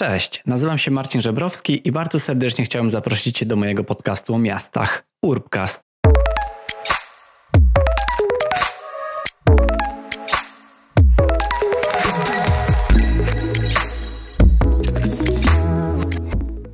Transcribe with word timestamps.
Cześć, 0.00 0.42
nazywam 0.46 0.78
się 0.78 0.90
Marcin 0.90 1.20
Żebrowski 1.20 1.88
i 1.88 1.92
bardzo 1.92 2.20
serdecznie 2.20 2.64
chciałem 2.64 2.90
zaprosić 2.90 3.38
Cię 3.38 3.46
do 3.46 3.56
mojego 3.56 3.84
podcastu 3.84 4.34
o 4.34 4.38
miastach 4.38 5.04
Urbcast. 5.22 5.82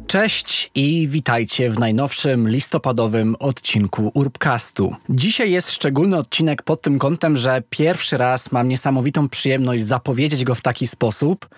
Cześć 0.07 0.71
i 0.75 1.09
witajcie 1.09 1.71
w 1.71 1.79
najnowszym 1.79 2.49
listopadowym 2.49 3.37
odcinku 3.39 4.11
Urbcastu. 4.15 4.95
Dzisiaj 5.09 5.51
jest 5.51 5.71
szczególny 5.71 6.17
odcinek 6.17 6.63
pod 6.63 6.83
tym 6.83 6.99
kątem, 6.99 7.37
że 7.37 7.63
pierwszy 7.71 8.17
raz 8.17 8.53
mam 8.53 8.69
niesamowitą 8.69 9.29
przyjemność 9.29 9.85
zapowiedzieć 9.85 10.45
go 10.45 10.55
w 10.55 10.63
taki 10.63 10.87
sposób, 10.87 11.49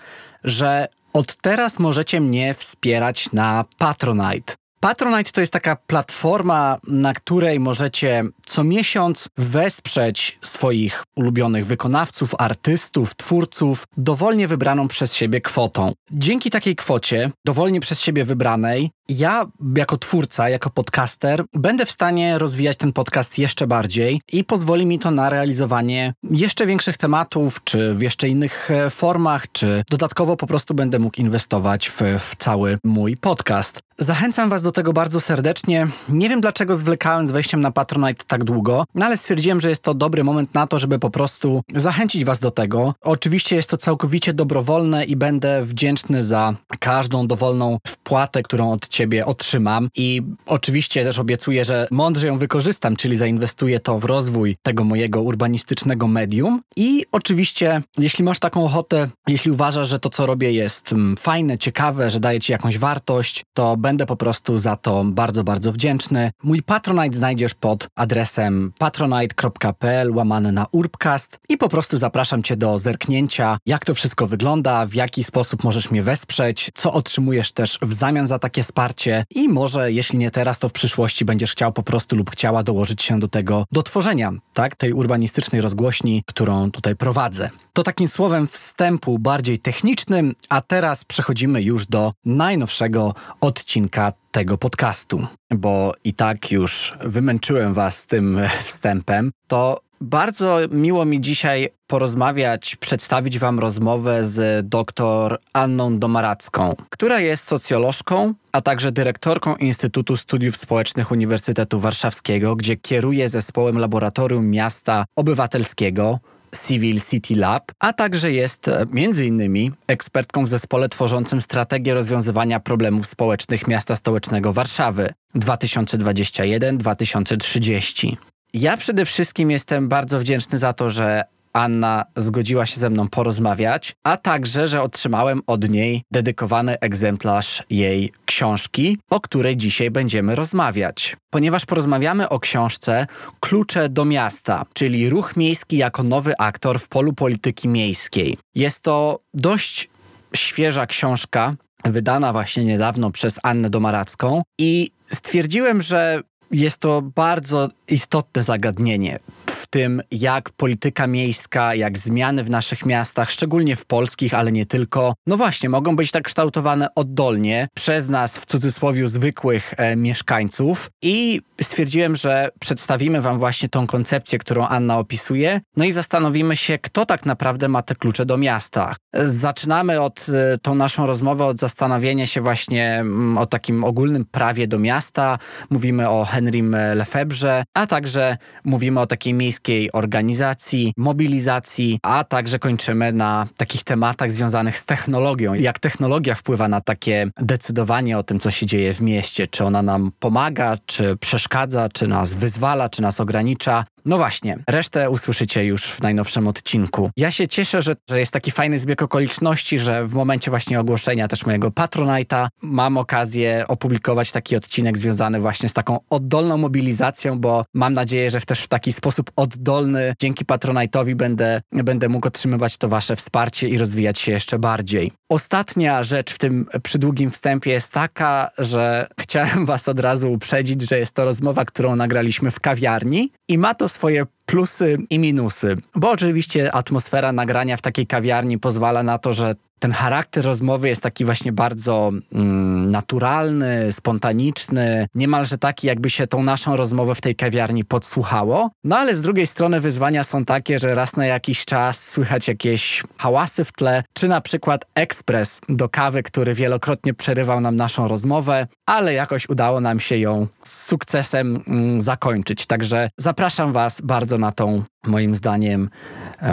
że 0.43 0.87
od 1.13 1.35
teraz 1.35 1.79
możecie 1.79 2.21
mnie 2.21 2.53
wspierać 2.53 3.31
na 3.33 3.65
Patronite. 3.77 4.53
Patronite 4.79 5.31
to 5.31 5.41
jest 5.41 5.53
taka 5.53 5.75
platforma, 5.75 6.77
na 6.87 7.13
której 7.13 7.59
możecie 7.59 8.23
co 8.45 8.63
miesiąc 8.63 9.29
wesprzeć 9.37 10.39
swoich 10.43 11.03
ulubionych 11.15 11.65
wykonawców, 11.65 12.35
artystów, 12.37 13.15
twórców 13.15 13.87
dowolnie 13.97 14.47
wybraną 14.47 14.87
przez 14.87 15.13
siebie 15.15 15.41
kwotą. 15.41 15.91
Dzięki 16.11 16.49
takiej 16.49 16.75
kwocie, 16.75 17.31
dowolnie 17.45 17.79
przez 17.79 18.01
siebie 18.01 18.25
wybranej, 18.25 18.91
ja 19.09 19.47
jako 19.75 19.97
twórca, 19.97 20.49
jako 20.49 20.69
podcaster, 20.69 21.43
będę 21.53 21.85
w 21.85 21.91
stanie 21.91 22.37
rozwijać 22.37 22.77
ten 22.77 22.93
podcast 22.93 23.37
jeszcze 23.37 23.67
bardziej 23.67 24.21
i 24.31 24.43
pozwoli 24.43 24.85
mi 24.85 24.99
to 24.99 25.11
na 25.11 25.29
realizowanie 25.29 26.13
jeszcze 26.23 26.65
większych 26.65 26.97
tematów, 26.97 27.63
czy 27.63 27.93
w 27.93 28.01
jeszcze 28.01 28.29
innych 28.29 28.71
e, 28.71 28.89
formach, 28.89 29.51
czy 29.51 29.83
dodatkowo 29.89 30.37
po 30.37 30.47
prostu 30.47 30.73
będę 30.73 30.99
mógł 30.99 31.21
inwestować 31.21 31.89
w, 31.89 32.01
w 32.19 32.35
cały 32.35 32.77
mój 32.83 33.17
podcast. 33.17 33.81
Zachęcam 34.01 34.49
Was 34.49 34.61
do 34.61 34.71
tego 34.71 34.93
bardzo 34.93 35.19
serdecznie. 35.19 35.87
Nie 36.09 36.29
wiem 36.29 36.41
dlaczego 36.41 36.75
zwlekałem 36.75 37.27
z 37.27 37.31
wejściem 37.31 37.61
na 37.61 37.71
Patronite 37.71 38.23
tak 38.27 38.43
długo, 38.43 38.85
no 38.95 39.05
ale 39.05 39.17
stwierdziłem, 39.17 39.61
że 39.61 39.69
jest 39.69 39.83
to 39.83 39.93
dobry 39.93 40.23
moment 40.23 40.53
na 40.53 40.67
to, 40.67 40.79
żeby 40.79 40.99
po 40.99 41.09
prostu 41.09 41.61
zachęcić 41.75 42.25
Was 42.25 42.39
do 42.39 42.51
tego. 42.51 42.93
Oczywiście 43.01 43.55
jest 43.55 43.69
to 43.69 43.77
całkowicie 43.77 44.33
dobrowolne 44.33 45.05
i 45.05 45.15
będę 45.15 45.63
wdzięczny 45.63 46.23
za 46.23 46.53
każdą 46.79 47.27
dowolną 47.27 47.77
wpłatę, 47.87 48.43
którą 48.43 48.71
od 48.71 48.89
Ciebie 48.99 49.25
otrzymam. 49.25 49.89
I 49.95 50.21
oczywiście 50.45 51.03
też 51.03 51.19
obiecuję, 51.19 51.65
że 51.65 51.87
mądrze 51.91 52.27
ją 52.27 52.37
wykorzystam, 52.37 52.95
czyli 52.95 53.15
zainwestuję 53.15 53.79
to 53.79 53.99
w 53.99 54.05
rozwój 54.05 54.55
tego 54.63 54.83
mojego 54.83 55.21
urbanistycznego 55.21 56.07
medium. 56.07 56.61
I 56.75 57.05
oczywiście, 57.11 57.81
jeśli 57.97 58.23
masz 58.23 58.39
taką 58.39 58.65
ochotę, 58.65 59.09
jeśli 59.27 59.51
uważasz, 59.51 59.89
że 59.89 59.99
to, 59.99 60.09
co 60.09 60.25
robię, 60.25 60.51
jest 60.51 60.93
mm, 60.93 61.17
fajne, 61.17 61.57
ciekawe, 61.57 62.11
że 62.11 62.19
daje 62.19 62.39
Ci 62.39 62.51
jakąś 62.51 62.77
wartość, 62.77 63.45
to 63.53 63.77
będę 63.77 64.05
po 64.05 64.15
prostu 64.15 64.57
za 64.57 64.75
to 64.75 65.03
bardzo, 65.05 65.43
bardzo 65.43 65.71
wdzięczny. 65.71 66.31
Mój 66.43 66.63
Patronite 66.63 67.17
znajdziesz 67.17 67.53
pod 67.53 67.87
adresem 67.95 68.71
patronite.pl 68.79 70.11
łamane 70.15 70.51
na 70.51 70.65
urbcast 70.71 71.39
i 71.49 71.57
po 71.57 71.69
prostu 71.69 71.97
zapraszam 71.97 72.43
Cię 72.43 72.55
do 72.55 72.77
zerknięcia, 72.77 73.57
jak 73.65 73.85
to 73.85 73.93
wszystko 73.93 74.27
wygląda, 74.27 74.85
w 74.85 74.93
jaki 74.93 75.23
sposób 75.23 75.63
możesz 75.63 75.91
mnie 75.91 76.03
wesprzeć, 76.03 76.69
co 76.75 76.93
otrzymujesz 76.93 77.51
też 77.51 77.79
w 77.81 77.93
zamian 77.93 78.27
za 78.27 78.39
takie 78.39 78.63
wsparcie 78.63 78.88
i 79.29 79.49
może, 79.49 79.91
jeśli 79.91 80.19
nie 80.19 80.31
teraz, 80.31 80.59
to 80.59 80.69
w 80.69 80.73
przyszłości 80.73 81.25
będziesz 81.25 81.51
chciał 81.51 81.73
po 81.73 81.83
prostu 81.83 82.15
lub 82.15 82.31
chciała 82.31 82.63
dołożyć 82.63 83.01
się 83.03 83.19
do 83.19 83.27
tego, 83.27 83.65
do 83.71 83.83
tworzenia, 83.83 84.31
tak, 84.53 84.75
tej 84.75 84.93
urbanistycznej 84.93 85.61
rozgłośni, 85.61 86.23
którą 86.25 86.71
tutaj 86.71 86.95
prowadzę. 86.95 87.49
To 87.73 87.83
takim 87.83 88.07
słowem 88.07 88.47
wstępu 88.47 89.19
bardziej 89.19 89.59
technicznym, 89.59 90.35
a 90.49 90.61
teraz 90.61 91.05
przechodzimy 91.05 91.61
już 91.61 91.85
do 91.85 92.11
najnowszego 92.25 93.13
odcinka 93.41 94.13
tego 94.31 94.57
podcastu, 94.57 95.27
bo 95.51 95.93
i 96.03 96.13
tak 96.13 96.51
już 96.51 96.97
wymęczyłem 97.01 97.73
Was 97.73 98.05
tym 98.05 98.39
wstępem, 98.63 99.31
to 99.47 99.88
bardzo 100.01 100.59
miło 100.71 101.05
mi 101.05 101.21
dzisiaj 101.21 101.69
porozmawiać, 101.87 102.75
przedstawić 102.75 103.39
Wam 103.39 103.59
rozmowę 103.59 104.23
z 104.23 104.67
dr 104.69 105.39
Anną 105.53 105.99
Domaracką, 105.99 106.75
która 106.89 107.19
jest 107.19 107.43
socjolożką, 107.43 108.33
a 108.51 108.61
także 108.61 108.91
dyrektorką 108.91 109.55
Instytutu 109.55 110.17
Studiów 110.17 110.57
Społecznych 110.57 111.11
Uniwersytetu 111.11 111.79
Warszawskiego, 111.79 112.55
gdzie 112.55 112.75
kieruje 112.75 113.29
zespołem 113.29 113.77
Laboratorium 113.77 114.49
Miasta 114.49 115.05
Obywatelskiego, 115.15 116.19
Civil 116.67 117.01
City 117.01 117.35
Lab, 117.35 117.71
a 117.79 117.93
także 117.93 118.31
jest 118.31 118.67
e, 118.67 118.85
między 118.91 119.25
innymi 119.25 119.71
ekspertką 119.87 120.45
w 120.45 120.49
zespole 120.49 120.89
tworzącym 120.89 121.41
strategię 121.41 121.93
rozwiązywania 121.93 122.59
problemów 122.59 123.07
społecznych 123.07 123.67
miasta 123.67 123.95
stołecznego 123.95 124.53
Warszawy 124.53 125.13
2021-2030. 125.35 128.15
Ja 128.53 128.77
przede 128.77 129.05
wszystkim 129.05 129.51
jestem 129.51 129.87
bardzo 129.87 130.19
wdzięczny 130.19 130.57
za 130.57 130.73
to, 130.73 130.89
że 130.89 131.23
Anna 131.53 132.05
zgodziła 132.15 132.65
się 132.65 132.79
ze 132.79 132.89
mną 132.89 133.07
porozmawiać, 133.07 133.95
a 134.03 134.17
także, 134.17 134.67
że 134.67 134.81
otrzymałem 134.81 135.41
od 135.47 135.69
niej 135.69 136.03
dedykowany 136.11 136.79
egzemplarz 136.79 137.63
jej 137.69 138.11
książki, 138.25 138.97
o 139.09 139.19
której 139.19 139.57
dzisiaj 139.57 139.91
będziemy 139.91 140.35
rozmawiać. 140.35 141.17
Ponieważ 141.29 141.65
porozmawiamy 141.65 142.29
o 142.29 142.39
książce 142.39 143.07
Klucze 143.39 143.89
do 143.89 144.05
miasta, 144.05 144.65
czyli 144.73 145.09
ruch 145.09 145.37
miejski 145.37 145.77
jako 145.77 146.03
nowy 146.03 146.37
aktor 146.37 146.79
w 146.79 146.87
polu 146.87 147.13
polityki 147.13 147.67
miejskiej. 147.67 148.37
Jest 148.55 148.81
to 148.81 149.19
dość 149.33 149.89
świeża 150.35 150.85
książka, 150.85 151.55
wydana 151.85 152.33
właśnie 152.33 152.63
niedawno 152.63 153.11
przez 153.11 153.39
Annę 153.43 153.69
Domaracką 153.69 154.41
i 154.57 154.91
stwierdziłem, 155.07 155.81
że 155.81 156.21
jest 156.51 156.77
to 156.77 157.01
bardzo 157.01 157.69
istotne 157.87 158.43
zagadnienie 158.43 159.19
tym, 159.69 160.01
jak 160.11 160.49
polityka 160.49 161.07
miejska, 161.07 161.75
jak 161.75 161.97
zmiany 161.97 162.43
w 162.43 162.49
naszych 162.49 162.85
miastach, 162.85 163.31
szczególnie 163.31 163.75
w 163.75 163.85
polskich, 163.85 164.33
ale 164.33 164.51
nie 164.51 164.65
tylko, 164.65 165.13
no 165.27 165.37
właśnie, 165.37 165.69
mogą 165.69 165.95
być 165.95 166.11
tak 166.11 166.23
kształtowane 166.23 166.87
oddolnie 166.95 167.67
przez 167.75 168.09
nas, 168.09 168.37
w 168.37 168.45
cudzysłowie, 168.45 169.07
zwykłych 169.07 169.73
e, 169.77 169.95
mieszkańców. 169.95 170.89
I 171.01 171.41
stwierdziłem, 171.61 172.15
że 172.15 172.49
przedstawimy 172.59 173.21
Wam 173.21 173.39
właśnie 173.39 173.69
tą 173.69 173.87
koncepcję, 173.87 174.39
którą 174.39 174.65
Anna 174.65 174.99
opisuje, 174.99 175.61
no 175.77 175.85
i 175.85 175.91
zastanowimy 175.91 176.55
się, 176.55 176.77
kto 176.77 177.05
tak 177.05 177.25
naprawdę 177.25 177.67
ma 177.67 177.81
te 177.81 177.95
klucze 177.95 178.25
do 178.25 178.37
miasta. 178.37 178.95
Zaczynamy 179.13 180.01
od 180.01 180.25
e, 180.29 180.57
tą 180.57 180.75
naszą 180.75 181.05
rozmowę 181.05 181.45
od 181.45 181.59
zastanowienia 181.59 182.25
się 182.25 182.41
właśnie 182.41 182.99
mm, 182.99 183.37
o 183.37 183.45
takim 183.45 183.83
ogólnym 183.83 184.25
prawie 184.25 184.67
do 184.67 184.79
miasta. 184.79 185.37
Mówimy 185.69 186.09
o 186.09 186.25
Henrym 186.25 186.75
Lefebvre, 186.95 187.63
a 187.73 187.87
także 187.87 188.37
mówimy 188.63 188.99
o 188.99 189.07
takiej 189.07 189.33
miejskiej 189.33 189.58
organizacji, 189.93 190.93
mobilizacji, 190.97 191.99
a 192.03 192.23
także 192.23 192.59
kończymy 192.59 193.13
na 193.13 193.47
takich 193.57 193.83
tematach 193.83 194.31
związanych 194.31 194.77
z 194.77 194.85
technologią. 194.85 195.53
Jak 195.53 195.79
technologia 195.79 196.35
wpływa 196.35 196.67
na 196.67 196.81
takie 196.81 197.29
decydowanie 197.37 198.17
o 198.17 198.23
tym, 198.23 198.39
co 198.39 198.51
się 198.51 198.65
dzieje 198.65 198.93
w 198.93 199.01
mieście, 199.01 199.47
czy 199.47 199.65
ona 199.65 199.81
nam 199.81 200.11
pomaga, 200.19 200.77
czy 200.85 201.17
przeszkadza, 201.17 201.89
czy 201.93 202.07
nas 202.07 202.33
wyzwala, 202.33 202.89
czy 202.89 203.01
nas 203.01 203.19
ogranicza. 203.19 203.85
No 204.05 204.17
właśnie, 204.17 204.57
resztę 204.69 205.09
usłyszycie 205.09 205.65
już 205.65 205.85
w 205.85 206.01
najnowszym 206.01 206.47
odcinku. 206.47 207.09
Ja 207.17 207.31
się 207.31 207.47
cieszę, 207.47 207.81
że, 207.81 207.95
że 208.09 208.19
jest 208.19 208.31
taki 208.31 208.51
fajny 208.51 208.79
zbieg 208.79 209.01
okoliczności, 209.01 209.79
że 209.79 210.05
w 210.05 210.13
momencie 210.13 210.51
właśnie 210.51 210.79
ogłoszenia 210.79 211.27
też 211.27 211.45
mojego 211.45 211.69
Patronite'a 211.69 212.47
mam 212.61 212.97
okazję 212.97 213.65
opublikować 213.67 214.31
taki 214.31 214.55
odcinek 214.55 214.97
związany 214.97 215.39
właśnie 215.39 215.69
z 215.69 215.73
taką 215.73 215.99
oddolną 216.09 216.57
mobilizacją, 216.57 217.39
bo 217.39 217.65
mam 217.73 217.93
nadzieję, 217.93 218.29
że 218.29 218.41
też 218.41 218.61
w 218.61 218.67
taki 218.67 218.93
sposób 218.93 219.31
oddolny 219.35 220.13
dzięki 220.21 220.45
Patronite'owi 220.45 221.15
będę, 221.15 221.61
będę 221.71 222.09
mógł 222.09 222.27
otrzymywać 222.27 222.77
to 222.77 222.89
wasze 222.89 223.15
wsparcie 223.15 223.67
i 223.67 223.77
rozwijać 223.77 224.19
się 224.19 224.31
jeszcze 224.31 224.59
bardziej. 224.59 225.11
Ostatnia 225.29 226.03
rzecz 226.03 226.33
w 226.33 226.37
tym 226.37 226.65
przydługim 226.83 227.31
wstępie 227.31 227.71
jest 227.71 227.91
taka, 227.91 228.51
że 228.57 229.07
chciałem 229.21 229.65
was 229.65 229.89
od 229.89 229.99
razu 229.99 230.31
uprzedzić, 230.31 230.89
że 230.89 230.99
jest 230.99 231.15
to 231.15 231.25
rozmowa, 231.25 231.65
którą 231.65 231.95
nagraliśmy 231.95 232.51
w 232.51 232.59
kawiarni 232.59 233.31
i 233.47 233.57
ma 233.57 233.75
to 233.75 233.88
swoje 233.89 234.25
plusy 234.49 234.97
i 235.09 235.19
minusy. 235.19 235.75
Bo 235.95 236.11
oczywiście 236.11 236.71
atmosfera 236.75 237.31
nagrania 237.31 237.77
w 237.77 237.81
takiej 237.81 238.07
kawiarni 238.07 238.59
pozwala 238.59 239.03
na 239.03 239.17
to, 239.17 239.33
że 239.33 239.55
ten 239.79 239.91
charakter 239.91 240.45
rozmowy 240.45 240.87
jest 240.89 241.03
taki 241.03 241.25
właśnie 241.25 241.51
bardzo 241.51 242.11
mm, 242.33 242.89
naturalny, 242.89 243.91
spontaniczny, 243.91 245.07
niemalże 245.15 245.57
taki, 245.57 245.87
jakby 245.87 246.09
się 246.09 246.27
tą 246.27 246.43
naszą 246.43 246.75
rozmowę 246.75 247.15
w 247.15 247.21
tej 247.21 247.35
kawiarni 247.35 247.85
podsłuchało. 247.85 248.69
No 248.83 248.97
ale 248.97 249.15
z 249.15 249.21
drugiej 249.21 249.47
strony 249.47 249.79
wyzwania 249.79 250.23
są 250.23 250.45
takie, 250.45 250.79
że 250.79 250.95
raz 250.95 251.15
na 251.15 251.25
jakiś 251.25 251.65
czas 251.65 252.07
słychać 252.07 252.47
jakieś 252.47 253.03
hałasy 253.17 253.65
w 253.65 253.71
tle, 253.71 254.03
czy 254.13 254.27
na 254.27 254.41
przykład 254.41 254.85
ekspres 254.95 255.61
do 255.69 255.89
kawy, 255.89 256.23
który 256.23 256.53
wielokrotnie 256.53 257.13
przerywał 257.13 257.61
nam 257.61 257.75
naszą 257.75 258.07
rozmowę, 258.07 258.67
ale 258.85 259.13
jakoś 259.13 259.49
udało 259.49 259.81
nam 259.81 259.99
się 259.99 260.17
ją 260.17 260.47
z 260.63 260.85
sukcesem 260.85 261.63
mm, 261.67 262.01
zakończyć. 262.01 262.65
Także 262.65 263.09
zapraszam 263.17 263.73
Was 263.73 264.01
bardzo 264.01 264.37
na 264.39 264.51
tą, 264.51 264.83
moim 265.07 265.35
zdaniem, 265.35 265.89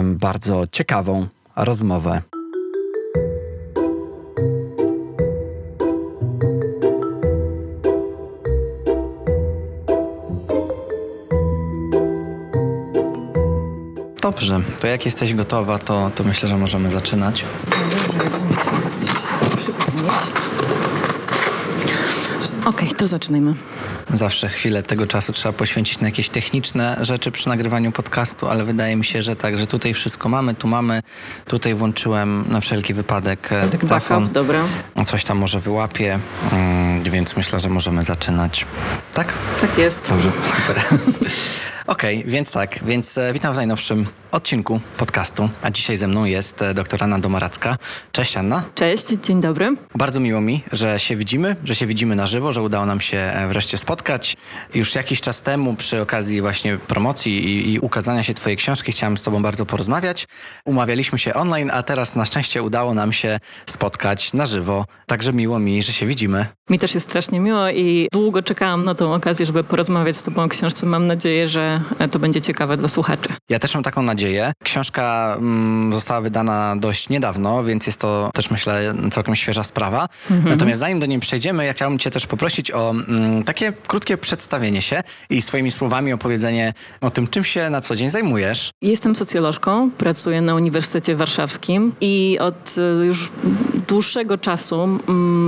bardzo 0.03 0.67
ciekawą 0.71 1.27
rozmowę. 1.55 2.21
Dobrze, 14.21 14.61
to 14.79 14.87
jak 14.87 15.05
jesteś 15.05 15.33
gotowa, 15.33 15.79
to, 15.79 16.11
to 16.15 16.23
myślę, 16.23 16.49
że 16.49 16.57
możemy 16.57 16.89
zaczynać. 16.89 17.45
Okej, 22.65 22.87
okay, 22.87 22.95
to 22.97 23.07
zaczynajmy. 23.07 23.55
Zawsze 24.13 24.49
chwilę 24.49 24.83
tego 24.83 25.07
czasu 25.07 25.33
trzeba 25.33 25.53
poświęcić 25.53 25.99
na 25.99 26.07
jakieś 26.07 26.29
techniczne 26.29 26.97
rzeczy 27.01 27.31
przy 27.31 27.47
nagrywaniu 27.47 27.91
podcastu, 27.91 28.47
ale 28.47 28.65
wydaje 28.65 28.95
mi 28.95 29.05
się, 29.05 29.21
że 29.21 29.35
tak, 29.35 29.57
że 29.57 29.67
tutaj 29.67 29.93
wszystko 29.93 30.29
mamy, 30.29 30.55
tu 30.55 30.67
mamy. 30.67 31.01
Tutaj 31.45 31.73
włączyłem 31.73 32.45
na 32.47 32.61
wszelki 32.61 32.93
wypadek 32.93 33.51
e, 33.51 33.67
dyktafon. 33.67 34.29
Dobra. 34.31 34.63
Coś 35.05 35.23
tam 35.23 35.37
może 35.37 35.59
wyłapie, 35.59 36.19
mm, 36.51 37.03
więc 37.03 37.35
myślę, 37.35 37.59
że 37.59 37.69
możemy 37.69 38.03
zaczynać. 38.03 38.65
Tak? 39.13 39.33
Tak 39.61 39.77
jest. 39.77 40.09
Dobrze, 40.09 40.31
super. 40.47 40.83
Okej, 41.87 42.19
okay, 42.19 42.31
więc 42.31 42.51
tak, 42.51 42.79
więc 42.83 43.17
e, 43.17 43.33
witam 43.33 43.53
w 43.53 43.57
najnowszym 43.57 44.05
odcinku 44.31 44.79
podcastu, 44.97 45.49
a 45.61 45.71
dzisiaj 45.71 45.97
ze 45.97 46.07
mną 46.07 46.25
jest 46.25 46.61
e, 46.61 46.73
doktor 46.73 47.03
Anna 47.03 47.19
Domaracka. 47.19 47.77
Cześć 48.11 48.37
Anna. 48.37 48.63
Cześć, 48.75 49.07
dzień 49.07 49.41
dobry. 49.41 49.75
Bardzo 49.95 50.19
miło 50.19 50.41
mi, 50.41 50.63
że 50.71 50.99
się 50.99 51.15
widzimy, 51.15 51.55
że 51.63 51.75
się 51.75 51.87
widzimy 51.87 52.15
na 52.15 52.27
żywo, 52.27 52.53
że 52.53 52.61
udało 52.61 52.85
nam 52.85 53.01
się 53.01 53.17
e, 53.17 53.47
wreszcie 53.47 53.77
spotkać. 53.77 54.37
Już 54.73 54.95
jakiś 54.95 55.21
czas 55.21 55.41
temu 55.41 55.75
przy 55.75 56.01
okazji 56.01 56.41
właśnie 56.41 56.77
promocji 56.77 57.45
i, 57.45 57.73
i 57.73 57.79
ukazania 57.79 58.23
się 58.23 58.33
twojej 58.33 58.57
książki 58.57 58.91
chciałem 58.91 59.17
z 59.17 59.23
tobą 59.23 59.41
bardzo 59.41 59.65
porozmawiać. 59.65 60.27
Umawialiśmy 60.65 61.19
się 61.19 61.33
online, 61.33 61.71
a 61.73 61.83
teraz 61.83 62.15
na 62.15 62.25
szczęście 62.25 62.63
udało 62.63 62.93
nam 62.93 63.13
się 63.13 63.39
spotkać 63.65 64.33
na 64.33 64.45
żywo. 64.45 64.85
Także 65.05 65.33
miło 65.33 65.59
mi, 65.59 65.83
że 65.83 65.93
się 65.93 66.05
widzimy. 66.05 66.45
Mi 66.69 66.77
też 66.77 66.93
jest 66.93 67.07
strasznie 67.09 67.39
miło 67.39 67.69
i 67.69 68.07
długo 68.11 68.41
czekałam 68.41 68.83
na 68.85 68.95
tą 68.95 69.13
okazję, 69.13 69.45
żeby 69.45 69.63
porozmawiać 69.63 70.17
z 70.17 70.23
tobą 70.23 70.43
o 70.43 70.47
książce. 70.47 70.85
Mam 70.85 71.07
nadzieję, 71.07 71.47
że 71.47 71.81
to 72.11 72.19
będzie 72.19 72.41
ciekawe 72.41 72.77
dla 72.77 72.87
słuchaczy. 72.87 73.29
Ja 73.49 73.59
też 73.59 73.73
mam 73.73 73.83
taką 73.83 74.01
nadzieję. 74.01 74.16
Książka 74.63 75.35
mm, 75.39 75.93
została 75.93 76.21
wydana 76.21 76.75
dość 76.75 77.09
niedawno, 77.09 77.63
więc 77.63 77.87
jest 77.87 77.99
to 77.99 78.31
też 78.33 78.51
myślę 78.51 78.93
całkiem 79.11 79.35
świeża 79.35 79.63
sprawa. 79.63 80.09
Mhm. 80.31 80.49
Natomiast 80.49 80.79
zanim 80.79 80.99
do 80.99 81.05
niej 81.05 81.19
przejdziemy, 81.19 81.65
ja 81.65 81.73
chciałbym 81.73 81.99
cię 81.99 82.11
też 82.11 82.27
poprosić 82.27 82.71
o 82.71 82.89
mm, 82.89 83.43
takie 83.43 83.73
krótkie 83.87 84.17
przedstawienie 84.17 84.81
się 84.81 85.03
i 85.29 85.41
swoimi 85.41 85.71
słowami 85.71 86.13
opowiedzenie 86.13 86.73
o 87.01 87.09
tym, 87.09 87.27
czym 87.27 87.43
się 87.43 87.69
na 87.69 87.81
co 87.81 87.95
dzień 87.95 88.09
zajmujesz. 88.09 88.69
Jestem 88.81 89.15
socjolożką, 89.15 89.91
pracuję 89.91 90.41
na 90.41 90.55
Uniwersytecie 90.55 91.15
Warszawskim 91.15 91.93
i 92.01 92.37
od 92.41 92.75
y, 92.77 93.05
już 93.05 93.31
dłuższego 93.87 94.37
czasu 94.37 94.87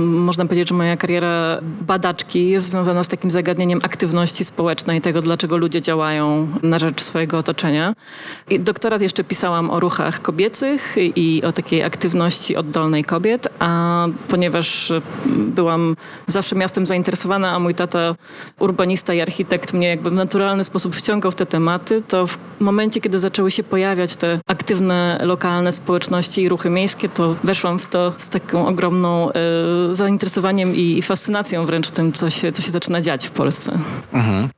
można 0.06 0.44
powiedzieć, 0.44 0.68
że 0.68 0.74
moja 0.74 0.96
kariera 0.96 1.58
badaczki 1.62 2.48
jest 2.48 2.66
związana 2.66 3.04
z 3.04 3.08
takim 3.08 3.30
zagadnieniem 3.30 3.80
aktywności 3.82 4.44
społecznej, 4.44 5.00
tego 5.00 5.22
dlaczego 5.22 5.56
ludzie 5.56 5.82
działają 5.82 6.48
na 6.62 6.78
rzecz 6.78 7.02
swojego 7.02 7.38
otoczenia. 7.38 7.94
I 8.50 8.60
doktorat 8.60 9.02
jeszcze 9.02 9.24
pisałam 9.24 9.70
o 9.70 9.80
ruchach 9.80 10.22
kobiecych 10.22 10.96
i 11.16 11.42
o 11.44 11.52
takiej 11.52 11.82
aktywności 11.82 12.56
oddolnej 12.56 13.04
kobiet, 13.04 13.48
a 13.58 14.06
ponieważ 14.28 14.92
byłam 15.26 15.96
zawsze 16.26 16.56
miastem 16.56 16.86
zainteresowana, 16.86 17.52
a 17.52 17.58
mój 17.58 17.74
tata 17.74 18.14
urbanista 18.58 19.14
i 19.14 19.20
architekt 19.20 19.72
mnie 19.72 19.88
jakby 19.88 20.10
w 20.10 20.12
naturalny 20.12 20.64
sposób 20.64 20.96
wciągał 20.96 21.30
w 21.30 21.34
te 21.34 21.46
tematy, 21.46 22.02
to 22.08 22.26
w 22.26 22.38
momencie, 22.60 23.00
kiedy 23.00 23.18
zaczęły 23.18 23.50
się 23.50 23.62
pojawiać 23.62 24.16
te 24.16 24.40
aktywne 24.46 25.20
lokalne 25.22 25.72
społeczności 25.72 26.42
i 26.42 26.48
ruchy 26.48 26.70
miejskie, 26.70 27.08
to 27.08 27.36
weszłam 27.44 27.78
w 27.78 27.86
to 27.86 28.12
z 28.16 28.28
taką 28.30 28.68
ogromną 28.68 29.30
y, 29.90 29.94
zainteresowaniem 29.94 30.76
i, 30.76 30.98
i, 30.98 31.02
fascynacją 31.02 31.66
wręcz 31.66 31.90
tym, 31.90 32.12
co 32.12 32.30
się, 32.30 32.52
co 32.52 32.62
się 32.62 32.70
zaczyna 32.70 33.00
dziać 33.00 33.26
w 33.26 33.30
Polsce. 33.30 33.78
Mhm. 34.12 34.48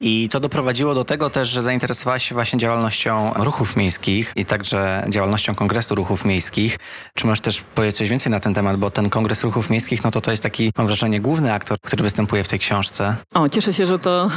I 0.00 0.28
to 0.28 0.40
doprowadziło 0.40 0.94
do 0.94 1.04
tego 1.04 1.30
też, 1.30 1.48
że 1.48 1.62
zainteresowałaś 1.62 2.28
się 2.28 2.34
właśnie 2.34 2.58
działalnością 2.58 3.32
ruchów 3.36 3.76
miejskich 3.76 4.32
i 4.36 4.44
także 4.44 5.04
działalnością 5.08 5.54
Kongresu 5.54 5.94
Ruchów 5.94 6.24
Miejskich. 6.24 6.78
Czy 7.14 7.26
możesz 7.26 7.40
też 7.40 7.60
powiedzieć 7.60 7.96
coś 7.96 8.08
więcej 8.08 8.32
na 8.32 8.40
ten 8.40 8.54
temat, 8.54 8.76
bo 8.76 8.90
ten 8.90 9.10
Kongres 9.10 9.44
Ruchów 9.44 9.70
Miejskich, 9.70 10.04
no 10.04 10.10
to 10.10 10.20
to 10.20 10.30
jest 10.30 10.42
taki, 10.42 10.72
mam 10.78 10.86
wrażenie, 10.86 11.20
główny 11.20 11.52
aktor, 11.52 11.78
który 11.80 12.02
występuje 12.02 12.44
w 12.44 12.48
tej 12.48 12.58
książce. 12.58 13.16
O, 13.34 13.48
cieszę 13.48 13.72
się, 13.72 13.86
że 13.86 13.98
to 13.98 14.30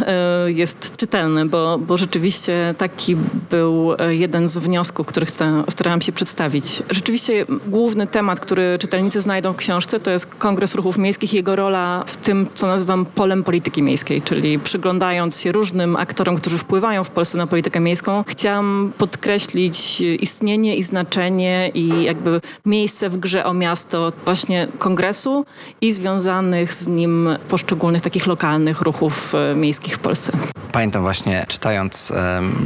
y, 0.47 0.51
jest 0.51 0.97
czytelne, 0.97 1.45
bo, 1.45 1.77
bo 1.77 1.97
rzeczywiście 1.97 2.75
taki 2.77 3.15
był 3.49 3.95
e, 3.99 4.15
jeden 4.15 4.47
z 4.47 4.57
wniosków, 4.57 5.07
który 5.07 5.25
starałam 5.69 6.01
się 6.01 6.11
przedstawić. 6.11 6.83
Rzeczywiście 6.89 7.45
główny 7.67 8.07
temat, 8.07 8.39
który 8.39 8.77
czytelnicy 8.79 9.21
znajdą 9.21 9.53
w 9.53 9.55
książce, 9.55 9.99
to 9.99 10.11
jest 10.11 10.25
Kongres 10.25 10.75
Ruchów 10.75 10.97
Miejskich 10.97 11.33
i 11.33 11.35
jego 11.35 11.55
rola 11.55 12.03
w 12.07 12.17
tym, 12.17 12.47
co 12.55 12.67
nazywam 12.67 13.05
polem 13.05 13.43
polityki 13.43 13.83
miejskiej, 13.83 14.21
czyli 14.21 14.59
przyglądając 14.59 15.39
się 15.39 15.50
różnym 15.51 15.95
aktorom, 15.95 16.35
którzy 16.35 16.57
wpływają 16.57 17.03
w 17.03 17.09
Polsce 17.09 17.37
na 17.37 17.47
politykę 17.47 17.79
miejską, 17.79 18.23
chciałam 18.27 18.93
podkreślić 18.97 20.01
istnienie 20.01 20.75
i 20.75 20.83
znaczenie 20.83 21.71
i 21.73 22.03
jakby 22.03 22.41
miejsce 22.65 23.09
w 23.09 23.17
grze 23.17 23.45
o 23.45 23.53
miasto 23.53 24.11
właśnie 24.25 24.67
kongresu 24.79 25.45
i 25.81 25.91
związanych 25.91 26.73
z 26.73 26.87
nim 26.87 27.29
poszczególnych 27.49 28.01
takich 28.01 28.27
lokalnych 28.27 28.81
ruchów 28.81 29.35
e, 29.35 29.55
miejskich 29.55 29.95
w 29.95 29.99
Polsce. 29.99 30.31
Pamiętam 30.71 31.01
właśnie 31.01 31.45
czytając, 31.47 32.13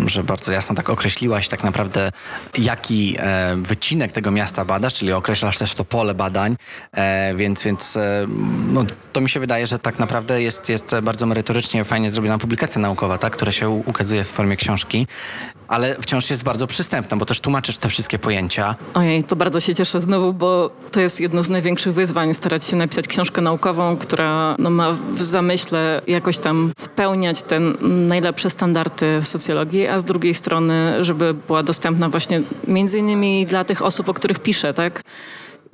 że 0.05 0.23
bardzo 0.23 0.51
jasno 0.51 0.75
tak 0.75 0.89
określiłaś 0.89 1.47
tak 1.47 1.63
naprawdę 1.63 2.11
jaki 2.57 3.15
e, 3.19 3.55
wycinek 3.55 4.11
tego 4.11 4.31
miasta 4.31 4.65
badasz, 4.65 4.93
czyli 4.93 5.11
określasz 5.11 5.57
też 5.57 5.73
to 5.73 5.85
pole 5.85 6.13
badań, 6.13 6.55
e, 6.91 7.35
więc, 7.35 7.63
więc 7.63 7.97
no, 8.73 8.85
to 9.13 9.21
mi 9.21 9.29
się 9.29 9.39
wydaje, 9.39 9.67
że 9.67 9.79
tak 9.79 9.99
naprawdę 9.99 10.41
jest, 10.41 10.69
jest 10.69 10.95
bardzo 11.03 11.25
merytorycznie, 11.25 11.83
fajnie 11.83 12.09
zrobiona 12.09 12.37
publikacja 12.37 12.74
naukowa, 12.79 13.17
tak, 13.17 13.33
która 13.33 13.51
się 13.51 13.69
ukazuje 13.69 14.23
w 14.23 14.27
formie 14.27 14.57
książki, 14.57 15.07
ale 15.67 15.95
wciąż 16.01 16.29
jest 16.29 16.43
bardzo 16.43 16.67
przystępna, 16.67 17.17
bo 17.17 17.25
też 17.25 17.39
tłumaczysz 17.39 17.77
te 17.77 17.89
wszystkie 17.89 18.19
pojęcia. 18.19 18.75
Ojej, 18.93 19.23
to 19.23 19.35
bardzo 19.35 19.59
się 19.59 19.75
cieszę 19.75 20.01
znowu, 20.01 20.33
bo 20.33 20.69
to 20.91 20.99
jest 20.99 21.19
jedno 21.19 21.43
z 21.43 21.49
największych 21.49 21.93
wyzwań, 21.93 22.33
starać 22.33 22.65
się 22.65 22.75
napisać 22.75 23.07
książkę 23.07 23.41
naukową, 23.41 23.97
która 23.97 24.55
no, 24.59 24.69
ma 24.69 24.91
w 24.91 25.23
zamyśle 25.23 26.01
jakoś 26.07 26.37
tam 26.37 26.71
spełniać 26.77 27.41
te 27.43 27.59
najlepsze 27.81 28.49
standardy 28.49 29.19
w 29.21 29.27
socjologii, 29.27 29.87
a 29.87 29.99
z 29.99 30.03
drugiej 30.03 30.33
strony, 30.33 31.03
żeby 31.05 31.33
była 31.33 31.63
dostępna 31.63 32.09
właśnie 32.09 32.41
między 32.67 32.99
innymi 32.99 33.45
dla 33.45 33.63
tych 33.63 33.81
osób, 33.81 34.09
o 34.09 34.13
których 34.13 34.39
piszę, 34.39 34.73
tak? 34.73 35.03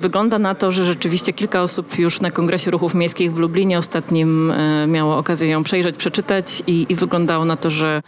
Wygląda 0.01 0.39
na 0.39 0.55
to, 0.55 0.71
że 0.71 0.85
rzeczywiście 0.85 1.33
kilka 1.33 1.61
osób 1.61 1.99
już 1.99 2.21
na 2.21 2.31
Kongresie 2.31 2.71
Ruchów 2.71 2.93
Miejskich 2.93 3.33
w 3.33 3.37
Lublinie 3.37 3.77
ostatnim 3.77 4.51
e, 4.51 4.87
miało 4.87 5.17
okazję 5.17 5.49
ją 5.49 5.63
przejrzeć, 5.63 5.97
przeczytać 5.97 6.63
i, 6.67 6.85
i 6.89 6.95
wyglądało 6.95 7.45
na 7.45 7.57
to, 7.57 7.69
że 7.69 8.01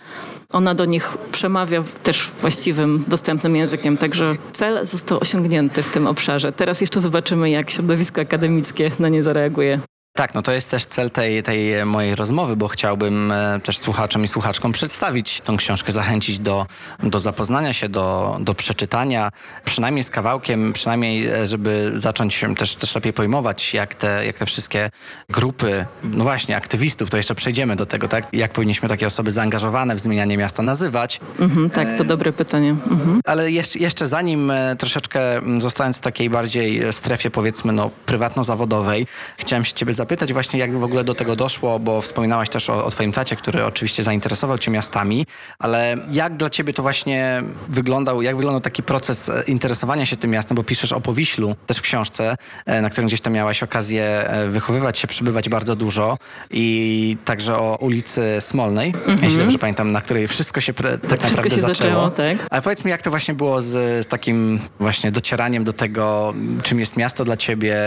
ona 0.54 0.76
do 0.76 0.86
nich 0.86 1.18
przemawia 1.32 1.84
też 2.04 2.32
właściwym, 2.42 3.04
dostępnym 3.08 3.56
językiem. 3.56 3.98
Także 3.98 4.36
cel 4.52 4.86
został 4.86 5.20
osiągnięty 5.20 5.84
w 5.84 5.90
tym 5.90 6.08
obszarze. 6.08 6.52
Teraz 6.52 6.82
jeszcze 6.82 7.00
zobaczymy, 7.00 7.50
jak 7.50 7.70
środowisko 7.70 8.22
akademickie 8.22 8.92
na 9.00 9.10
nie 9.10 9.24
zareaguje. 9.24 9.80
Tak, 10.16 10.34
no 10.34 10.42
to 10.42 10.52
jest 10.52 10.72
też 10.72 10.86
cel 10.86 11.12
tej, 11.12 11.44
tej 11.44 11.86
mojej 11.86 12.16
rozmowy, 12.16 12.56
bo 12.56 12.68
chciałbym 12.68 13.32
e, 13.32 13.60
też 13.64 13.78
słuchaczom 13.78 14.24
i 14.24 14.28
słuchaczkom 14.28 14.72
przedstawić 14.72 15.42
tą 15.42 15.58
książkę, 15.58 15.92
zachęcić 15.92 16.40
do, 16.40 16.66
do 17.04 17.20
zapoznania 17.20 17.74
się, 17.74 17.90
do, 17.90 18.38
do 18.42 18.54
przeczytania, 18.54 19.30
przynajmniej 19.66 20.04
z 20.04 20.10
kawałkiem, 20.10 20.74
przynajmniej 20.74 21.28
e, 21.28 21.46
żeby 21.48 21.92
zacząć 21.96 22.46
też, 22.58 22.76
też 22.76 22.96
lepiej 22.96 23.14
pojmować, 23.14 23.74
jak 23.74 23.96
te, 23.96 24.26
jak 24.26 24.38
te 24.38 24.46
wszystkie 24.46 24.90
grupy, 25.30 25.86
no 26.04 26.24
właśnie, 26.24 26.58
aktywistów, 26.58 27.10
to 27.10 27.18
jeszcze 27.18 27.36
przejdziemy 27.36 27.76
do 27.76 27.86
tego, 27.86 28.08
tak? 28.08 28.28
Jak 28.34 28.52
powinniśmy 28.52 28.90
takie 28.90 29.08
osoby 29.08 29.32
zaangażowane 29.32 29.96
w 29.96 30.00
zmienianie 30.00 30.38
miasta 30.38 30.64
nazywać. 30.64 31.20
Mhm, 31.40 31.70
tak, 31.70 31.98
to 31.98 32.04
dobre 32.04 32.34
pytanie. 32.34 32.70
Mhm. 32.70 33.20
Ale 33.26 33.52
jeszcze, 33.52 33.80
jeszcze 33.80 34.08
zanim 34.08 34.52
e, 34.52 34.76
troszeczkę 34.76 35.22
zostając 35.58 35.98
w 35.98 36.02
takiej 36.02 36.30
bardziej 36.30 36.94
strefie, 36.94 37.32
powiedzmy, 37.32 37.74
no, 37.74 37.90
prywatno-zawodowej, 38.06 39.08
chciałem 39.38 39.66
się 39.66 39.74
ciebie 39.74 39.94
zapytać 39.94 40.03
właśnie, 40.34 40.60
jak 40.60 40.78
w 40.78 40.84
ogóle 40.84 41.04
do 41.04 41.16
tego 41.16 41.36
doszło, 41.36 41.80
bo 41.80 42.02
wspominałaś 42.02 42.50
też 42.50 42.70
o, 42.70 42.86
o 42.86 42.90
twoim 42.90 43.12
tacie, 43.12 43.36
który 43.36 43.66
oczywiście 43.66 44.04
zainteresował 44.04 44.58
cię 44.58 44.72
miastami, 44.72 45.26
ale 45.60 45.96
jak 46.12 46.38
dla 46.38 46.50
ciebie 46.50 46.74
to 46.74 46.82
właśnie 46.82 47.44
wyglądał, 47.70 48.22
jak 48.22 48.36
wyglądał 48.36 48.62
taki 48.62 48.84
proces 48.84 49.30
e, 49.30 49.44
interesowania 49.48 50.06
się 50.06 50.18
tym 50.18 50.32
miastem, 50.32 50.56
bo 50.56 50.64
piszesz 50.64 50.92
o 50.92 51.02
Powiślu 51.02 51.56
też 51.68 51.78
w 51.78 51.82
książce, 51.82 52.36
e, 52.66 52.82
na 52.82 52.90
którym 52.90 53.08
gdzieś 53.08 53.22
tam 53.22 53.34
miałaś 53.34 53.64
okazję 53.64 54.04
e, 54.04 54.50
wychowywać 54.50 54.98
się, 54.98 55.08
przybywać 55.08 55.50
bardzo 55.50 55.76
dużo 55.76 56.18
i 56.52 57.18
także 57.26 57.58
o 57.58 57.78
ulicy 57.82 58.38
Smolnej, 58.40 58.94
mm 59.06 59.18
-hmm. 59.18 59.24
jeśli 59.24 59.40
dobrze 59.40 59.58
pamiętam, 59.58 59.92
na 59.92 60.02
której 60.02 60.28
wszystko 60.28 60.62
się 60.62 60.74
tak, 60.74 60.86
tak 60.86 61.02
wszystko 61.02 61.28
naprawdę 61.28 61.56
się 61.56 61.62
zaczęło. 61.62 62.10
zaczęło 62.10 62.10
tak. 62.10 62.48
Ale 62.50 62.62
powiedz 62.62 62.86
mi, 62.86 62.92
jak 62.92 63.02
to 63.02 63.10
właśnie 63.10 63.34
było 63.34 63.62
z, 63.62 64.06
z 64.06 64.08
takim 64.08 64.60
właśnie 64.80 65.12
docieraniem 65.12 65.64
do 65.64 65.74
tego, 65.74 66.34
czym 66.64 66.80
jest 66.80 66.98
miasto 66.98 67.26
dla 67.26 67.38
ciebie, 67.38 67.78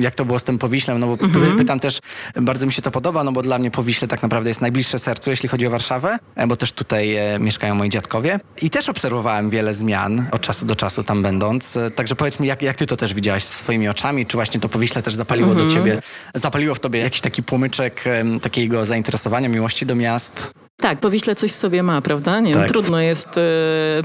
jak 0.00 0.14
to 0.14 0.24
było 0.24 0.38
z 0.38 0.44
tym 0.44 0.58
Powiślem, 0.58 0.98
no 0.98 1.06
bo 1.06 1.24
mm 1.24 1.32
-hmm 1.32 1.59
pytam 1.60 1.80
też, 1.80 1.98
bardzo 2.36 2.66
mi 2.66 2.72
się 2.72 2.82
to 2.82 2.90
podoba, 2.90 3.24
no 3.24 3.32
bo 3.32 3.42
dla 3.42 3.58
mnie 3.58 3.70
Powiśle 3.70 4.08
tak 4.08 4.22
naprawdę 4.22 4.50
jest 4.50 4.60
najbliższe 4.60 4.98
sercu, 4.98 5.30
jeśli 5.30 5.48
chodzi 5.48 5.66
o 5.66 5.70
Warszawę, 5.70 6.18
e, 6.36 6.46
bo 6.46 6.56
też 6.56 6.72
tutaj 6.72 7.16
e, 7.16 7.38
mieszkają 7.38 7.74
moi 7.74 7.88
dziadkowie. 7.88 8.40
I 8.62 8.70
też 8.70 8.88
obserwowałem 8.88 9.50
wiele 9.50 9.74
zmian 9.74 10.26
od 10.32 10.40
czasu 10.40 10.66
do 10.66 10.76
czasu 10.76 11.02
tam 11.02 11.22
będąc. 11.22 11.76
E, 11.76 11.90
także 11.90 12.16
powiedz 12.16 12.40
mi, 12.40 12.48
jak, 12.48 12.62
jak 12.62 12.76
ty 12.76 12.86
to 12.86 12.96
też 12.96 13.14
widziałaś 13.14 13.44
swoimi 13.44 13.88
oczami? 13.88 14.26
Czy 14.26 14.36
właśnie 14.36 14.60
to 14.60 14.68
Powiśle 14.68 15.02
też 15.02 15.14
zapaliło 15.14 15.50
mhm. 15.50 15.68
do 15.68 15.74
ciebie, 15.74 16.02
zapaliło 16.34 16.74
w 16.74 16.80
tobie 16.80 17.00
jakiś 17.00 17.20
taki 17.20 17.42
płomyczek 17.42 18.04
takiego 18.42 18.84
zainteresowania, 18.84 19.48
miłości 19.48 19.86
do 19.86 19.94
miast? 19.94 20.50
Tak, 20.80 21.00
Powiśle 21.00 21.34
coś 21.34 21.52
w 21.52 21.54
sobie 21.54 21.82
ma, 21.82 22.02
prawda? 22.02 22.40
Nie 22.40 22.54
tak. 22.54 22.68
trudno 22.68 23.00
jest 23.00 23.36
y, 23.36 23.40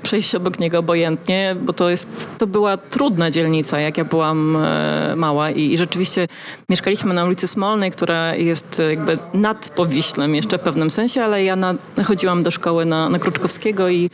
przejść 0.03 0.36
obok 0.36 0.60
niego 0.60 0.79
obojętnie, 0.79 1.55
bo 1.62 1.74
to 1.74 1.89
jest, 1.89 2.29
to 2.38 2.48
była 2.48 2.77
trudna 2.77 3.32
dzielnica, 3.32 3.79
jak 3.79 3.98
ja 3.98 4.05
byłam 4.05 4.55
y, 4.55 5.15
mała 5.15 5.51
i, 5.51 5.74
i, 5.74 5.77
rzeczywiście 5.77 6.27
mieszkaliśmy 6.70 7.13
na 7.13 7.25
ulicy 7.25 7.48
Smolnej, 7.48 7.91
która 7.91 8.36
jest 8.36 8.82
jakby 8.89 9.17
nad 9.34 9.70
Powiślem 9.70 10.36
jeszcze 10.36 10.58
w 10.58 10.62
pewnym 10.62 10.89
sensie, 10.89 11.24
ale 11.24 11.44
ja 11.44 11.55
na, 11.55 11.75
chodziłam 12.05 12.44
do 12.44 12.51
szkoły 12.51 12.86
na, 12.86 13.10
na 13.10 13.20
Kruczkowskiego 13.20 13.89
i 13.89 14.10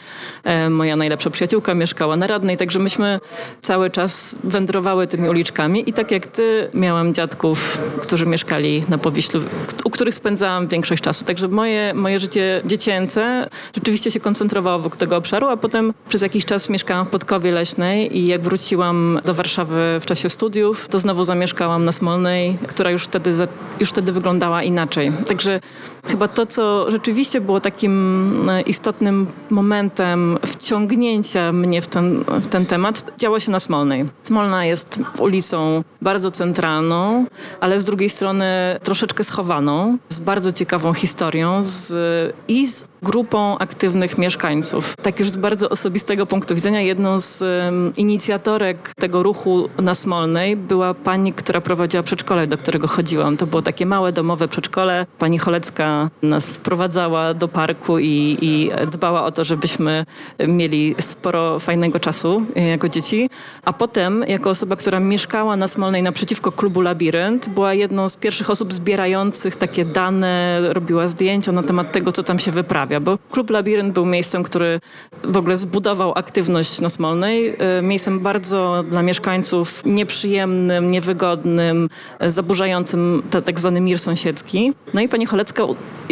y, 0.66 0.70
moja 0.70 0.96
najlepsza 0.96 1.30
przyjaciółka 1.30 1.76
mieszkała 1.76 2.16
na 2.16 2.28
Radnej, 2.28 2.58
także 2.58 2.80
myśmy 2.80 3.20
cały 3.62 3.90
czas 3.90 4.38
wędrowały 4.44 5.08
tymi 5.08 5.30
uliczkami 5.30 5.90
i 5.90 5.94
tak 5.94 6.12
jak 6.12 6.26
ty, 6.28 6.70
miałam 6.74 7.14
dziadków, 7.14 7.82
którzy 8.02 8.26
mieszkali 8.26 8.84
na 8.90 8.98
Powiślu, 8.98 9.42
u 9.84 9.90
których 9.90 10.16
spędzałam 10.16 10.68
większość 10.68 11.04
czasu, 11.04 11.26
także 11.26 11.48
moje, 11.48 11.94
moje 11.94 12.20
życie 12.20 12.51
dziecięce 12.66 13.50
rzeczywiście 13.76 14.12
się 14.12 14.20
koncentrowało 14.20 14.80
wokół 14.80 15.00
tego 15.00 15.18
obszaru, 15.18 15.48
a 15.48 15.58
potem 15.58 15.94
przez 16.10 16.22
jakiś 16.22 16.46
czas 16.46 16.70
mieszkałam 16.70 17.06
w 17.06 17.10
Podkowie 17.10 17.52
Leśnej 17.52 18.18
i 18.18 18.28
jak 18.28 18.42
wróciłam 18.42 19.20
do 19.26 19.34
Warszawy 19.34 19.98
w 20.02 20.06
czasie 20.06 20.30
studiów, 20.30 20.88
to 20.88 21.00
znowu 21.00 21.24
zamieszkałam 21.24 21.86
na 21.86 21.92
Smolnej, 21.92 22.58
która 22.68 22.92
już 22.92 23.04
wtedy, 23.04 23.34
już 23.80 23.90
wtedy 23.90 24.12
wyglądała 24.12 24.64
inaczej. 24.64 25.12
Także 25.28 25.60
chyba 26.04 26.28
to, 26.28 26.46
co 26.46 26.92
rzeczywiście 26.92 27.42
było 27.42 27.60
takim 27.60 28.50
e, 28.50 28.62
istotnym 28.62 29.28
momentem 29.50 30.38
wciągnięcia 30.46 31.52
mnie 31.52 31.82
w 31.82 31.88
ten, 31.88 32.24
w 32.28 32.48
ten 32.48 32.66
temat, 32.66 33.12
działo 33.18 33.40
się 33.40 33.52
na 33.52 33.60
Smolnej. 33.60 34.06
Smolna 34.22 34.66
jest 34.66 35.00
ulicą 35.20 35.84
bardzo 36.02 36.32
centralną, 36.32 37.26
ale 37.60 37.80
z 37.80 37.84
drugiej 37.84 38.10
strony 38.10 38.46
troszeczkę 38.84 39.24
schowaną, 39.24 39.98
z 40.10 40.20
bardzo 40.20 40.54
ciekawą 40.54 40.94
historią, 40.94 41.60
z 41.64 41.94
i 42.48 42.68
z 42.68 42.86
grupą 43.04 43.58
aktywnych 43.58 44.18
mieszkańców. 44.18 44.96
Tak 45.02 45.20
już 45.20 45.30
z 45.30 45.38
bardzo 45.38 45.70
osobistego 45.70 46.26
punktu 46.26 46.56
widzenia, 46.56 46.82
jedną 46.82 47.20
z 47.20 47.44
inicjatorek 47.98 48.92
tego 48.96 49.24
ruchu 49.24 49.70
na 49.82 49.96
Smolnej 49.96 50.58
była 50.58 50.94
pani, 50.94 51.34
która 51.34 51.62
prowadziła 51.62 52.04
przedszkole, 52.04 52.48
do 52.48 52.58
którego 52.58 52.88
chodziłam. 52.88 53.38
To 53.38 53.48
było 53.48 53.62
takie 53.62 53.86
małe 53.86 54.12
domowe 54.12 54.48
przedszkole. 54.48 55.06
Pani 55.20 55.38
Cholecka 55.38 55.91
nas 56.24 56.46
sprowadzała 56.46 57.34
do 57.34 57.48
parku 57.48 58.00
i, 58.00 58.38
i 58.42 58.72
dbała 58.92 59.24
o 59.24 59.32
to, 59.32 59.44
żebyśmy 59.44 60.06
mieli 60.48 60.96
sporo 61.00 61.60
fajnego 61.60 62.00
czasu 62.00 62.44
e, 62.56 62.68
jako 62.68 62.90
dzieci. 62.90 63.30
A 63.66 63.74
potem, 63.74 64.24
jako 64.28 64.50
osoba, 64.50 64.76
która 64.76 65.00
mieszkała 65.00 65.56
na 65.56 65.68
Smolnej 65.68 66.04
naprzeciwko 66.04 66.52
klubu 66.52 66.82
Labirynt, 66.82 67.50
była 67.50 67.74
jedną 67.74 68.10
z 68.10 68.16
pierwszych 68.16 68.50
osób 68.50 68.74
zbierających 68.74 69.58
takie 69.58 69.86
dane, 69.86 70.62
robiła 70.70 71.08
zdjęcia 71.08 71.52
na 71.52 71.64
temat 71.64 71.92
tego, 71.92 72.12
co 72.12 72.24
tam 72.24 72.40
się 72.40 72.52
wyprawia, 72.52 73.00
bo 73.00 73.18
Klub 73.32 73.50
Labirynt 73.50 73.94
był 73.94 74.06
miejscem, 74.06 74.44
który 74.44 74.80
w 75.24 75.38
ogóle 75.38 75.58
zbudował 75.58 76.14
aktywność 76.16 76.82
na 76.82 76.90
Smolnej, 76.90 77.56
e, 77.60 77.82
miejscem 77.82 78.20
bardzo 78.20 78.84
dla 78.90 79.02
mieszkańców 79.02 79.86
nieprzyjemnym, 79.86 80.92
niewygodnym, 80.92 81.90
e, 82.20 82.32
zaburzającym 82.32 83.24
ten 83.30 83.44
tak 83.44 83.60
zwany 83.60 83.82
mir 83.82 84.00
sąsiedzki. 84.00 84.74
No 84.94 85.02
i 85.02 85.10
pani 85.10 85.26
Cholecka 85.26 85.64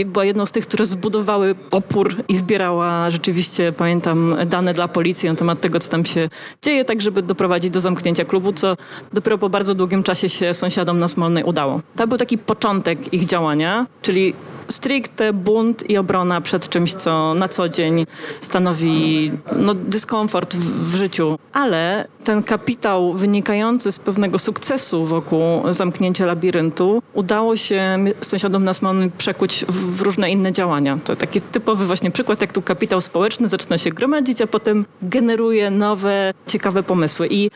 była 0.06 0.26
jedną 0.26 0.46
z 0.46 0.52
tych, 0.52 0.68
które 0.68 0.86
zbudowały 0.86 1.56
opór 1.72 2.16
i 2.28 2.36
zbierała 2.36 3.12
rzeczywiście, 3.12 3.72
pamiętam, 3.72 4.36
dane 4.46 4.74
dla 4.74 4.88
policji 4.88 5.30
na 5.30 5.36
temat 5.36 5.62
tego, 5.62 5.80
co 5.80 5.92
tam 5.92 6.06
się 6.06 6.30
dzieje, 6.62 6.86
tak 6.86 7.02
żeby 7.02 7.22
doprowadzić 7.22 7.70
do 7.70 7.80
zamknięcia 7.80 8.26
klubu, 8.26 8.54
co 8.54 8.78
dopiero 9.14 9.38
po 9.38 9.50
bardzo 9.50 9.76
długim 9.76 10.04
czasie 10.04 10.30
się 10.30 10.54
sąsiadom 10.54 11.00
na 11.00 11.08
Smolnej 11.08 11.44
udało. 11.44 11.82
To 11.96 12.08
był 12.08 12.18
taki 12.18 12.38
początek 12.38 13.14
ich 13.14 13.26
działania, 13.26 13.88
czyli 14.02 14.34
stricte 14.72 15.34
bunt 15.34 15.90
i 15.90 15.98
obrona 15.98 16.42
przed 16.42 16.70
czymś, 16.70 16.94
co 16.94 17.34
na 17.34 17.48
co 17.48 17.70
dzień 17.70 18.06
stanowi 18.40 19.32
no, 19.56 19.74
dyskomfort 19.74 20.56
w, 20.56 20.92
w 20.92 20.96
życiu. 20.96 21.38
Ale 21.54 22.08
ten 22.24 22.44
kapitał 22.44 23.14
wynikający 23.14 23.92
z 23.92 24.00
pewnego 24.00 24.40
sukcesu 24.40 25.06
wokół 25.06 25.74
zamknięcia 25.74 26.26
labiryntu 26.26 27.02
udało 27.14 27.56
się 27.56 27.98
sąsiadom 28.22 28.64
nas 28.64 28.82
przekuć 29.18 29.66
w, 29.68 29.98
w 29.98 30.02
różne 30.02 30.32
inne 30.32 30.52
działania. 30.52 30.98
To 31.04 31.16
taki 31.16 31.42
typowy 31.42 31.86
właśnie 31.86 32.12
przykład, 32.12 32.42
jak 32.42 32.54
tu 32.54 32.62
kapitał 32.62 33.02
społeczny 33.02 33.48
zaczyna 33.48 33.78
się 33.78 33.90
gromadzić, 33.90 34.42
a 34.42 34.48
potem 34.48 34.86
generuje 35.02 35.72
nowe, 35.72 36.34
ciekawe 36.48 36.84
pomysły. 36.84 37.28
I, 37.32 37.50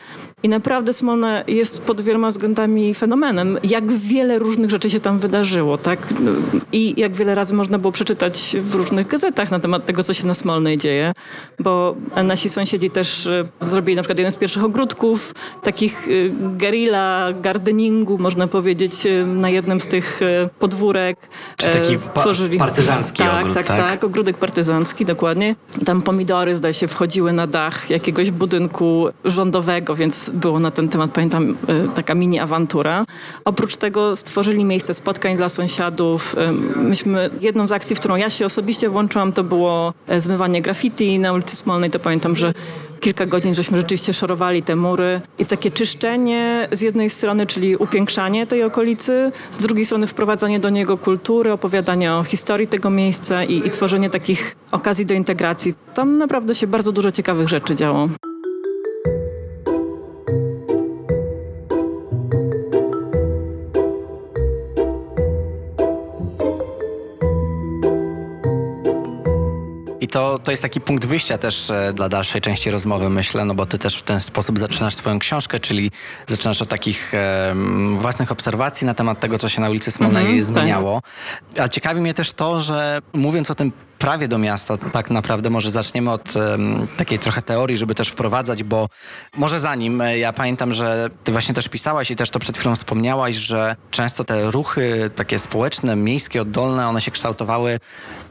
i 0.44 0.48
naprawdę 0.48 0.92
Smolna 0.92 1.44
jest 1.46 1.82
pod 1.82 2.00
wieloma 2.00 2.28
względami 2.28 2.94
fenomenem. 2.94 3.58
Jak 3.62 3.92
wiele 3.92 4.38
różnych 4.38 4.70
rzeczy 4.70 4.90
się 4.90 5.00
tam 5.00 5.18
wydarzyło, 5.18 5.78
tak? 5.78 5.98
I 6.72 6.94
jak 6.96 7.12
wiele 7.12 7.34
razy 7.34 7.54
można 7.54 7.78
było 7.78 7.92
przeczytać 7.92 8.56
w 8.60 8.74
różnych 8.74 9.06
gazetach 9.06 9.50
na 9.50 9.60
temat 9.60 9.86
tego, 9.86 10.02
co 10.02 10.14
się 10.14 10.26
na 10.26 10.34
Smolnej 10.34 10.78
dzieje, 10.78 11.12
bo 11.58 11.96
nasi 12.24 12.48
sąsiedzi 12.48 12.90
też 12.90 13.26
e, 13.26 13.48
zrobili 13.60 13.96
na 13.96 14.02
przykład 14.02 14.18
jeden 14.18 14.32
z 14.32 14.36
pierwszych 14.36 14.64
ogródków, 14.64 15.34
takich 15.62 16.08
e, 16.08 16.10
guerilla 16.58 17.32
gardeningu, 17.42 18.18
można 18.18 18.46
powiedzieć, 18.46 19.06
e, 19.06 19.26
na 19.26 19.50
jednym 19.50 19.80
z 19.80 19.86
tych 19.86 20.20
podwórek. 20.58 21.16
Czy 21.56 21.68
taki 21.68 21.98
stworzyli... 21.98 22.58
partyzancki 22.58 23.18
tak, 23.22 23.40
ogród, 23.40 23.54
tak? 23.54 23.66
Tak, 23.66 23.76
tak, 23.76 24.04
ogródek 24.04 24.38
partyzancki, 24.38 25.04
dokładnie. 25.04 25.54
Tam 25.84 26.02
pomidory, 26.02 26.56
zdaje 26.56 26.74
się, 26.74 26.88
wchodziły 26.88 27.32
na 27.32 27.46
dach 27.46 27.90
jakiegoś 27.90 28.30
budynku 28.30 29.08
rządowego, 29.24 29.94
więc 29.94 30.33
było 30.34 30.60
na 30.60 30.70
ten 30.70 30.88
temat, 30.88 31.10
pamiętam, 31.10 31.56
taka 31.94 32.14
mini 32.14 32.38
awantura. 32.38 33.04
Oprócz 33.44 33.76
tego 33.76 34.16
stworzyli 34.16 34.64
miejsce 34.64 34.94
spotkań 34.94 35.36
dla 35.36 35.48
sąsiadów. 35.48 36.36
Myśmy, 36.76 37.30
jedną 37.40 37.68
z 37.68 37.72
akcji, 37.72 37.96
w 37.96 37.98
którą 37.98 38.16
ja 38.16 38.30
się 38.30 38.46
osobiście 38.46 38.88
włączyłam, 38.88 39.32
to 39.32 39.44
było 39.44 39.94
e, 40.06 40.20
zmywanie 40.20 40.62
graffiti 40.62 41.18
na 41.18 41.32
ulicy 41.32 41.56
Smolnej. 41.56 41.90
To 41.90 41.98
pamiętam, 41.98 42.36
że 42.36 42.52
kilka 43.00 43.26
godzin 43.26 43.54
żeśmy 43.54 43.78
rzeczywiście 43.78 44.12
szorowali 44.12 44.62
te 44.62 44.76
mury 44.76 45.20
i 45.38 45.46
takie 45.46 45.70
czyszczenie 45.70 46.68
z 46.72 46.80
jednej 46.80 47.10
strony, 47.10 47.46
czyli 47.46 47.76
upiększanie 47.76 48.46
tej 48.46 48.62
okolicy, 48.62 49.32
z 49.52 49.58
drugiej 49.58 49.86
strony 49.86 50.06
wprowadzanie 50.06 50.60
do 50.60 50.70
niego 50.70 50.98
kultury, 50.98 51.52
opowiadanie 51.52 52.12
o 52.12 52.24
historii 52.24 52.66
tego 52.66 52.90
miejsca 52.90 53.44
i, 53.44 53.66
i 53.66 53.70
tworzenie 53.70 54.10
takich 54.10 54.56
okazji 54.72 55.06
do 55.06 55.14
integracji. 55.14 55.74
Tam 55.94 56.18
naprawdę 56.18 56.54
się 56.54 56.66
bardzo 56.66 56.92
dużo 56.92 57.12
ciekawych 57.12 57.48
rzeczy 57.48 57.74
działo. 57.74 58.08
To, 70.14 70.38
to 70.38 70.50
jest 70.50 70.62
taki 70.62 70.80
punkt 70.80 71.06
wyjścia 71.06 71.38
też 71.38 71.70
e, 71.70 71.92
dla 71.92 72.08
dalszej 72.08 72.40
części 72.40 72.70
rozmowy, 72.70 73.10
myślę, 73.10 73.44
no 73.44 73.54
bo 73.54 73.66
ty 73.66 73.78
też 73.78 73.98
w 73.98 74.02
ten 74.02 74.20
sposób 74.20 74.58
zaczynasz 74.58 74.94
swoją 74.94 75.18
książkę, 75.18 75.60
czyli 75.60 75.90
zaczynasz 76.26 76.62
od 76.62 76.68
takich 76.68 77.12
własnych 77.90 78.32
obserwacji 78.32 78.86
na 78.86 78.94
temat 78.94 79.20
tego, 79.20 79.38
co 79.38 79.48
się 79.48 79.60
na 79.60 79.70
ulicy 79.70 79.90
Smolnej 79.90 80.26
mm 80.26 80.38
-hmm, 80.38 80.42
zmieniało. 80.42 81.02
Tak. 81.54 81.64
A 81.64 81.68
ciekawi 81.68 82.00
mnie 82.00 82.14
też 82.14 82.32
to, 82.32 82.60
że 82.60 83.02
mówiąc 83.12 83.50
o 83.50 83.54
tym 83.54 83.72
prawie 83.98 84.28
do 84.28 84.38
miasta, 84.38 84.76
tak 84.76 85.10
naprawdę 85.10 85.50
może 85.50 85.70
zaczniemy 85.70 86.10
od 86.10 86.36
um, 86.36 86.86
takiej 86.96 87.18
trochę 87.18 87.42
teorii, 87.42 87.78
żeby 87.78 87.94
też 87.94 88.08
wprowadzać, 88.08 88.62
bo 88.62 88.88
może 89.36 89.60
zanim, 89.60 90.00
e, 90.00 90.18
ja 90.18 90.32
pamiętam, 90.32 90.74
że 90.74 91.10
ty 91.24 91.32
właśnie 91.32 91.54
też 91.54 91.68
pisałaś 91.68 92.10
i 92.10 92.16
też 92.16 92.30
to 92.30 92.38
przed 92.38 92.58
chwilą 92.58 92.76
wspomniałaś, 92.76 93.36
że 93.36 93.76
często 93.90 94.24
te 94.24 94.50
ruchy 94.50 95.10
takie 95.14 95.38
społeczne, 95.38 95.96
miejskie, 95.96 96.42
oddolne, 96.42 96.88
one 96.88 97.00
się 97.00 97.10
kształtowały 97.10 97.80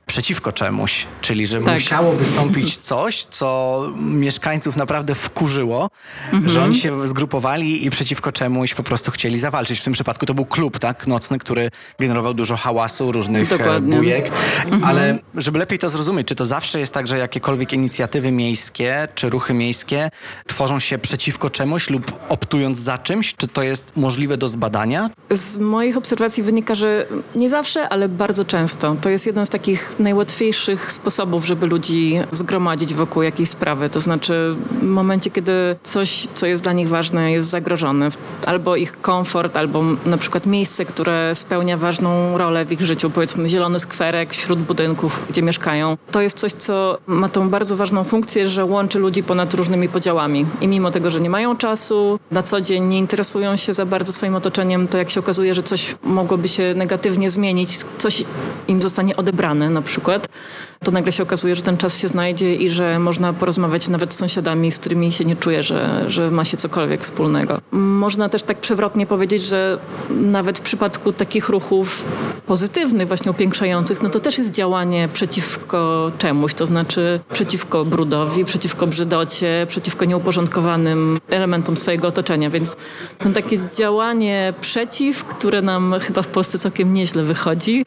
przeciwko 0.06 0.52
czemuś, 0.52 1.06
czyli 1.22 1.48
że 1.48 1.62
tak. 1.62 1.74
musiało 1.74 2.14
wystąpić 2.14 2.78
coś, 2.78 3.24
co 3.24 3.88
mieszkańców 3.98 4.78
naprawdę 4.78 5.16
wkurzyło, 5.16 5.90
mhm. 6.32 6.50
że 6.50 6.64
oni 6.64 6.76
się 6.76 7.08
zgrupowali 7.08 7.86
i 7.86 7.90
przeciwko 7.90 8.32
czemuś 8.32 8.74
po 8.74 8.84
prostu 8.84 9.12
chcieli 9.12 9.40
zawalczyć. 9.40 9.80
W 9.80 9.84
tym 9.84 9.94
przypadku 9.94 10.26
to 10.26 10.34
był 10.34 10.46
klub 10.46 10.80
tak, 10.80 11.08
nocny, 11.08 11.38
który 11.38 11.72
generował 12.00 12.34
dużo 12.34 12.56
hałasu, 12.58 13.12
różnych 13.12 13.52
e, 13.52 13.58
Dokładnie. 13.58 13.98
bujek, 13.98 14.32
mhm. 14.66 14.84
ale 14.84 15.20
żeby 15.36 15.60
lepiej 15.60 15.80
to 15.80 15.90
zrozumieć, 15.90 16.28
czy 16.28 16.36
to 16.36 16.46
zawsze 16.46 16.80
jest 16.80 16.94
tak, 16.94 17.08
że 17.08 17.18
jakiekolwiek 17.18 17.74
inicjatywy 17.74 18.32
miejskie, 18.32 19.08
czy 19.16 19.30
ruchy 19.30 19.54
miejskie 19.54 20.10
tworzą 20.48 20.80
się 20.80 20.98
przeciwko 20.98 21.50
czemuś 21.50 21.90
lub 21.90 22.12
optując 22.30 22.80
za 22.80 22.98
czymś, 22.98 23.36
czy 23.36 23.48
to 23.48 23.64
jest 23.64 23.92
możliwe 23.96 24.38
do 24.38 24.48
zbadania? 24.48 25.10
Z 25.30 25.58
moich 25.58 25.98
obserwacji 25.98 26.44
wynika, 26.44 26.76
że 26.76 27.06
nie 27.36 27.50
zawsze, 27.50 27.90
ale 27.90 28.10
bardzo 28.10 28.46
często. 28.46 28.96
To 29.02 29.10
jest 29.10 29.26
jeden 29.26 29.46
z 29.46 29.50
takich 29.50 29.93
najłatwiejszych 30.00 30.92
sposobów, 30.92 31.46
żeby 31.46 31.68
ludzi 31.68 32.20
zgromadzić 32.32 32.94
wokół 32.94 33.24
jakiejś 33.24 33.50
sprawy. 33.50 33.90
To 33.90 34.00
znaczy 34.00 34.56
w 34.82 34.84
momencie, 34.84 35.30
kiedy 35.30 35.76
coś, 35.84 36.28
co 36.34 36.46
jest 36.46 36.64
dla 36.64 36.74
nich 36.74 36.90
ważne, 36.90 37.32
jest 37.32 37.50
zagrożone, 37.50 38.10
albo 38.46 38.76
ich 38.76 39.02
komfort, 39.02 39.58
albo 39.58 39.84
na 40.06 40.18
przykład 40.18 40.46
miejsce, 40.46 40.86
które 40.86 41.36
spełnia 41.36 41.78
ważną 41.78 42.38
rolę 42.38 42.66
w 42.66 42.72
ich 42.72 42.82
życiu, 42.82 43.10
powiedzmy 43.10 43.50
zielony 43.50 43.80
skwerek 43.80 44.34
wśród 44.34 44.60
budynków, 44.60 45.26
gdzie 45.30 45.42
mieszkają, 45.42 45.98
to 46.12 46.22
jest 46.22 46.38
coś, 46.38 46.52
co 46.52 46.98
ma 47.08 47.30
tą 47.30 47.50
bardzo 47.50 47.76
ważną 47.76 48.04
funkcję, 48.04 48.48
że 48.50 48.66
łączy 48.66 49.00
ludzi 49.00 49.24
ponad 49.24 49.54
różnymi 49.54 49.90
podziałami. 49.90 50.46
I 50.62 50.68
mimo 50.68 50.92
tego, 50.92 51.10
że 51.10 51.22
nie 51.22 51.30
mają 51.30 51.58
czasu, 51.58 52.20
na 52.32 52.44
co 52.44 52.62
dzień 52.62 52.84
nie 52.84 52.98
interesują 52.98 53.56
się 53.56 53.74
za 53.74 53.86
bardzo 53.86 54.12
swoim 54.12 54.36
otoczeniem, 54.36 54.88
to 54.88 54.98
jak 54.98 55.10
się 55.10 55.20
okazuje, 55.20 55.56
że 55.56 55.64
coś 55.64 55.96
mogłoby 56.04 56.48
się 56.48 56.74
negatywnie 56.76 57.30
zmienić, 57.30 57.80
coś 57.98 58.24
im 58.68 58.82
zostanie 58.82 59.16
odebrane 59.16 59.70
na 59.70 59.82
przykład, 59.84 60.28
to 60.84 60.92
nagle 60.92 61.12
się 61.12 61.24
okazuje, 61.24 61.56
że 61.56 61.62
ten 61.62 61.78
czas 61.78 61.98
się 61.98 62.08
znajdzie 62.08 62.56
i 62.56 62.70
że 62.70 63.00
można 63.00 63.34
porozmawiać 63.34 63.88
nawet 63.88 64.14
z 64.14 64.18
sąsiadami, 64.18 64.72
z 64.72 64.80
którymi 64.80 65.12
się 65.12 65.26
nie 65.26 65.36
czuje, 65.36 65.64
że, 65.64 66.06
że 66.08 66.32
ma 66.32 66.46
się 66.46 66.58
cokolwiek 66.58 67.02
wspólnego. 67.02 67.60
Można 67.72 68.30
też 68.30 68.44
tak 68.44 68.58
przewrotnie 68.58 69.06
powiedzieć, 69.06 69.44
że 69.44 69.78
nawet 70.10 70.58
w 70.58 70.62
przypadku 70.62 71.14
takich 71.14 71.50
ruchów 71.50 72.06
pozytywnych, 72.46 73.08
właśnie 73.08 73.32
upiększających, 73.32 74.02
no 74.02 74.10
to 74.10 74.20
też 74.20 74.38
jest 74.38 74.52
działanie 74.52 75.10
przeciwko 75.14 76.12
czemuś, 76.18 76.54
to 76.54 76.66
znaczy 76.66 77.20
przeciwko 77.34 77.86
brudowi, 77.86 78.46
przeciwko 78.46 78.88
brzydocie, 78.88 79.68
przeciwko 79.70 80.06
nieuporządkowanym 80.06 81.20
elementom 81.30 81.78
swojego 81.78 82.08
otoczenia, 82.08 82.50
więc 82.50 82.76
to 83.20 83.30
takie 83.30 83.60
działanie 83.76 84.54
przeciw, 84.62 85.24
które 85.24 85.62
nam 85.62 85.96
chyba 86.00 86.22
w 86.22 86.28
Polsce 86.28 86.60
całkiem 86.60 86.94
nieźle 86.94 87.24
wychodzi, 87.24 87.86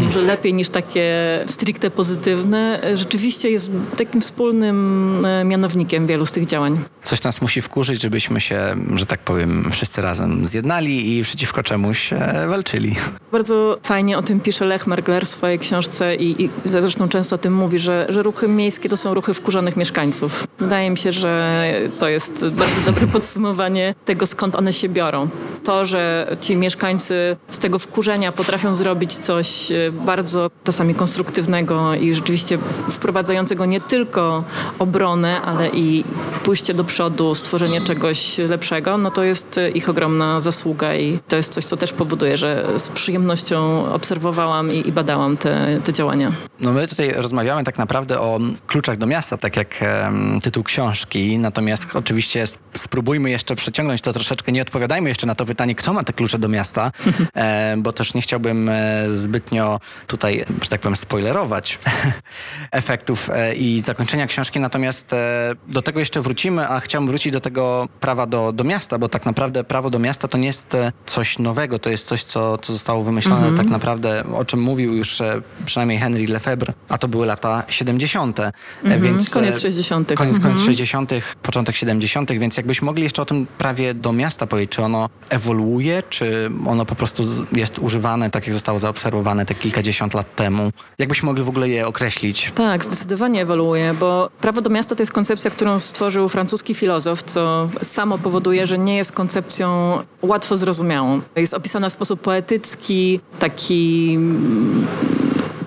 może 0.00 0.20
lepiej 0.20 0.54
niż 0.54 0.68
takie 0.68 1.12
stricte 1.46 1.90
pozytywne, 1.90 2.21
e, 2.26 2.96
rzeczywiście 2.96 3.50
jest 3.50 3.70
takim 3.96 4.20
wspólnym 4.20 5.26
e, 5.26 5.44
mianownikiem 5.44 6.06
wielu 6.06 6.26
z 6.26 6.32
tych 6.32 6.46
działań. 6.46 6.78
Coś 7.02 7.22
nas 7.22 7.42
musi 7.42 7.62
wkurzyć, 7.62 8.02
żebyśmy 8.02 8.40
się, 8.40 8.76
że 8.94 9.06
tak 9.06 9.20
powiem, 9.20 9.68
wszyscy 9.72 10.02
razem 10.02 10.46
zjednali 10.46 11.18
i 11.18 11.22
przeciwko 11.22 11.62
czemuś 11.62 12.10
walczyli. 12.48 12.96
Bardzo 13.32 13.78
fajnie 13.82 14.18
o 14.18 14.22
tym 14.22 14.40
pisze 14.40 14.64
Lech 14.64 14.86
Mergler 14.86 15.26
w 15.26 15.28
swojej 15.28 15.58
książce 15.58 16.16
i, 16.16 16.44
i 16.44 16.50
zresztą 16.64 17.08
często 17.08 17.36
o 17.36 17.38
tym 17.38 17.54
mówi, 17.54 17.78
że, 17.78 18.06
że 18.08 18.22
ruchy 18.22 18.48
miejskie 18.48 18.88
to 18.88 18.96
są 18.96 19.14
ruchy 19.14 19.34
wkurzonych 19.34 19.76
mieszkańców. 19.76 20.46
Wydaje 20.58 20.90
mi 20.90 20.98
się, 20.98 21.12
że 21.12 21.62
to 21.98 22.08
jest 22.08 22.48
bardzo 22.48 22.80
dobre 22.86 23.06
podsumowanie 23.16 23.94
tego, 24.04 24.26
skąd 24.26 24.56
one 24.56 24.72
się 24.72 24.88
biorą. 24.88 25.28
To, 25.64 25.84
że 25.84 26.36
ci 26.40 26.56
mieszkańcy 26.56 27.36
z 27.50 27.58
tego 27.58 27.78
wkurzenia 27.78 28.32
potrafią 28.32 28.76
zrobić 28.76 29.16
coś 29.16 29.72
e, 29.72 29.92
bardzo 29.92 30.50
czasami 30.64 30.94
konstruktywnego 30.94 31.94
i 31.94 32.11
rzeczywiście 32.14 32.58
wprowadzającego 32.90 33.66
nie 33.66 33.80
tylko 33.80 34.44
obronę, 34.78 35.40
ale 35.40 35.68
i 35.68 36.04
pójście 36.44 36.74
do 36.74 36.84
przodu, 36.84 37.34
stworzenie 37.34 37.80
czegoś 37.80 38.38
lepszego, 38.38 38.98
no 38.98 39.10
to 39.10 39.24
jest 39.24 39.60
ich 39.74 39.88
ogromna 39.88 40.40
zasługa 40.40 40.94
i 40.94 41.18
to 41.28 41.36
jest 41.36 41.52
coś, 41.52 41.64
co 41.64 41.76
też 41.76 41.92
powoduje, 41.92 42.36
że 42.36 42.64
z 42.76 42.88
przyjemnością 42.88 43.86
obserwowałam 43.92 44.72
i, 44.72 44.88
i 44.88 44.92
badałam 44.92 45.36
te, 45.36 45.80
te 45.84 45.92
działania. 45.92 46.30
No 46.60 46.72
my 46.72 46.88
tutaj 46.88 47.12
rozmawiamy 47.12 47.64
tak 47.64 47.78
naprawdę 47.78 48.20
o 48.20 48.38
kluczach 48.66 48.96
do 48.96 49.06
miasta, 49.06 49.36
tak 49.36 49.56
jak 49.56 49.80
um, 49.82 50.40
tytuł 50.40 50.62
książki, 50.62 51.38
natomiast 51.38 51.86
oczywiście 51.94 52.44
spróbujmy 52.76 53.30
jeszcze 53.30 53.56
przeciągnąć 53.56 54.00
to 54.00 54.12
troszeczkę, 54.12 54.52
nie 54.52 54.62
odpowiadajmy 54.62 55.08
jeszcze 55.08 55.26
na 55.26 55.34
to 55.34 55.46
pytanie, 55.46 55.74
kto 55.74 55.92
ma 55.92 56.04
te 56.04 56.12
klucze 56.12 56.38
do 56.38 56.48
miasta, 56.48 56.92
e, 57.34 57.74
bo 57.78 57.92
też 57.92 58.14
nie 58.14 58.22
chciałbym 58.22 58.68
e, 58.68 59.10
zbytnio 59.10 59.80
tutaj, 60.06 60.44
że 60.62 60.68
tak 60.68 60.80
powiem, 60.80 60.96
spoilerować 60.96 61.78
efektów 62.70 63.30
e, 63.30 63.54
i 63.54 63.80
zakończenia 63.80 64.26
książki, 64.26 64.60
natomiast 64.60 65.12
e, 65.12 65.54
do 65.68 65.82
tego 65.82 66.00
jeszcze 66.00 66.20
wrócimy, 66.20 66.68
a 66.68 66.80
chciałbym 66.80 67.08
wrócić 67.08 67.32
do 67.32 67.40
tego 67.40 67.88
prawa 68.00 68.26
do, 68.26 68.52
do 68.52 68.64
miasta, 68.64 68.98
bo 68.98 69.08
tak 69.08 69.26
naprawdę 69.26 69.64
prawo 69.64 69.90
do 69.90 69.98
miasta 69.98 70.28
to 70.28 70.38
nie 70.38 70.46
jest 70.46 70.74
e, 70.74 70.92
coś 71.06 71.38
nowego, 71.38 71.78
to 71.78 71.90
jest 71.90 72.06
coś, 72.06 72.22
co, 72.22 72.58
co 72.58 72.72
zostało 72.72 73.02
wymyślone 73.02 73.42
mm 73.42 73.54
-hmm. 73.54 73.58
tak 73.58 73.66
naprawdę, 73.66 74.24
o 74.34 74.44
czym 74.44 74.60
mówił 74.60 74.94
już 74.94 75.22
przynajmniej 75.64 75.98
Henry 75.98 76.26
Lefebvre, 76.26 76.72
a 76.88 76.98
to 76.98 77.08
były 77.08 77.26
lata 77.26 77.62
70. 77.68 78.40
Mm 78.40 78.52
-hmm. 78.84 79.02
więc, 79.02 79.30
koniec 79.30 79.60
60. 79.60 80.12
Koniec, 80.14 80.38
koniec 80.38 80.38
mm 80.38 80.56
-hmm. 80.56 80.64
60., 80.64 81.10
początek 81.42 81.76
70., 81.76 82.32
więc 82.32 82.56
jakbyś 82.56 82.82
mogli 82.82 83.02
jeszcze 83.02 83.22
o 83.22 83.24
tym 83.24 83.46
prawie 83.58 83.94
do 83.94 84.12
miasta 84.12 84.46
powiedzieć, 84.46 84.70
czy 84.72 84.82
ono 84.82 85.08
ewoluuje, 85.28 86.02
czy 86.08 86.50
ono 86.66 86.84
po 86.84 86.94
prostu 86.94 87.22
jest 87.52 87.78
używane 87.78 88.30
tak, 88.30 88.46
jak 88.46 88.54
zostało 88.54 88.78
zaobserwowane 88.78 89.46
te 89.46 89.54
kilkadziesiąt 89.54 90.14
lat 90.14 90.36
temu? 90.36 90.70
Jakbyśmy 90.98 91.26
mogli 91.26 91.44
w 91.44 91.48
ogóle 91.48 91.68
je 91.68 91.81
określić? 91.86 92.52
Tak, 92.54 92.84
zdecydowanie 92.84 93.42
ewoluuje, 93.42 93.94
bo 94.00 94.30
prawo 94.40 94.60
do 94.60 94.70
miasta 94.70 94.94
to 94.94 95.02
jest 95.02 95.12
koncepcja, 95.12 95.50
którą 95.50 95.80
stworzył 95.80 96.28
francuski 96.28 96.74
filozof, 96.74 97.22
co 97.22 97.68
samo 97.82 98.18
powoduje, 98.18 98.66
że 98.66 98.78
nie 98.78 98.96
jest 98.96 99.12
koncepcją 99.12 99.98
łatwo 100.22 100.56
zrozumiałą. 100.56 101.20
Jest 101.36 101.54
opisana 101.54 101.88
w 101.88 101.92
sposób 101.92 102.20
poetycki, 102.20 103.20
taki 103.38 104.18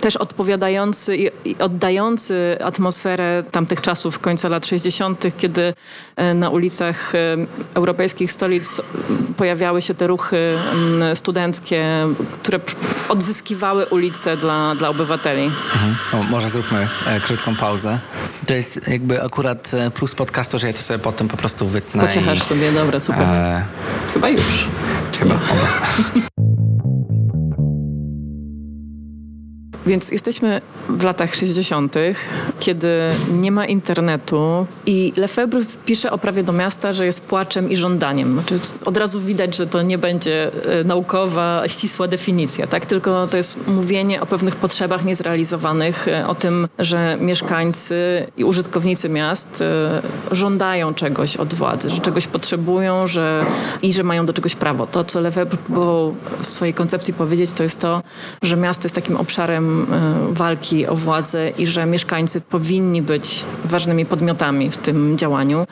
też 0.06 0.18
odpowiadający 0.18 1.18
i, 1.18 1.56
oddający 1.60 2.58
atmosferę 2.64 3.44
tamtych 3.52 3.82
czasów, 3.82 4.20
końca 4.20 4.50
lat 4.50 4.66
60., 4.66 5.24
kiedy 5.38 5.74
e, 6.16 6.34
na 6.34 6.50
ulicach 6.50 7.16
e, 7.16 7.38
europejskich 7.74 8.32
stolic 8.32 8.82
pojawiały 9.38 9.82
się 9.82 9.94
te 9.94 10.08
ruchy 10.08 10.58
studenckie, 11.14 11.86
które 12.44 12.60
odzyskiwały 13.10 13.86
ulice 13.86 14.38
dla, 14.38 14.76
dla 14.76 14.90
obywateli. 14.90 15.44
Mhm. 15.44 15.96
No, 16.14 16.24
może 16.24 16.50
zróbmy 16.50 16.88
e, 17.08 17.20
krótką 17.20 17.56
pauzę. 17.56 18.00
To 18.48 18.54
jest 18.54 18.88
jakby 18.88 19.24
akurat 19.24 19.72
plus 19.94 20.16
podcastu, 20.16 20.60
że 20.60 20.68
ja 20.68 20.74
to 20.74 20.82
sobie 20.82 21.00
potem 21.00 21.28
po 21.28 21.38
prostu 21.38 21.68
wytnę. 21.68 22.06
Pociechasz 22.06 22.40
i... 22.40 22.42
sobie, 22.42 22.72
dobra, 22.72 23.00
super. 23.00 23.24
E... 23.24 23.64
Chyba 24.14 24.30
już. 24.30 24.68
Chyba, 25.20 25.36
oba. 25.36 25.68
Więc 29.86 30.12
jesteśmy 30.12 30.62
w 30.90 31.04
latach 31.04 31.36
60., 31.36 31.96
kiedy 32.60 32.90
nie 33.32 33.52
ma 33.52 33.66
internetu 33.66 34.68
i 34.86 35.14
Lefebvre 35.18 35.62
pisze 35.86 36.12
o 36.12 36.18
prawie 36.18 36.44
do 36.44 36.52
miasta, 36.52 36.94
że 36.94 37.06
jest 37.06 37.22
płaczem 37.22 37.70
i 37.70 37.76
żądaniem. 37.76 38.40
Znaczy, 38.40 38.60
od 38.86 38.98
razu 38.98 39.22
widać, 39.22 39.56
że 39.56 39.68
to 39.68 39.82
nie 39.82 39.98
będzie 39.98 40.52
e, 40.80 40.84
naukowa, 40.84 41.64
ścisła 41.68 42.08
definicja, 42.08 42.68
tak? 42.68 42.86
tylko 42.86 43.28
to 43.28 43.38
jest 43.38 43.68
mówienie 43.68 44.22
o 44.22 44.26
pewnych 44.26 44.56
potrzebach 44.56 45.06
niezrealizowanych, 45.06 46.08
e, 46.08 46.28
o 46.28 46.36
tym, 46.36 46.68
że 46.80 47.18
mieszkańcy 47.22 48.28
i 48.38 48.44
użytkownicy 48.44 49.10
miast 49.10 49.62
e, 49.62 50.02
żądają 50.32 50.94
czegoś 50.94 51.38
od 51.38 51.54
władzy, 51.54 51.90
że 51.90 52.02
czegoś 52.02 52.28
potrzebują 52.28 53.08
że, 53.08 53.46
i 53.82 53.94
że 53.94 54.04
mają 54.04 54.26
do 54.26 54.34
czegoś 54.34 54.56
prawo. 54.56 54.88
To, 54.88 55.04
co 55.04 55.22
Lefebvre 55.22 55.58
próbował 55.58 56.16
w 56.42 56.46
swojej 56.46 56.74
koncepcji 56.74 57.14
powiedzieć, 57.14 57.54
to 57.54 57.64
jest 57.64 57.80
to, 57.80 58.02
że 58.42 58.58
miasto 58.58 58.86
jest 58.86 58.96
takim 58.96 59.18
obszarem 59.18 59.75
E, 59.92 60.34
walki 60.34 60.88
o 60.88 60.96
władzę 60.96 61.50
i 61.50 61.68
że 61.68 61.86
mieszkańcy 61.86 62.42
powinni 62.42 63.02
być 63.02 63.44
ważnymi 63.66 64.06
podmiotami 64.06 64.72
w 64.72 64.78
tym 64.78 65.18
działaniu 65.18 65.68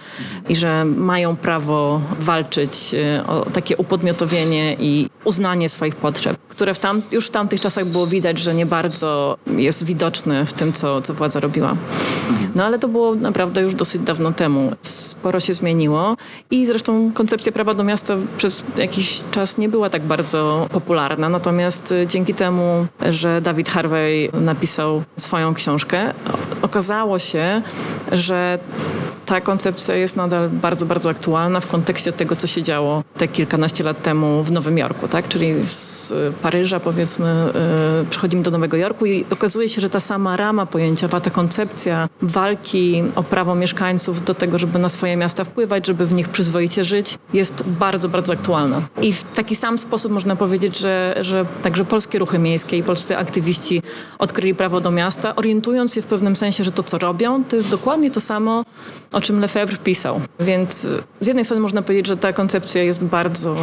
i 0.50 0.56
że 0.56 0.86
mają 0.86 1.36
prawo 1.36 2.02
walczyć 2.20 2.94
e, 2.94 3.28
o 3.28 3.46
takie 3.46 3.78
upodmiotowienie 3.78 4.76
i 4.80 5.10
uznanie 5.24 5.70
swoich 5.70 5.96
potrzeb, 5.96 6.38
które 6.50 6.74
w 6.74 6.80
tam, 6.80 7.02
już 7.12 7.28
w 7.28 7.32
tamtych 7.32 7.62
czasach 7.62 7.86
było 7.86 8.08
widać, 8.08 8.40
że 8.40 8.54
nie 8.54 8.66
bardzo 8.66 9.38
jest 9.58 9.86
widoczne 9.86 10.46
w 10.46 10.54
tym, 10.54 10.74
co, 10.74 11.02
co 11.02 11.14
władza 11.14 11.40
robiła. 11.40 11.76
No 12.56 12.66
ale 12.66 12.80
to 12.80 12.88
było 12.88 13.16
naprawdę 13.16 13.62
już 13.62 13.76
dosyć 13.76 14.02
dawno 14.02 14.32
temu. 14.32 14.72
Sporo 14.82 15.40
się 15.40 15.54
zmieniło 15.54 16.16
i 16.52 16.66
zresztą 16.66 17.12
koncepcja 17.14 17.52
prawa 17.52 17.74
do 17.74 17.84
miasta 17.84 18.16
przez 18.38 18.64
jakiś 18.78 19.24
czas 19.32 19.58
nie 19.58 19.70
była 19.70 19.90
tak 19.90 20.02
bardzo 20.02 20.68
popularna. 20.72 21.30
Natomiast 21.30 21.92
e, 21.92 22.08
dzięki 22.08 22.34
temu, 22.34 22.88
że 23.10 23.42
David 23.42 23.70
Harvey 23.70 23.93
napisał 24.34 25.04
swoją 25.18 25.54
książkę, 25.54 26.14
okazało 26.62 27.20
się, 27.20 27.62
że 28.12 28.60
ta 29.26 29.42
koncepcja 29.42 29.96
jest 29.96 30.16
nadal 30.16 30.50
bardzo, 30.50 30.86
bardzo 30.86 31.10
aktualna 31.10 31.60
w 31.60 31.68
kontekście 31.68 32.14
tego, 32.14 32.36
co 32.36 32.48
się 32.48 32.64
działo 32.64 33.04
te 33.18 33.28
kilkanaście 33.28 33.84
lat 33.84 34.02
temu 34.02 34.44
w 34.44 34.52
Nowym 34.52 34.78
Jorku, 34.78 35.08
tak? 35.08 35.28
Czyli 35.28 35.54
z 35.66 36.14
Paryża, 36.42 36.80
powiedzmy, 36.80 37.52
yy, 38.00 38.06
przechodzimy 38.10 38.44
do 38.44 38.52
Nowego 38.52 38.78
Jorku 38.78 39.06
i 39.06 39.26
okazuje 39.32 39.70
się, 39.70 39.82
że 39.82 39.90
ta 39.90 40.00
sama 40.00 40.38
rama 40.38 40.66
pojęciowa, 40.66 41.22
ta 41.22 41.30
koncepcja 41.30 42.10
walki 42.22 43.04
o 43.16 43.24
prawo 43.24 43.56
mieszkańców 43.56 44.26
do 44.26 44.34
tego, 44.34 44.60
żeby 44.60 44.80
na 44.80 44.90
swoje 44.90 45.18
miasta 45.18 45.44
wpływać, 45.44 45.88
żeby 45.88 46.06
w 46.06 46.14
nich 46.14 46.30
przyzwoicie 46.30 46.84
żyć, 46.84 47.18
jest 47.34 47.64
bardzo, 47.68 48.10
bardzo 48.10 48.34
aktualna. 48.34 48.82
I 49.02 49.14
w 49.14 49.24
taki 49.24 49.56
sam 49.56 49.78
sposób 49.78 50.12
można 50.12 50.36
powiedzieć, 50.36 50.78
że, 50.78 51.16
że 51.22 51.46
także 51.64 51.86
polskie 51.86 52.20
ruchy 52.20 52.40
miejskie 52.40 52.78
i 52.78 52.84
polscy 52.84 53.18
aktywiści 53.18 53.82
odkryli 54.20 54.56
prawo 54.56 54.82
do 54.82 54.92
miasta, 54.92 55.36
orientując 55.36 55.94
się 55.94 56.02
w 56.02 56.06
pewnym 56.06 56.36
sensie, 56.36 56.64
że 56.64 56.72
to, 56.72 56.84
co 56.84 56.98
robią, 56.98 57.44
to 57.44 57.56
jest 57.56 57.70
dokładnie 57.70 58.12
to 58.12 58.22
samo, 58.22 58.64
o 59.12 59.22
czym 59.24 59.40
Lefebvre 59.40 59.78
pisał. 59.78 60.22
Więc 60.40 60.88
z 61.22 61.28
jednej 61.28 61.46
strony 61.46 61.62
można 61.62 61.82
powiedzieć, 61.82 62.08
że 62.08 62.18
ta 62.18 62.34
koncepcja 62.34 62.84
jest 62.84 63.04
bardzo 63.04 63.56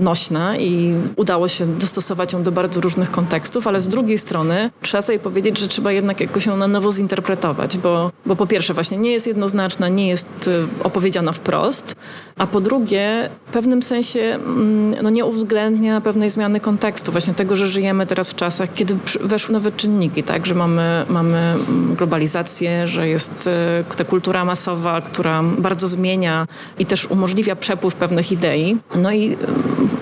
nośna 0.00 0.56
i 0.56 0.94
udało 1.16 1.48
się 1.48 1.66
dostosować 1.66 2.32
ją 2.32 2.42
do 2.42 2.52
bardzo 2.52 2.80
różnych 2.80 3.10
kontekstów, 3.10 3.66
ale 3.66 3.80
z 3.80 3.88
drugiej 3.88 4.18
strony 4.18 4.70
trzeba 4.82 5.02
sobie 5.02 5.18
powiedzieć, 5.18 5.58
że 5.58 5.68
trzeba 5.68 5.92
jednak 5.92 6.20
jakoś 6.20 6.46
ją 6.46 6.56
na 6.56 6.68
nowo 6.68 6.92
zinterpretować, 6.92 7.78
bo, 7.78 8.10
bo 8.26 8.36
po 8.36 8.46
pierwsze 8.46 8.74
właśnie 8.74 8.98
nie 8.98 9.12
jest 9.12 9.26
jednoznaczna, 9.26 9.88
nie 9.88 10.08
jest 10.08 10.48
y, 10.48 10.66
opowiedziana 10.82 11.32
wprost, 11.32 11.94
a 12.38 12.46
po 12.46 12.60
drugie 12.60 13.30
w 13.46 13.52
pewnym 13.52 13.82
sensie 13.82 14.20
mm, 14.20 15.02
no, 15.02 15.10
nie 15.10 15.24
uwzględnia 15.24 16.00
pewnej 16.00 16.30
zmiany 16.30 16.60
kontekstu, 16.60 17.12
właśnie 17.12 17.34
tego, 17.34 17.56
że 17.56 17.66
żyjemy 17.66 18.06
teraz 18.06 18.30
w 18.30 18.34
czasach, 18.34 18.68
kiedy 18.74 18.96
weszły 19.20 19.52
nowe 19.52 19.72
czynniki, 19.72 20.22
tak, 20.22 20.46
że 20.46 20.54
mamy, 20.54 21.06
mamy 21.08 21.54
globalizację, 21.96 22.86
że 22.86 23.08
jest 23.08 23.50
y, 23.90 23.96
ta 23.96 24.04
kultura 24.04 24.44
masowa, 24.46 25.00
która 25.00 25.42
bardzo 25.42 25.88
zmienia 25.88 26.46
i 26.78 26.86
też 26.86 27.06
umożliwia 27.06 27.56
przepływ 27.56 27.94
pewnych 27.94 28.32
idei. 28.32 28.76
No 28.94 29.12
i 29.12 29.36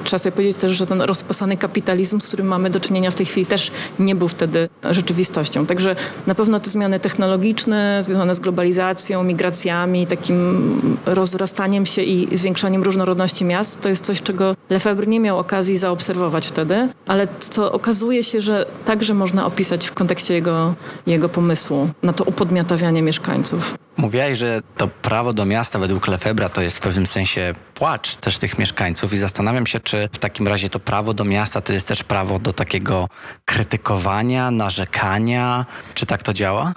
trzeba 0.05 0.19
sobie 0.19 0.33
powiedzieć 0.33 0.57
też, 0.57 0.73
że 0.73 0.87
ten 0.87 1.01
rozpasany 1.01 1.57
kapitalizm, 1.57 2.21
z 2.21 2.29
którym 2.29 2.47
mamy 2.47 2.71
do 2.71 2.81
czynienia 2.81 3.11
w 3.11 3.15
tej 3.15 3.27
chwili, 3.27 3.47
też 3.47 3.71
nie 3.99 4.15
był 4.15 4.29
wtedy 4.29 4.69
rzeczywistością. 4.91 5.67
Także 5.67 5.97
na 6.27 6.35
pewno 6.35 6.61
te 6.61 6.71
zmiany 6.71 7.01
technologiczne 7.01 8.01
związane 8.05 8.35
z 8.35 8.41
globalizacją, 8.41 9.23
migracjami, 9.23 10.07
takim 10.07 10.97
rozrastaniem 11.07 11.87
się 11.87 12.03
i 12.03 12.37
zwiększaniem 12.37 12.83
różnorodności 12.83 13.45
miast, 13.45 13.81
to 13.81 13.89
jest 13.89 14.05
coś, 14.05 14.23
czego 14.23 14.57
Lefebvre 14.71 15.07
nie 15.07 15.21
miał 15.21 15.39
okazji 15.39 15.79
zaobserwować 15.79 16.47
wtedy, 16.47 16.89
ale 17.07 17.29
co 17.41 17.73
okazuje 17.73 18.25
się, 18.25 18.41
że 18.41 18.67
także 18.85 19.15
można 19.15 19.47
opisać 19.47 19.87
w 19.87 19.93
kontekście 19.95 20.35
jego, 20.35 20.75
jego 21.07 21.29
pomysłu 21.29 21.89
na 22.03 22.13
to 22.13 22.25
upodmiotawianie 22.25 23.03
mieszkańców. 23.03 23.75
Mówiłaś, 23.97 24.34
że 24.37 24.63
to 24.77 24.89
prawo 24.89 25.33
do 25.33 25.45
miasta 25.45 25.79
według 25.79 26.09
Lefebra 26.09 26.49
to 26.49 26.63
jest 26.63 26.77
w 26.77 26.81
pewnym 26.81 27.07
sensie 27.07 27.55
płacz 27.75 28.17
też 28.17 28.39
tych 28.39 28.59
mieszkańców 28.59 29.13
i 29.13 29.19
zastanawiam 29.19 29.67
się, 29.67 29.81
czy 29.81 30.09
w 30.13 30.19
takim 30.19 30.49
razie 30.49 30.69
to 30.69 30.81
prawo 30.81 31.15
do 31.15 31.25
miasta 31.25 31.61
to 31.61 31.73
jest 31.73 31.89
też 31.89 32.03
prawo 32.03 32.39
do 32.39 32.53
takiego 32.53 33.09
krytykowania, 33.45 34.51
narzekania. 34.51 35.67
Czy 35.95 36.07
tak 36.07 36.23
to 36.23 36.33
działa? 36.33 36.73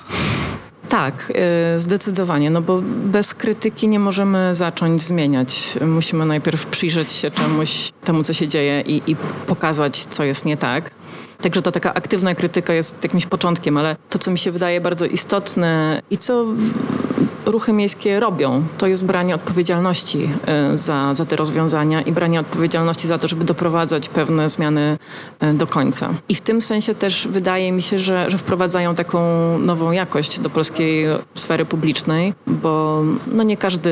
Tak, 0.89 1.33
y, 1.75 1.79
zdecydowanie, 1.79 2.49
no 2.49 2.61
bo 2.61 2.81
bez 2.83 3.33
krytyki 3.33 3.87
nie 3.87 3.99
możemy 3.99 4.55
zacząć 4.55 5.01
zmieniać. 5.01 5.77
Musimy 5.81 6.25
najpierw 6.25 6.65
przyjrzeć 6.65 7.11
się 7.11 7.31
czemuś, 7.31 7.91
temu, 8.03 8.23
co 8.23 8.33
się 8.33 8.47
dzieje 8.47 8.81
i, 8.81 9.11
i 9.11 9.15
pokazać, 9.47 10.05
co 10.05 10.23
jest 10.23 10.45
nie 10.45 10.57
tak. 10.57 10.91
Także 11.41 11.61
ta 11.61 11.71
taka 11.71 11.93
aktywna 11.93 12.35
krytyka 12.35 12.73
jest 12.73 13.03
jakimś 13.03 13.25
początkiem, 13.25 13.77
ale 13.77 13.95
to, 14.09 14.19
co 14.19 14.31
mi 14.31 14.39
się 14.39 14.51
wydaje 14.51 14.81
bardzo 14.81 15.05
istotne 15.05 16.01
i 16.09 16.17
co 16.17 16.45
ruchy 17.47 17.73
miejskie 17.73 18.19
robią, 18.19 18.63
to 18.77 18.87
jest 18.87 19.05
branie 19.05 19.35
odpowiedzialności 19.35 20.29
e, 20.45 20.77
za, 20.77 21.13
za 21.15 21.25
te 21.25 21.35
rozwiązania 21.35 22.01
i 22.01 22.11
branie 22.11 22.39
odpowiedzialności 22.39 23.07
za 23.07 23.17
to, 23.17 23.27
żeby 23.27 23.45
doprowadzać 23.45 24.09
pewne 24.09 24.49
zmiany 24.49 24.97
e, 25.39 25.53
do 25.53 25.67
końca. 25.67 26.09
I 26.29 26.35
w 26.35 26.41
tym 26.41 26.61
sensie 26.61 26.95
też 26.95 27.27
wydaje 27.27 27.71
mi 27.71 27.81
się, 27.81 27.99
że, 27.99 28.29
że 28.29 28.37
wprowadzają 28.37 28.95
taką 28.95 29.19
nową 29.57 29.91
jakość 29.91 30.39
do 30.39 30.49
polskiej 30.49 31.05
sfery 31.35 31.65
publicznej, 31.65 32.33
bo 32.47 33.03
no 33.31 33.43
nie 33.43 33.57
każdy 33.57 33.91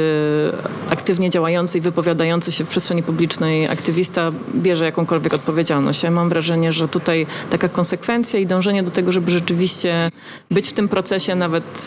aktywnie 0.90 1.30
działający 1.30 1.78
i 1.78 1.82
wypowiadający 1.82 2.52
się 2.52 2.66
w 2.66 2.68
przestrzeni 2.68 3.04
publicznej 3.04 3.68
aktywista 3.68 4.32
bierze 4.56 4.86
jakąkolwiek 4.86 5.34
odpowiedzialność. 5.34 6.04
Ja 6.04 6.12
mam 6.12 6.30
wrażenie, 6.30 6.72
że 6.72 6.88
tutaj 6.88 7.28
taka 7.50 7.70
konsekwencja 7.70 8.40
i 8.40 8.46
dążenie 8.46 8.84
do 8.84 8.92
tego, 8.92 9.12
żeby 9.12 9.32
rzeczywiście 9.32 10.12
być 10.52 10.70
w 10.70 10.74
tym 10.74 10.88
procesie, 10.88 11.36
nawet 11.36 11.86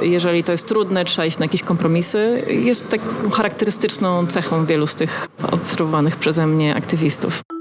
e, 0.00 0.06
jeżeli 0.06 0.44
to 0.44 0.52
jest 0.52 0.66
trudne, 0.68 0.93
trzeba 1.04 1.26
iść 1.26 1.38
na 1.38 1.44
jakieś 1.44 1.62
kompromisy, 1.62 2.42
jest 2.48 2.88
taką 2.88 3.30
charakterystyczną 3.30 4.26
cechą 4.26 4.66
wielu 4.66 4.86
z 4.86 4.94
tych 4.94 5.28
obserwowanych 5.52 6.16
przeze 6.16 6.46
mnie 6.46 6.74
aktywistów. 6.74 7.53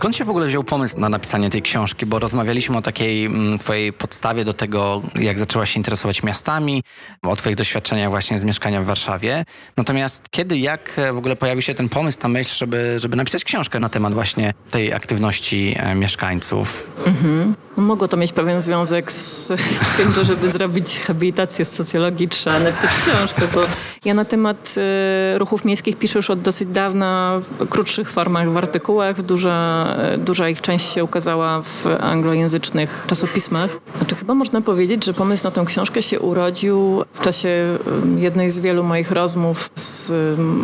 Skąd 0.00 0.16
się 0.16 0.24
w 0.24 0.30
ogóle 0.30 0.46
wziął 0.46 0.64
pomysł 0.64 1.00
na 1.00 1.08
napisanie 1.08 1.50
tej 1.50 1.62
książki? 1.62 2.06
Bo 2.06 2.18
rozmawialiśmy 2.18 2.76
o 2.76 2.82
takiej 2.82 3.24
mm, 3.24 3.58
twojej 3.58 3.92
podstawie 3.92 4.44
do 4.44 4.52
tego, 4.52 5.02
jak 5.14 5.38
zaczęłaś 5.38 5.70
się 5.70 5.80
interesować 5.80 6.22
miastami, 6.22 6.82
o 7.22 7.36
twoich 7.36 7.56
doświadczeniach 7.56 8.10
właśnie 8.10 8.38
z 8.38 8.44
mieszkania 8.44 8.82
w 8.82 8.84
Warszawie. 8.84 9.44
Natomiast 9.76 10.22
kiedy, 10.30 10.58
jak 10.58 11.00
w 11.12 11.18
ogóle 11.18 11.36
pojawił 11.36 11.62
się 11.62 11.74
ten 11.74 11.88
pomysł, 11.88 12.18
ta 12.18 12.28
myśl, 12.28 12.54
żeby, 12.54 12.96
żeby 12.98 13.16
napisać 13.16 13.44
książkę 13.44 13.80
na 13.80 13.88
temat 13.88 14.14
właśnie 14.14 14.54
tej 14.70 14.92
aktywności 14.92 15.76
e, 15.78 15.94
mieszkańców? 15.94 16.82
Mhm. 17.06 17.54
Mogło 17.80 18.08
to 18.08 18.16
mieć 18.16 18.32
pewien 18.32 18.60
związek 18.60 19.12
z 19.12 19.48
tym, 19.96 20.12
że 20.12 20.24
żeby 20.24 20.52
zrobić 20.52 21.00
habilitację 21.00 21.64
z 21.64 21.72
socjologii 21.72 22.28
trzeba 22.28 22.58
napisać 22.58 22.90
książkę, 22.90 23.42
bo 23.54 23.60
ja 24.04 24.14
na 24.14 24.24
temat 24.24 24.74
e, 24.76 25.38
ruchów 25.38 25.64
miejskich 25.64 25.96
piszę 25.96 26.18
już 26.18 26.30
od 26.30 26.40
dosyć 26.40 26.68
dawna 26.68 27.40
w 27.60 27.68
krótszych 27.68 28.10
formach 28.10 28.50
w 28.50 28.56
artykułach. 28.56 29.22
Duża, 29.22 29.86
duża 30.18 30.48
ich 30.48 30.60
część 30.60 30.92
się 30.92 31.04
ukazała 31.04 31.62
w 31.62 31.86
anglojęzycznych 32.00 33.04
czasopismach. 33.08 33.70
Znaczy 33.96 34.14
chyba 34.14 34.34
można 34.34 34.60
powiedzieć, 34.60 35.04
że 35.04 35.14
pomysł 35.14 35.44
na 35.44 35.50
tę 35.50 35.64
książkę 35.66 36.02
się 36.02 36.20
urodził 36.20 37.04
w 37.12 37.20
czasie 37.20 37.78
jednej 38.16 38.50
z 38.50 38.58
wielu 38.58 38.84
moich 38.84 39.10
rozmów 39.10 39.70
z 39.74 40.12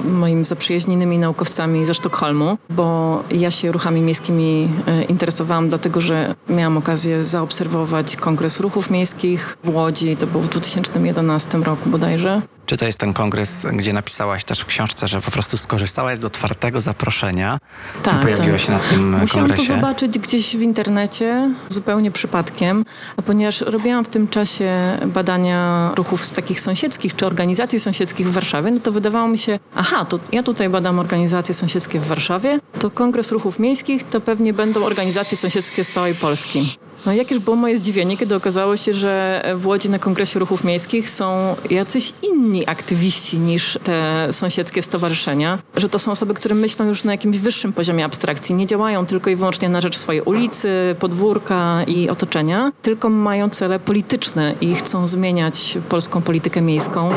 moimi 0.05 0.45
zaprzyjaźnionymi 0.45 1.19
naukowcami 1.19 1.87
ze 1.87 1.95
Sztokholmu, 1.95 2.59
bo 2.71 3.23
ja 3.31 3.51
się 3.51 3.73
ruchami 3.73 4.01
miejskimi 4.01 4.69
e, 4.87 5.03
interesowałam 5.03 5.69
dlatego, 5.69 6.01
że 6.01 6.35
miałam 6.49 6.77
okazję 6.77 7.06
zaobserwować 7.23 8.17
Kongres 8.17 8.61
Ruchów 8.61 8.91
Miejskich 8.91 9.59
w 9.65 9.69
Łodzi, 9.69 10.17
to 10.17 10.27
było 10.27 10.43
w 10.43 10.49
2011 10.49 11.59
roku 11.59 11.91
bodajże. 11.91 12.43
Czy 12.67 12.77
to 12.77 12.85
jest 12.85 12.99
ten 12.99 13.13
kongres, 13.13 13.67
gdzie 13.73 13.93
napisałaś 13.93 14.45
też 14.45 14.61
w 14.61 14.67
książce, 14.67 15.09
że 15.09 15.21
po 15.21 15.31
prostu 15.31 15.57
skorzystałaś 15.57 16.19
z 16.19 16.25
otwartego 16.25 16.81
zaproszenia 16.81 17.59
tak, 18.03 18.19
i 18.19 18.23
pojawiłaś 18.23 18.67
tak. 18.67 18.67
się 18.67 18.73
na 18.73 18.79
tym 18.79 19.11
Musiałam 19.11 19.29
kongresie? 19.29 19.63
Musiałam 19.63 19.83
to 19.83 19.87
zobaczyć 19.87 20.19
gdzieś 20.19 20.57
w 20.57 20.63
internecie, 20.63 21.51
zupełnie 21.69 22.11
przypadkiem, 22.11 22.85
a 23.17 23.23
ponieważ 23.23 23.61
robiłam 23.61 24.05
w 24.05 24.09
tym 24.09 24.29
czasie 24.29 24.99
badania 25.07 25.93
ruchów 25.97 26.31
takich 26.31 26.61
sąsiedzkich 26.61 27.17
czy 27.17 27.27
organizacji 27.27 27.81
sąsiedzkich 27.81 28.29
w 28.29 28.33
Warszawie, 28.33 28.71
no 28.71 28.81
to 28.81 28.93
wydawało 28.93 29.29
mi 29.29 29.39
się, 29.39 29.59
aha, 29.75 30.05
to 30.05 30.19
ja 30.33 30.43
tutaj 30.43 30.69
badam 30.69 30.99
organizacje 30.99 31.55
sąsiedzkie 31.55 32.01
w 32.01 32.07
Warszawie, 32.07 32.59
to 32.79 32.91
Kongres 32.91 33.33
Ruchów 33.33 33.59
Miejskich 33.59 34.03
to 34.03 34.21
pewnie 34.21 34.53
będą 34.53 34.85
organizacje 34.85 35.37
sąsiedzkie 35.37 35.85
z 35.85 35.91
całej 35.91 36.15
Polski. 36.15 36.77
No 37.07 37.13
jakież 37.13 37.39
było 37.39 37.57
moje 37.57 37.79
zdziwienie, 37.79 38.17
kiedy 38.17 38.35
okazało 38.35 38.77
się, 38.77 38.93
że 38.95 39.43
w 39.57 39.67
Łodzi 39.67 39.89
na 39.89 39.99
Kongresie 39.99 40.39
Ruchów 40.39 40.65
Miejskich 40.65 41.11
są 41.11 41.57
jacyś 41.71 42.13
inni 42.23 42.69
aktywiści 42.69 43.39
niż 43.39 43.79
te 43.83 44.29
sąsiedzkie 44.33 44.83
stowarzyszenia, 44.83 45.59
że 45.77 45.89
to 45.89 45.99
są 45.99 46.11
osoby, 46.13 46.35
które 46.35 46.55
myślą 46.55 46.87
już 46.87 47.05
na 47.05 47.13
jakimś 47.13 47.39
wyższym 47.39 47.73
poziomie 47.73 48.05
abstrakcji, 48.05 48.55
nie 48.55 48.67
działają 48.67 49.07
tylko 49.07 49.31
i 49.31 49.37
wyłącznie 49.37 49.69
na 49.69 49.81
rzecz 49.81 49.99
swojej 49.99 50.23
ulicy, 50.23 50.97
podwórka 50.99 51.83
i 51.87 52.09
otoczenia, 52.11 52.73
tylko 52.83 53.09
mają 53.09 53.51
cele 53.51 53.81
polityczne 53.81 54.55
i 54.61 54.75
chcą 54.75 55.09
zmieniać 55.09 55.79
polską 55.89 56.23
politykę 56.23 56.61
miejską 56.61 57.11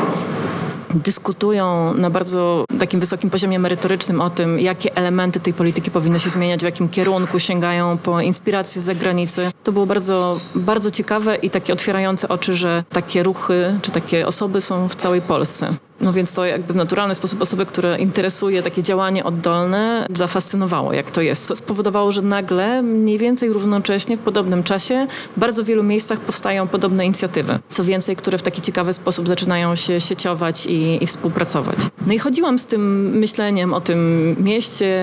dyskutują 0.94 1.94
na 1.94 2.10
bardzo 2.10 2.64
takim 2.78 3.00
wysokim 3.00 3.30
poziomie 3.30 3.58
merytorycznym 3.58 4.20
o 4.20 4.30
tym, 4.30 4.60
jakie 4.60 4.96
elementy 4.96 5.40
tej 5.40 5.54
polityki 5.54 5.90
powinny 5.90 6.20
się 6.20 6.30
zmieniać, 6.30 6.60
w 6.60 6.64
jakim 6.64 6.88
kierunku 6.88 7.38
sięgają 7.38 7.98
po 7.98 8.20
inspiracje 8.20 8.82
z 8.82 8.84
zagranicy. 8.84 9.50
To 9.64 9.72
było 9.72 9.86
bardzo, 9.86 10.40
bardzo 10.54 10.90
ciekawe 10.90 11.36
i 11.36 11.50
takie 11.50 11.72
otwierające 11.72 12.28
oczy, 12.28 12.56
że 12.56 12.84
takie 12.88 13.22
ruchy 13.22 13.78
czy 13.82 13.90
takie 13.90 14.26
osoby 14.26 14.60
są 14.60 14.88
w 14.88 14.94
całej 14.94 15.20
Polsce. 15.20 15.74
No 16.00 16.12
więc 16.12 16.32
to 16.32 16.44
jakby 16.44 16.72
w 16.72 16.76
naturalny 16.76 17.14
sposób 17.14 17.42
osoby, 17.42 17.66
które 17.66 17.98
interesuje 17.98 18.62
takie 18.62 18.82
działanie 18.82 19.24
oddolne, 19.24 20.06
zafascynowało, 20.14 20.92
jak 20.92 21.10
to 21.10 21.20
jest. 21.20 21.46
Co 21.46 21.56
spowodowało, 21.56 22.12
że 22.12 22.22
nagle, 22.22 22.82
mniej 22.82 23.18
więcej 23.18 23.52
równocześnie, 23.52 24.16
w 24.16 24.20
podobnym 24.20 24.62
czasie, 24.62 25.06
w 25.36 25.40
bardzo 25.40 25.64
wielu 25.64 25.82
miejscach 25.82 26.20
powstają 26.20 26.68
podobne 26.68 27.06
inicjatywy. 27.06 27.58
Co 27.70 27.84
więcej, 27.84 28.16
które 28.16 28.38
w 28.38 28.42
taki 28.42 28.62
ciekawy 28.62 28.92
sposób 28.92 29.28
zaczynają 29.28 29.76
się 29.76 30.00
sieciować 30.00 30.66
i, 30.66 31.04
i 31.04 31.06
współpracować. 31.06 31.76
No 32.06 32.12
i 32.12 32.18
chodziłam 32.18 32.58
z 32.58 32.66
tym 32.66 33.10
myśleniem 33.18 33.74
o 33.74 33.80
tym 33.80 34.36
mieście, 34.38 35.00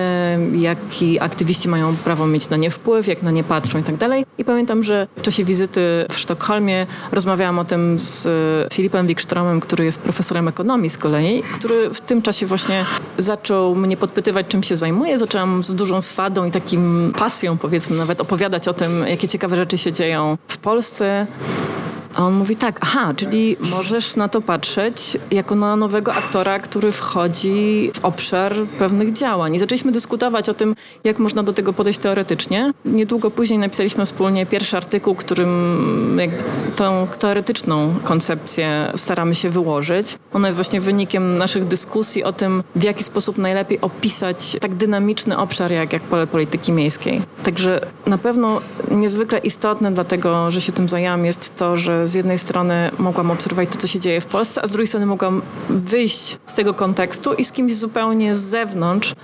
jaki 0.52 1.20
aktywiści 1.20 1.68
mają 1.68 1.96
prawo 1.96 2.26
mieć 2.26 2.50
na 2.50 2.56
nie 2.56 2.70
wpływ, 2.70 3.06
jak 3.06 3.22
na 3.22 3.30
nie 3.30 3.44
patrzą 3.44 3.78
i 3.78 3.82
tak 3.82 3.96
dalej. 3.96 4.26
I 4.38 4.44
pamiętam, 4.44 4.84
że 4.84 5.06
w 5.16 5.22
czasie 5.22 5.44
wizyty 5.44 5.80
w 6.10 6.18
Sztokholmie 6.18 6.86
rozmawiałam 7.12 7.58
o 7.58 7.64
tym 7.64 7.98
z 7.98 8.28
Filipem 8.74 9.06
Wikstromem, 9.06 9.60
który 9.60 9.84
jest 9.84 9.98
profesorem 9.98 10.48
ekonomii 10.48 10.87
z 10.90 10.98
kolei, 10.98 11.42
który 11.42 11.90
w 11.94 12.00
tym 12.00 12.22
czasie 12.22 12.46
właśnie 12.46 12.84
zaczął 13.18 13.74
mnie 13.74 13.96
podpytywać, 13.96 14.46
czym 14.48 14.62
się 14.62 14.76
zajmuję. 14.76 15.18
Zaczęłam 15.18 15.64
z 15.64 15.74
dużą 15.74 16.00
swadą 16.00 16.44
i 16.44 16.50
takim 16.50 17.12
pasją, 17.18 17.58
powiedzmy, 17.58 17.96
nawet 17.96 18.20
opowiadać 18.20 18.68
o 18.68 18.74
tym, 18.74 19.04
jakie 19.08 19.28
ciekawe 19.28 19.56
rzeczy 19.56 19.78
się 19.78 19.92
dzieją 19.92 20.38
w 20.48 20.56
Polsce. 20.56 21.26
A 22.18 22.22
on 22.22 22.34
mówi 22.34 22.56
tak, 22.56 22.78
aha, 22.82 23.14
czyli 23.16 23.56
możesz 23.70 24.16
na 24.16 24.28
to 24.28 24.40
patrzeć 24.40 25.18
jako 25.30 25.54
na 25.54 25.76
nowego 25.76 26.14
aktora, 26.14 26.58
który 26.58 26.92
wchodzi 26.92 27.90
w 27.94 28.04
obszar 28.04 28.54
pewnych 28.78 29.12
działań. 29.12 29.54
I 29.54 29.58
zaczęliśmy 29.58 29.92
dyskutować 29.92 30.48
o 30.48 30.54
tym, 30.54 30.74
jak 31.04 31.18
można 31.18 31.42
do 31.42 31.52
tego 31.52 31.72
podejść 31.72 31.98
teoretycznie. 31.98 32.72
Niedługo 32.84 33.30
później 33.30 33.58
napisaliśmy 33.58 34.06
wspólnie 34.06 34.46
pierwszy 34.46 34.76
artykuł, 34.76 35.14
którym 35.14 36.20
tą 36.76 37.06
teoretyczną 37.18 37.94
koncepcję 38.04 38.92
staramy 38.96 39.34
się 39.34 39.50
wyłożyć. 39.50 40.18
Ona 40.32 40.48
jest 40.48 40.56
właśnie 40.56 40.80
wynikiem 40.80 41.38
naszych 41.38 41.64
dyskusji 41.64 42.24
o 42.24 42.32
tym, 42.32 42.62
w 42.76 42.82
jaki 42.82 43.04
sposób 43.04 43.38
najlepiej 43.38 43.80
opisać 43.80 44.56
tak 44.60 44.74
dynamiczny 44.74 45.38
obszar 45.38 45.72
jak, 45.72 45.92
jak 45.92 46.02
pole 46.02 46.26
polityki 46.26 46.72
miejskiej. 46.72 47.22
Także 47.42 47.80
na 48.06 48.18
pewno 48.18 48.60
niezwykle 48.90 49.38
istotne 49.38 49.92
dlatego, 49.92 50.50
że 50.50 50.60
się 50.60 50.72
tym 50.72 50.88
zajęłam 50.88 51.24
jest 51.24 51.56
to, 51.56 51.76
że 51.76 52.07
z 52.08 52.14
jednej 52.14 52.38
strony 52.38 52.90
mogłam 52.98 53.30
obserwować 53.30 53.68
to, 53.68 53.78
co 53.78 53.86
się 53.86 54.00
dzieje 54.00 54.20
w 54.20 54.26
Polsce, 54.26 54.62
a 54.62 54.66
z 54.66 54.70
drugiej 54.70 54.86
strony 54.86 55.06
mogłam 55.06 55.42
wyjść 55.68 56.38
z 56.46 56.54
tego 56.54 56.74
kontekstu 56.74 57.34
i 57.34 57.44
z 57.44 57.52
kimś 57.52 57.76
zupełnie 57.76 58.34
z 58.34 58.40
zewnątrz 58.40 59.14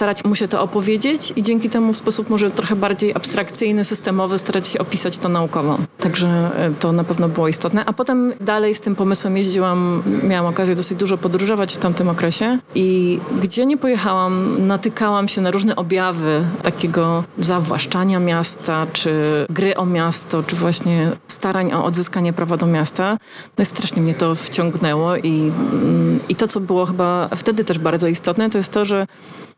starać 0.00 0.24
mu 0.24 0.34
się 0.34 0.48
to 0.48 0.62
opowiedzieć 0.62 1.32
i 1.36 1.42
dzięki 1.42 1.70
temu 1.70 1.92
w 1.92 1.96
sposób 1.96 2.30
może 2.30 2.50
trochę 2.50 2.76
bardziej 2.76 3.14
abstrakcyjny, 3.14 3.84
systemowy 3.84 4.38
starać 4.38 4.66
się 4.66 4.78
opisać 4.78 5.18
to 5.18 5.28
naukowo. 5.28 5.78
Także 5.98 6.28
e, 6.56 6.70
to 6.80 6.92
na 6.92 7.04
pewno 7.04 7.28
było 7.28 7.48
istotne. 7.48 7.84
A 7.84 7.92
potem 7.92 8.32
dalej 8.40 8.74
z 8.74 8.80
tym 8.80 8.96
pomysłem 8.96 9.36
jeździłam, 9.36 10.02
miałam 10.22 10.46
okazję 10.46 10.74
dosyć 10.74 10.98
dużo 10.98 11.18
podróżować 11.18 11.74
w 11.74 11.78
tamtym 11.78 12.08
okresie 12.08 12.58
i 12.74 13.18
gdzie 13.42 13.66
nie 13.66 13.76
pojechałam, 13.76 14.66
natykałam 14.66 15.28
się 15.28 15.40
na 15.40 15.50
różne 15.50 15.76
objawy 15.76 16.44
takiego 16.62 17.24
zawłaszczania 17.38 18.20
miasta, 18.20 18.86
czy 18.92 19.12
gry 19.50 19.76
o 19.76 19.86
miasto, 19.86 20.42
czy 20.42 20.56
właśnie 20.56 21.10
starań 21.26 21.72
o 21.72 21.84
odzyskanie 21.84 22.32
prawa 22.32 22.56
do 22.56 22.66
miasta. 22.66 23.18
No 23.58 23.62
i 23.62 23.66
strasznie 23.66 24.02
mnie 24.02 24.14
to 24.14 24.34
wciągnęło 24.34 25.16
i, 25.16 25.52
mm, 25.72 26.20
i 26.28 26.36
to, 26.36 26.48
co 26.48 26.60
było 26.60 26.86
chyba 26.86 27.28
wtedy 27.36 27.64
też 27.64 27.78
bardzo 27.78 28.08
istotne, 28.08 28.50
to 28.50 28.58
jest 28.58 28.72
to, 28.72 28.84
że 28.84 29.06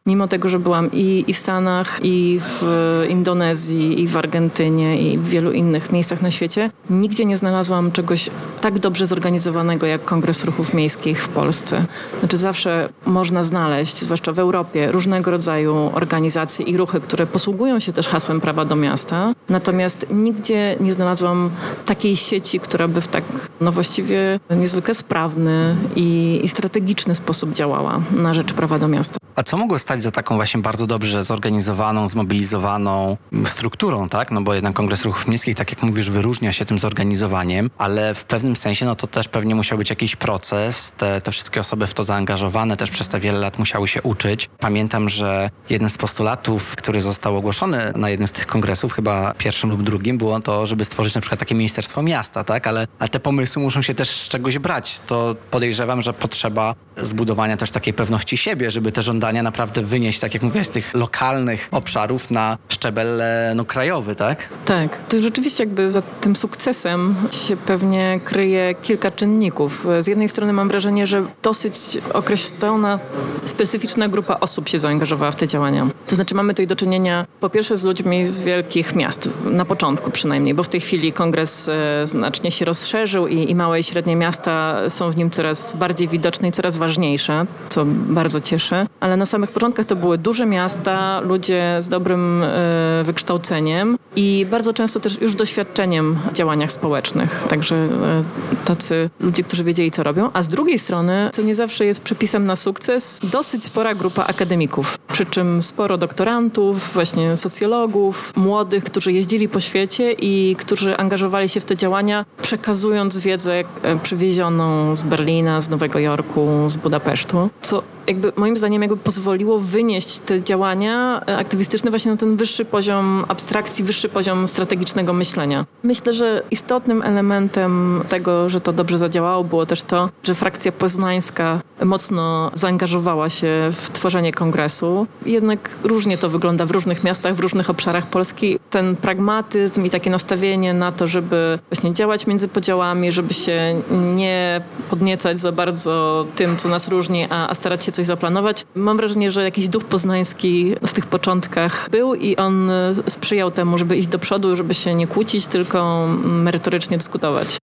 mimo 0.06 0.28
tego, 0.28 0.48
że 0.48 0.58
byłam 0.58 0.92
i, 0.92 1.24
i 1.28 1.34
w 1.34 1.38
Stanach, 1.38 2.00
i 2.02 2.40
w 2.40 2.62
Indonezji, 3.08 4.02
i 4.02 4.08
w 4.08 4.16
Argentynie, 4.16 5.12
i 5.12 5.18
w 5.18 5.28
wielu 5.28 5.52
innych 5.52 5.92
miejscach 5.92 6.22
na 6.22 6.30
świecie, 6.30 6.70
nigdzie 6.90 7.24
nie 7.24 7.36
znalazłam 7.36 7.92
czegoś 7.92 8.30
tak 8.60 8.78
dobrze 8.78 9.06
zorganizowanego 9.06 9.86
jak 9.86 10.04
Kongres 10.04 10.44
Ruchów 10.44 10.74
Miejskich 10.74 11.24
w 11.24 11.28
Polsce. 11.28 11.84
Znaczy 12.18 12.38
zawsze 12.38 12.88
można 13.06 13.42
znaleźć, 13.42 14.02
zwłaszcza 14.02 14.32
w 14.32 14.38
Europie, 14.38 14.92
różnego 14.92 15.30
rodzaju 15.30 15.90
organizacje 15.94 16.64
i 16.66 16.76
ruchy, 16.76 17.00
które 17.00 17.26
posługują 17.26 17.80
się 17.80 17.92
też 17.92 18.08
hasłem 18.08 18.40
prawa 18.40 18.64
do 18.64 18.76
miasta. 18.76 19.32
Natomiast 19.48 20.06
nigdzie 20.10 20.76
nie 20.80 20.92
znalazłam 20.92 21.50
takiej 21.86 22.16
sieci, 22.16 22.60
która 22.60 22.88
by 22.88 23.00
w 23.00 23.08
tak, 23.08 23.24
no 23.60 23.72
właściwie 23.72 24.40
niezwykle 24.50 24.94
sprawny 24.94 25.76
i, 25.96 26.40
i 26.42 26.48
strategiczny 26.48 27.14
sposób 27.14 27.52
działała 27.52 28.00
na 28.10 28.34
rzecz 28.34 28.52
prawa 28.52 28.78
do 28.78 28.88
miasta. 28.88 29.18
A 29.36 29.42
co 29.42 29.56
mogło 29.56 29.78
stać 29.78 29.91
za 30.00 30.10
taką 30.10 30.34
właśnie 30.34 30.60
bardzo 30.60 30.86
dobrze 30.86 31.22
zorganizowaną, 31.22 32.08
zmobilizowaną 32.08 33.16
strukturą, 33.44 34.08
tak? 34.08 34.30
No 34.30 34.40
bo 34.40 34.54
jednak 34.54 34.74
Kongres 34.74 35.04
Ruchów 35.04 35.28
Miejskich, 35.28 35.54
tak 35.54 35.70
jak 35.70 35.82
mówisz, 35.82 36.10
wyróżnia 36.10 36.52
się 36.52 36.64
tym 36.64 36.78
zorganizowaniem, 36.78 37.70
ale 37.78 38.14
w 38.14 38.24
pewnym 38.24 38.56
sensie, 38.56 38.86
no 38.86 38.94
to 38.94 39.06
też 39.06 39.28
pewnie 39.28 39.54
musiał 39.54 39.78
być 39.78 39.90
jakiś 39.90 40.16
proces. 40.16 40.92
Te, 40.92 41.20
te 41.20 41.32
wszystkie 41.32 41.60
osoby 41.60 41.86
w 41.86 41.94
to 41.94 42.02
zaangażowane 42.02 42.76
też 42.76 42.90
przez 42.90 43.08
te 43.08 43.20
wiele 43.20 43.38
lat 43.38 43.58
musiały 43.58 43.88
się 43.88 44.02
uczyć. 44.02 44.50
Pamiętam, 44.58 45.08
że 45.08 45.50
jeden 45.70 45.90
z 45.90 45.98
postulatów, 45.98 46.76
który 46.76 47.00
został 47.00 47.36
ogłoszony 47.36 47.92
na 47.96 48.10
jednym 48.10 48.28
z 48.28 48.32
tych 48.32 48.46
kongresów, 48.46 48.92
chyba 48.92 49.34
pierwszym 49.34 49.70
lub 49.70 49.82
drugim, 49.82 50.18
było 50.18 50.40
to, 50.40 50.66
żeby 50.66 50.84
stworzyć 50.84 51.14
na 51.14 51.20
przykład 51.20 51.40
takie 51.40 51.54
ministerstwo 51.54 52.02
miasta, 52.02 52.44
tak? 52.44 52.66
Ale, 52.66 52.86
ale 52.98 53.08
te 53.08 53.20
pomysły 53.20 53.62
muszą 53.62 53.82
się 53.82 53.94
też 53.94 54.10
z 54.10 54.28
czegoś 54.28 54.58
brać. 54.58 55.00
To 55.06 55.36
podejrzewam, 55.50 56.02
że 56.02 56.12
potrzeba 56.12 56.74
zbudowania 56.96 57.56
też 57.56 57.70
takiej 57.70 57.94
pewności 57.94 58.36
siebie, 58.36 58.70
żeby 58.70 58.92
te 58.92 59.02
żądania 59.02 59.42
naprawdę 59.42 59.81
wynieść, 59.84 60.20
tak 60.20 60.34
jak 60.34 60.42
mówię, 60.42 60.64
z 60.64 60.70
tych 60.70 60.94
lokalnych 60.94 61.68
obszarów 61.70 62.30
na 62.30 62.58
szczebel 62.68 63.22
no, 63.54 63.64
krajowy, 63.64 64.14
tak? 64.14 64.48
Tak. 64.64 64.98
To 65.08 65.22
rzeczywiście 65.22 65.64
jakby 65.64 65.90
za 65.90 66.02
tym 66.02 66.36
sukcesem 66.36 67.14
się 67.30 67.56
pewnie 67.56 68.20
kryje 68.24 68.74
kilka 68.82 69.10
czynników. 69.10 69.86
Z 70.00 70.06
jednej 70.06 70.28
strony 70.28 70.52
mam 70.52 70.68
wrażenie, 70.68 71.06
że 71.06 71.26
dosyć 71.42 71.98
określona, 72.12 72.98
specyficzna 73.44 74.08
grupa 74.08 74.36
osób 74.40 74.68
się 74.68 74.78
zaangażowała 74.78 75.30
w 75.30 75.36
te 75.36 75.46
działania. 75.46 75.86
To 76.06 76.14
znaczy 76.14 76.34
mamy 76.34 76.54
tutaj 76.54 76.66
do 76.66 76.76
czynienia 76.76 77.26
po 77.40 77.50
pierwsze 77.50 77.76
z 77.76 77.84
ludźmi 77.84 78.26
z 78.26 78.40
wielkich 78.40 78.94
miast, 78.94 79.28
na 79.44 79.64
początku 79.64 80.10
przynajmniej, 80.10 80.54
bo 80.54 80.62
w 80.62 80.68
tej 80.68 80.80
chwili 80.80 81.12
kongres 81.12 81.68
e, 81.68 82.06
znacznie 82.06 82.50
się 82.50 82.64
rozszerzył 82.64 83.26
i, 83.26 83.50
i 83.50 83.54
małe 83.54 83.80
i 83.80 83.84
średnie 83.84 84.16
miasta 84.16 84.82
są 84.90 85.10
w 85.10 85.16
nim 85.16 85.30
coraz 85.30 85.76
bardziej 85.76 86.08
widoczne 86.08 86.48
i 86.48 86.52
coraz 86.52 86.76
ważniejsze, 86.76 87.46
co 87.68 87.84
bardzo 87.86 88.40
cieszy. 88.40 88.86
Ale 89.00 89.16
na 89.16 89.26
samych 89.26 89.50
początkach 89.50 89.71
to 89.86 89.96
były 89.96 90.18
duże 90.18 90.46
miasta, 90.46 91.20
ludzie 91.20 91.76
z 91.78 91.88
dobrym 91.88 92.42
y, 92.42 93.04
wykształceniem 93.04 93.96
i 94.16 94.46
bardzo 94.50 94.72
często 94.72 95.00
też 95.00 95.20
już 95.20 95.34
doświadczeniem 95.34 96.18
w 96.30 96.32
działaniach 96.32 96.72
społecznych. 96.72 97.44
Także 97.48 97.74
y, 97.74 98.64
tacy 98.64 99.10
ludzie, 99.20 99.42
którzy 99.42 99.64
wiedzieli, 99.64 99.90
co 99.90 100.02
robią. 100.02 100.30
A 100.32 100.42
z 100.42 100.48
drugiej 100.48 100.78
strony, 100.78 101.30
co 101.32 101.42
nie 101.42 101.54
zawsze 101.54 101.86
jest 101.86 102.00
przepisem 102.00 102.46
na 102.46 102.56
sukces, 102.56 103.20
dosyć 103.22 103.64
spora 103.64 103.94
grupa 103.94 104.26
akademików. 104.26 104.98
Przy 105.12 105.26
czym 105.26 105.62
sporo 105.62 105.98
doktorantów, 105.98 106.92
właśnie 106.94 107.36
socjologów, 107.36 108.32
młodych, 108.36 108.84
którzy 108.84 109.12
jeździli 109.12 109.48
po 109.48 109.60
świecie 109.60 110.12
i 110.12 110.56
którzy 110.58 110.96
angażowali 110.96 111.48
się 111.48 111.60
w 111.60 111.64
te 111.64 111.76
działania, 111.76 112.24
przekazując 112.42 113.18
wiedzę 113.18 113.64
e, 113.82 113.98
przywiezioną 114.02 114.96
z 114.96 115.02
Berlina, 115.02 115.60
z 115.60 115.68
Nowego 115.68 115.98
Jorku, 115.98 116.48
z 116.68 116.76
Budapesztu, 116.76 117.50
co 117.62 117.82
jakby 118.06 118.32
moim 118.36 118.56
zdaniem 118.56 118.82
jakby 118.82 118.96
pozwoliło 118.96 119.58
wynieść 119.58 120.18
te 120.18 120.42
działania 120.42 121.22
e, 121.28 121.36
aktywistyczne 121.36 121.90
właśnie 121.90 122.10
na 122.10 122.16
ten 122.16 122.36
wyższy 122.36 122.64
poziom 122.64 123.24
abstrakcji, 123.28 123.84
wyższy 123.84 124.01
poziom 124.08 124.48
strategicznego 124.48 125.12
myślenia. 125.12 125.66
Myślę, 125.82 126.12
że 126.12 126.42
istotnym 126.50 127.02
elementem 127.02 128.02
tego, 128.08 128.48
że 128.48 128.60
to 128.60 128.72
dobrze 128.72 128.98
zadziałało, 128.98 129.44
było 129.44 129.66
też 129.66 129.82
to, 129.82 130.08
że 130.22 130.34
frakcja 130.34 130.72
poznańska 130.72 131.60
mocno 131.84 132.50
zaangażowała 132.54 133.30
się 133.30 133.48
w 133.72 133.90
tworzenie 133.90 134.32
kongresu. 134.32 135.06
Jednak 135.26 135.70
różnie 135.84 136.18
to 136.18 136.28
wygląda 136.28 136.66
w 136.66 136.70
różnych 136.70 137.04
miastach, 137.04 137.34
w 137.34 137.40
różnych 137.40 137.70
obszarach 137.70 138.06
Polski. 138.06 138.58
Ten 138.70 138.96
pragmatyzm 138.96 139.84
i 139.84 139.90
takie 139.90 140.10
nastawienie 140.10 140.74
na 140.74 140.92
to, 140.92 141.06
żeby 141.06 141.58
właśnie 141.70 141.94
działać 141.94 142.26
między 142.26 142.48
podziałami, 142.48 143.12
żeby 143.12 143.34
się 143.34 143.82
nie 144.16 144.62
podniecać 144.90 145.38
za 145.38 145.52
bardzo 145.52 146.26
tym, 146.36 146.56
co 146.56 146.68
nas 146.68 146.88
różni, 146.88 147.26
a, 147.30 147.48
a 147.48 147.54
starać 147.54 147.84
się 147.84 147.92
coś 147.92 148.06
zaplanować. 148.06 148.64
Mam 148.74 148.96
wrażenie, 148.96 149.30
że 149.30 149.42
jakiś 149.42 149.68
duch 149.68 149.84
poznański 149.84 150.74
w 150.86 150.92
tych 150.92 151.06
początkach 151.06 151.88
był 151.90 152.14
i 152.14 152.36
on 152.36 152.70
sprzyjał 153.08 153.50
temu, 153.50 153.78
żeby 153.78 153.91
iść 153.94 154.08
do 154.08 154.18
przodu, 154.18 154.56
żeby 154.56 154.74
się 154.74 154.94
nie 154.94 155.06
kłócić, 155.06 155.46
tylko 155.46 156.06
merytorycznie 156.24 156.98
dyskutować. 156.98 157.61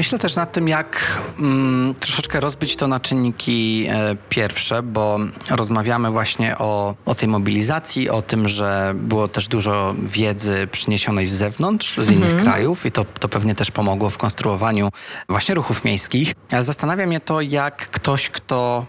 Myślę 0.00 0.18
też 0.18 0.36
nad 0.36 0.52
tym, 0.52 0.68
jak 0.68 1.20
mm, 1.38 1.94
troszeczkę 1.94 2.40
rozbić 2.40 2.76
to 2.76 2.88
na 2.88 3.00
czynniki 3.00 3.86
e, 3.88 4.16
pierwsze, 4.28 4.82
bo 4.82 5.18
rozmawiamy 5.50 6.10
właśnie 6.10 6.58
o, 6.58 6.94
o 7.06 7.14
tej 7.14 7.28
mobilizacji, 7.28 8.10
o 8.10 8.22
tym, 8.22 8.48
że 8.48 8.92
było 8.96 9.28
też 9.28 9.48
dużo 9.48 9.94
wiedzy 10.02 10.68
przyniesionej 10.70 11.26
z 11.26 11.32
zewnątrz, 11.32 11.98
z 11.98 12.10
innych 12.10 12.30
mhm. 12.30 12.42
krajów 12.42 12.86
i 12.86 12.92
to, 12.92 13.04
to 13.04 13.28
pewnie 13.28 13.54
też 13.54 13.70
pomogło 13.70 14.10
w 14.10 14.18
konstruowaniu 14.18 14.88
właśnie 15.28 15.54
ruchów 15.54 15.84
miejskich. 15.84 16.34
Ale 16.52 16.62
zastanawia 16.62 17.06
mnie 17.06 17.20
to, 17.20 17.40
jak 17.40 17.90
ktoś, 17.90 18.30
kto 18.30 18.86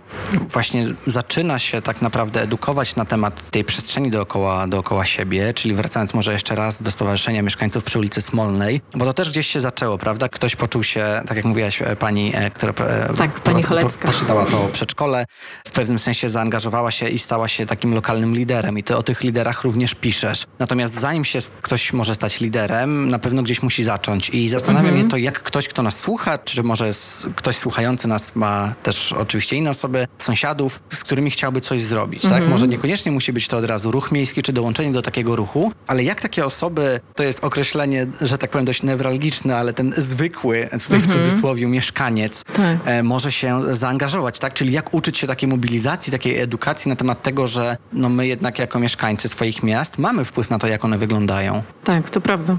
właśnie 0.50 0.84
zaczyna 1.08 1.60
się 1.60 1.82
tak 1.82 2.02
naprawdę 2.02 2.42
edukować 2.42 2.96
na 2.96 3.06
temat 3.06 3.50
tej 3.50 3.64
przestrzeni 3.64 4.12
dookoła, 4.12 4.68
dookoła 4.68 5.06
siebie, 5.06 5.54
czyli 5.54 5.76
wracając 5.76 6.14
może 6.14 6.34
jeszcze 6.34 6.56
raz 6.56 6.82
do 6.82 6.92
Stowarzyszenia 6.92 7.42
Mieszkańców 7.42 7.84
przy 7.84 8.00
ulicy 8.00 8.22
Smolnej, 8.22 8.82
bo 8.96 9.06
to 9.06 9.14
też 9.14 9.30
gdzieś 9.30 9.48
się 9.48 9.60
zaczęło, 9.60 9.98
prawda? 9.98 10.30
Ktoś 10.30 10.56
poczuł 10.56 10.84
się 10.84 11.01
się, 11.02 11.22
tak 11.28 11.38
jak 11.38 11.46
mówiłaś, 11.46 11.82
e, 11.82 11.96
pani, 11.96 12.32
e, 12.36 12.52
która 12.52 12.74
e, 12.86 13.14
tak, 13.14 13.32
pani 13.32 13.64
Cholecka. 13.64 14.08
posiadała 14.08 14.46
to 14.46 14.70
przedszkole, 14.74 15.26
w 15.66 15.72
pewnym 15.72 16.00
sensie 16.00 16.30
zaangażowała 16.30 16.92
się 16.92 17.10
i 17.10 17.20
stała 17.20 17.48
się 17.48 17.66
takim 17.66 17.94
lokalnym 17.94 18.36
liderem 18.36 18.78
i 18.78 18.84
ty 18.84 18.98
o 18.98 19.04
tych 19.04 19.22
liderach 19.24 19.64
również 19.64 19.96
piszesz. 19.96 20.46
Natomiast 20.60 21.00
zanim 21.00 21.26
się 21.26 21.40
ktoś 21.62 21.94
może 21.94 22.16
stać 22.16 22.40
liderem, 22.40 23.10
na 23.10 23.20
pewno 23.20 23.44
gdzieś 23.44 23.64
musi 23.64 23.84
zacząć 23.84 24.30
i 24.30 24.50
zastanawia 24.50 24.90
mhm. 24.90 25.00
mnie 25.00 25.12
to, 25.12 25.18
jak 25.18 25.44
ktoś, 25.44 25.68
kto 25.68 25.84
nas 25.84 26.00
słucha, 26.00 26.38
czy 26.38 26.64
może 26.64 26.92
ktoś 27.36 27.58
słuchający 27.58 28.08
nas 28.08 28.36
ma 28.36 28.74
też 28.84 29.14
oczywiście 29.14 29.56
inne 29.56 29.70
osoby, 29.70 30.08
sąsiadów, 30.18 30.80
z 30.90 31.04
którymi 31.04 31.32
chciałby 31.32 31.62
coś 31.62 31.82
zrobić, 31.82 32.22
tak? 32.22 32.32
mhm. 32.32 32.44
tak? 32.44 32.52
Może 32.52 32.68
niekoniecznie 32.68 33.12
musi 33.12 33.34
być 33.34 33.48
to 33.48 33.58
od 33.58 33.66
razu 33.66 33.92
ruch 33.92 34.12
miejski, 34.12 34.42
czy 34.42 34.54
dołączenie 34.54 34.92
do 34.92 35.02
takiego 35.02 35.36
ruchu, 35.36 35.72
ale 35.88 36.04
jak 36.04 36.22
takie 36.22 36.46
osoby, 36.46 37.00
to 37.16 37.24
jest 37.24 37.44
określenie, 37.44 38.08
że 38.22 38.38
tak 38.38 38.50
powiem 38.50 38.66
dość 38.66 38.84
newralgiczne, 38.84 39.58
ale 39.58 39.74
ten 39.74 39.94
zwykły, 39.98 40.70
tutaj 40.92 41.08
w 41.08 41.12
mhm. 41.12 41.24
cudzysłowie 41.24 41.68
mieszkaniec 41.68 42.44
tak. 42.44 42.78
E, 42.86 43.04
może 43.04 43.32
się 43.32 43.62
zaangażować, 43.76 44.40
tak? 44.40 44.54
Czyli 44.54 44.74
jak 44.74 44.94
uczyć 44.94 45.18
się 45.18 45.28
takiej 45.28 45.50
mobilizacji, 45.50 46.12
takiej 46.12 46.40
edukacji 46.40 46.90
na 46.90 46.96
temat 46.96 47.24
tego, 47.24 47.48
że 47.48 47.78
no 47.94 48.10
my 48.10 48.28
jednak 48.28 48.60
jako 48.60 48.80
mieszkańcy 48.80 49.30
swoich 49.30 49.64
miast 49.64 49.98
mamy 49.98 50.26
wpływ 50.26 50.50
na 50.50 50.60
to, 50.60 50.68
jak 50.68 50.86
one 50.86 50.98
wyglądają. 50.98 51.64
Tak, 51.84 52.10
to 52.10 52.22
prawda. 52.22 52.58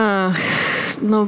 Ach 0.00 0.60
No, 1.02 1.26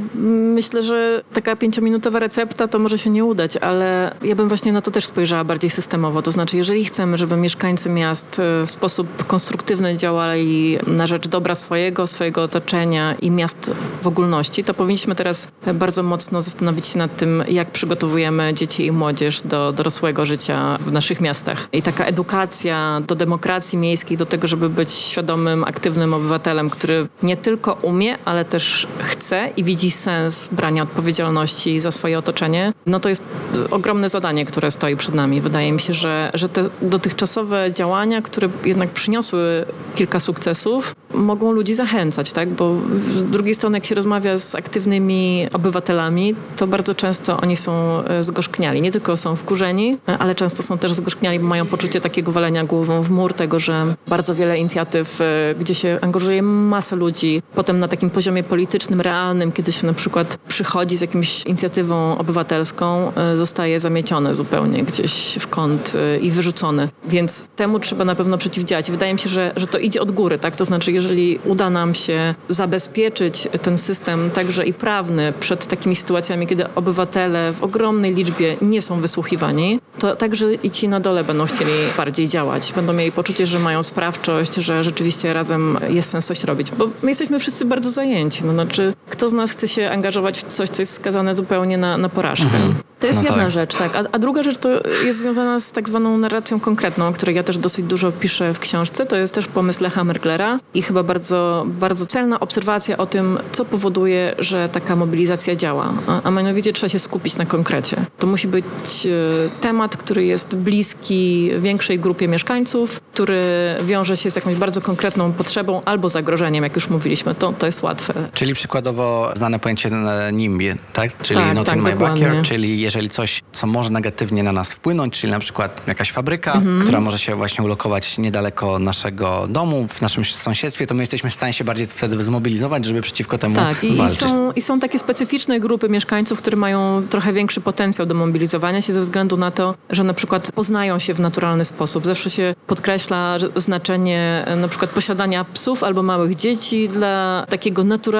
myślę, 0.54 0.82
że 0.82 1.22
taka 1.32 1.56
pięciominutowa 1.56 2.18
recepta 2.18 2.68
to 2.68 2.78
może 2.78 2.98
się 2.98 3.10
nie 3.10 3.24
udać, 3.24 3.56
ale 3.56 4.14
ja 4.22 4.34
bym 4.36 4.48
właśnie 4.48 4.72
na 4.72 4.82
to 4.82 4.90
też 4.90 5.06
spojrzała 5.06 5.44
bardziej 5.44 5.70
systemowo. 5.70 6.22
To 6.22 6.30
znaczy, 6.30 6.56
jeżeli 6.56 6.84
chcemy, 6.84 7.18
żeby 7.18 7.36
mieszkańcy 7.36 7.90
miast 7.90 8.38
e, 8.38 8.66
w 8.66 8.70
sposób 8.70 9.26
konstruktywny 9.26 9.96
działali 9.96 10.78
na 10.86 11.06
rzecz 11.06 11.28
dobra 11.28 11.54
swojego, 11.54 12.06
swojego 12.06 12.42
otoczenia 12.42 13.14
i 13.14 13.30
miast 13.30 13.72
w 14.02 14.06
ogólności, 14.06 14.64
to 14.64 14.74
powinniśmy 14.74 15.14
teraz 15.14 15.48
bardzo 15.74 16.02
mocno 16.02 16.42
zastanowić 16.42 16.86
się 16.86 16.98
nad 16.98 17.16
tym, 17.16 17.44
jak 17.48 17.70
przygotowujemy 17.70 18.54
dzieci 18.54 18.86
i 18.86 18.92
młodzież 18.92 19.40
do 19.40 19.72
dorosłego 19.72 20.26
życia 20.26 20.78
w 20.80 20.92
naszych 20.92 21.20
miastach. 21.20 21.68
I 21.72 21.82
taka 21.82 22.04
edukacja 22.04 23.02
do 23.06 23.14
demokracji 23.14 23.78
miejskiej, 23.78 24.16
do 24.16 24.26
tego, 24.26 24.46
żeby 24.46 24.68
być 24.68 24.92
świadomym, 24.92 25.64
aktywnym 25.64 26.14
obywatelem, 26.14 26.70
który 26.70 27.06
nie 27.22 27.36
tylko 27.36 27.72
umie, 27.82 28.18
ale 28.24 28.44
też 28.44 28.61
chce 28.98 29.48
i 29.56 29.64
widzi 29.64 29.90
sens 29.90 30.48
brania 30.52 30.82
odpowiedzialności 30.82 31.80
za 31.80 31.90
swoje 31.90 32.18
otoczenie, 32.18 32.72
no 32.86 33.00
to 33.00 33.08
jest 33.08 33.22
ogromne 33.70 34.08
zadanie, 34.08 34.44
które 34.44 34.70
stoi 34.70 34.96
przed 34.96 35.14
nami. 35.14 35.40
Wydaje 35.40 35.72
mi 35.72 35.80
się, 35.80 35.94
że, 35.94 36.30
że 36.34 36.48
te 36.48 36.68
dotychczasowe 36.82 37.72
działania, 37.72 38.22
które 38.22 38.48
jednak 38.64 38.90
przyniosły 38.90 39.64
kilka 39.94 40.20
sukcesów, 40.20 40.94
mogą 41.14 41.52
ludzi 41.52 41.74
zachęcać, 41.74 42.32
tak? 42.32 42.48
Bo 42.48 42.76
z 43.10 43.22
drugiej 43.22 43.54
strony, 43.54 43.76
jak 43.76 43.84
się 43.86 43.94
rozmawia 43.94 44.38
z 44.38 44.54
aktywnymi 44.54 45.46
obywatelami, 45.52 46.34
to 46.56 46.66
bardzo 46.66 46.94
często 46.94 47.36
oni 47.36 47.56
są 47.56 48.02
e, 48.04 48.24
zgorzkniali. 48.24 48.82
Nie 48.82 48.92
tylko 48.92 49.16
są 49.16 49.36
wkurzeni, 49.36 49.96
ale 50.18 50.34
często 50.34 50.62
są 50.62 50.78
też 50.78 50.92
zgorzkniali, 50.92 51.38
bo 51.40 51.46
mają 51.46 51.66
poczucie 51.66 52.00
takiego 52.00 52.32
walenia 52.32 52.64
głową 52.64 53.02
w 53.02 53.10
mur, 53.10 53.34
tego, 53.34 53.58
że 53.58 53.94
bardzo 54.06 54.34
wiele 54.34 54.58
inicjatyw, 54.58 55.20
e, 55.20 55.54
gdzie 55.60 55.74
się 55.74 55.98
angażuje 56.02 56.42
masę 56.42 56.96
ludzi, 56.96 57.42
potem 57.54 57.78
na 57.78 57.88
takim 57.88 58.10
poziomie 58.10 58.42
politycznym, 58.52 59.00
realnym, 59.00 59.52
kiedy 59.52 59.72
się 59.72 59.86
na 59.86 59.92
przykład 59.92 60.38
przychodzi 60.48 60.96
z 60.96 61.00
jakimś 61.00 61.44
inicjatywą 61.46 62.18
obywatelską, 62.18 63.12
e, 63.14 63.36
zostaje 63.36 63.80
zamiecione 63.80 64.34
zupełnie 64.34 64.82
gdzieś 64.82 65.38
w 65.40 65.48
kąt 65.48 65.92
i 66.20 66.30
wyrzucone. 66.30 66.88
Więc 67.04 67.46
temu 67.56 67.78
trzeba 67.78 68.04
na 68.04 68.14
pewno 68.14 68.38
przeciwdziałać. 68.38 68.90
Wydaje 68.90 69.12
mi 69.12 69.18
się, 69.18 69.28
że, 69.28 69.52
że 69.56 69.66
to 69.66 69.78
idzie 69.78 70.00
od 70.00 70.12
góry, 70.12 70.38
tak? 70.38 70.56
To 70.56 70.64
znaczy, 70.64 70.92
jeżeli 70.92 71.38
uda 71.44 71.70
nam 71.70 71.94
się 71.94 72.34
zabezpieczyć 72.48 73.48
ten 73.62 73.78
system 73.78 74.30
także 74.30 74.66
i 74.66 74.72
prawny 74.72 75.32
przed 75.40 75.66
takimi 75.66 75.96
sytuacjami, 75.96 76.46
kiedy 76.46 76.74
obywatele 76.74 77.52
w 77.52 77.62
ogromnej 77.62 78.14
liczbie 78.14 78.56
nie 78.62 78.82
są 78.82 79.00
wysłuchiwani, 79.00 79.80
to 79.98 80.16
także 80.16 80.54
i 80.54 80.70
ci 80.70 80.88
na 80.88 81.00
dole 81.00 81.24
będą 81.24 81.46
chcieli 81.46 81.72
bardziej 81.96 82.28
działać. 82.28 82.72
Będą 82.76 82.92
mieli 82.92 83.12
poczucie, 83.12 83.46
że 83.46 83.58
mają 83.58 83.82
sprawczość, 83.82 84.54
że 84.54 84.84
rzeczywiście 84.84 85.32
razem 85.32 85.78
jest 85.88 86.10
sens 86.10 86.26
coś 86.26 86.44
robić. 86.44 86.70
Bo 86.70 86.88
my 87.02 87.10
jesteśmy 87.10 87.38
wszyscy 87.38 87.64
bardzo 87.64 87.90
zajęci. 87.90 88.31
No, 88.40 88.52
znaczy, 88.52 88.94
kto 89.10 89.28
z 89.28 89.32
nas 89.32 89.52
chce 89.52 89.68
się 89.68 89.90
angażować 89.90 90.38
w 90.38 90.42
coś, 90.42 90.68
co 90.68 90.82
jest 90.82 90.94
skazane 90.94 91.34
zupełnie 91.34 91.78
na, 91.78 91.98
na 91.98 92.08
porażkę? 92.08 92.44
Mhm. 92.44 92.74
To 93.02 93.06
jest 93.06 93.22
no 93.22 93.28
jedna 93.28 93.42
tak. 93.42 93.52
rzecz, 93.52 93.76
tak. 93.76 93.96
A, 93.96 94.04
a, 94.12 94.18
druga 94.18 94.42
rzecz 94.42 94.58
to 94.58 94.68
jest 95.04 95.18
związana 95.18 95.60
z 95.60 95.72
tak 95.72 95.88
zwaną 95.88 96.18
narracją 96.18 96.60
konkretną, 96.60 97.08
o 97.08 97.12
której 97.12 97.36
ja 97.36 97.42
też 97.42 97.58
dosyć 97.58 97.86
dużo 97.86 98.12
piszę 98.12 98.54
w 98.54 98.58
książce. 98.58 99.06
To 99.06 99.16
jest 99.16 99.34
też 99.34 99.46
pomysł 99.46 99.82
Lecha 99.82 100.04
Merglera 100.04 100.58
i 100.74 100.82
chyba 100.82 101.02
bardzo, 101.02 101.66
bardzo 101.66 102.06
celna 102.06 102.40
obserwacja 102.40 102.96
o 102.96 103.06
tym, 103.06 103.38
co 103.52 103.64
powoduje, 103.64 104.34
że 104.38 104.68
taka 104.68 104.96
mobilizacja 104.96 105.56
działa. 105.56 105.92
A, 106.06 106.22
a 106.22 106.30
mianowicie 106.30 106.72
trzeba 106.72 106.88
się 106.88 106.98
skupić 106.98 107.36
na 107.36 107.46
konkrecie. 107.46 107.96
To 108.18 108.26
musi 108.26 108.48
być 108.48 109.06
e, 109.06 109.60
temat, 109.60 109.96
który 109.96 110.24
jest 110.24 110.56
bliski 110.56 111.50
większej 111.58 111.98
grupie 111.98 112.28
mieszkańców, 112.28 113.00
który 113.12 113.40
wiąże 113.82 114.16
się 114.16 114.30
z 114.30 114.36
jakąś 114.36 114.54
bardzo 114.54 114.80
konkretną 114.80 115.32
potrzebą 115.32 115.80
albo 115.84 116.08
zagrożeniem, 116.08 116.64
jak 116.64 116.74
już 116.74 116.88
mówiliśmy. 116.88 117.34
To, 117.34 117.52
to 117.58 117.66
jest 117.66 117.82
łatwe. 117.82 118.21
Czyli 118.34 118.54
przykładowo 118.54 119.32
znane 119.34 119.58
pojęcie 119.58 119.90
NIMBY, 120.32 120.76
tak? 120.92 121.18
Czyli 121.22 121.40
tak, 121.40 121.54
not 121.54 121.66
tak, 121.66 121.76
in 121.76 121.82
my 121.82 121.96
backyard, 121.96 122.42
czyli 122.42 122.80
jeżeli 122.80 123.08
coś, 123.10 123.42
co 123.52 123.66
może 123.66 123.90
negatywnie 123.90 124.42
na 124.42 124.52
nas 124.52 124.72
wpłynąć, 124.72 125.20
czyli 125.20 125.32
na 125.32 125.38
przykład 125.38 125.80
jakaś 125.86 126.12
fabryka, 126.12 126.52
mhm. 126.52 126.82
która 126.82 127.00
może 127.00 127.18
się 127.18 127.36
właśnie 127.36 127.64
ulokować 127.64 128.18
niedaleko 128.18 128.78
naszego 128.78 129.46
domu, 129.48 129.86
w 129.90 130.00
naszym 130.00 130.24
sąsiedztwie, 130.24 130.86
to 130.86 130.94
my 130.94 131.02
jesteśmy 131.02 131.30
w 131.30 131.34
stanie 131.34 131.52
się 131.52 131.64
bardziej 131.64 131.86
wtedy 131.86 132.24
zmobilizować, 132.24 132.84
żeby 132.84 133.00
przeciwko 133.00 133.38
temu 133.38 133.56
tak, 133.56 133.84
i, 133.84 133.96
walczyć. 133.96 134.22
I 134.22 134.28
są, 134.28 134.52
I 134.52 134.62
są 134.62 134.80
takie 134.80 134.98
specyficzne 134.98 135.60
grupy 135.60 135.88
mieszkańców, 135.88 136.38
które 136.38 136.56
mają 136.56 137.02
trochę 137.10 137.32
większy 137.32 137.60
potencjał 137.60 138.06
do 138.06 138.14
mobilizowania 138.14 138.82
się 138.82 138.92
ze 138.92 139.00
względu 139.00 139.36
na 139.36 139.50
to, 139.50 139.74
że 139.90 140.04
na 140.04 140.14
przykład 140.14 140.52
poznają 140.52 140.98
się 140.98 141.14
w 141.14 141.20
naturalny 141.20 141.64
sposób. 141.64 142.04
Zawsze 142.04 142.30
się 142.30 142.54
podkreśla 142.66 143.36
znaczenie 143.56 144.44
e, 144.46 144.56
na 144.56 144.68
przykład 144.68 144.90
posiadania 144.90 145.44
psów 145.44 145.84
albo 145.84 146.02
małych 146.02 146.36
dzieci 146.36 146.88
dla 146.88 147.46
takiego 147.48 147.84
naturalnego 147.84 148.11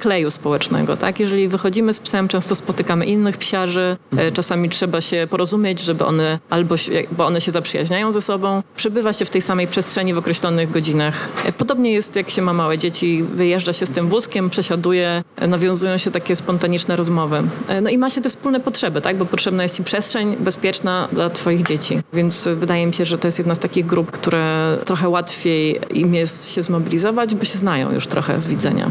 kleju 0.00 0.30
społecznego. 0.30 0.96
Tak? 0.96 1.20
Jeżeli 1.20 1.48
wychodzimy 1.48 1.94
z 1.94 1.98
psem, 1.98 2.28
często 2.28 2.54
spotykamy 2.54 3.06
innych 3.06 3.36
psiarzy, 3.36 3.96
e, 4.16 4.32
czasami 4.32 4.68
trzeba 4.68 5.00
się 5.00 5.26
porozumieć, 5.30 5.80
żeby 5.80 6.04
one 6.04 6.38
albo, 6.50 6.74
bo 7.12 7.26
one 7.26 7.40
się 7.40 7.52
zaprzyjaźniają 7.52 8.12
ze 8.12 8.22
sobą. 8.22 8.62
Przebywa 8.76 9.12
się 9.12 9.24
w 9.24 9.30
tej 9.30 9.42
samej 9.42 9.66
przestrzeni 9.66 10.14
w 10.14 10.18
określonych 10.18 10.70
godzinach. 10.70 11.28
E, 11.44 11.52
podobnie 11.52 11.92
jest, 11.92 12.16
jak 12.16 12.30
się 12.30 12.42
ma 12.42 12.52
małe 12.52 12.78
dzieci, 12.78 13.24
wyjeżdża 13.34 13.72
się 13.72 13.86
z 13.86 13.90
tym 13.90 14.08
wózkiem, 14.08 14.50
przesiaduje, 14.50 15.22
nawiązują 15.48 15.98
się 15.98 16.10
takie 16.10 16.36
spontaniczne 16.36 16.96
rozmowy. 16.96 17.42
No 17.82 17.90
i 17.90 17.98
ma 17.98 18.10
się 18.10 18.20
te 18.20 18.30
wspólne 18.30 18.60
potrzeby, 18.60 19.00
tak? 19.00 19.16
bo 19.16 19.24
potrzebna 19.24 19.62
jest 19.62 19.76
ci 19.76 19.84
przestrzeń 19.84 20.36
bezpieczna 20.40 21.08
dla 21.12 21.30
twoich 21.30 21.62
dzieci. 21.62 22.00
Więc 22.12 22.48
wydaje 22.56 22.86
mi 22.86 22.94
się, 22.94 23.04
że 23.04 23.18
to 23.18 23.28
jest 23.28 23.38
jedna 23.38 23.54
z 23.54 23.58
takich 23.58 23.86
grup, 23.86 24.10
które 24.10 24.78
trochę 24.84 25.08
łatwiej 25.08 25.80
im 25.90 26.14
jest 26.14 26.52
się 26.52 26.62
zmobilizować, 26.62 27.34
bo 27.34 27.44
się 27.44 27.58
znają 27.58 27.92
już 27.92 28.06
trochę 28.06 28.40
z 28.40 28.48
widzenia. 28.48 28.90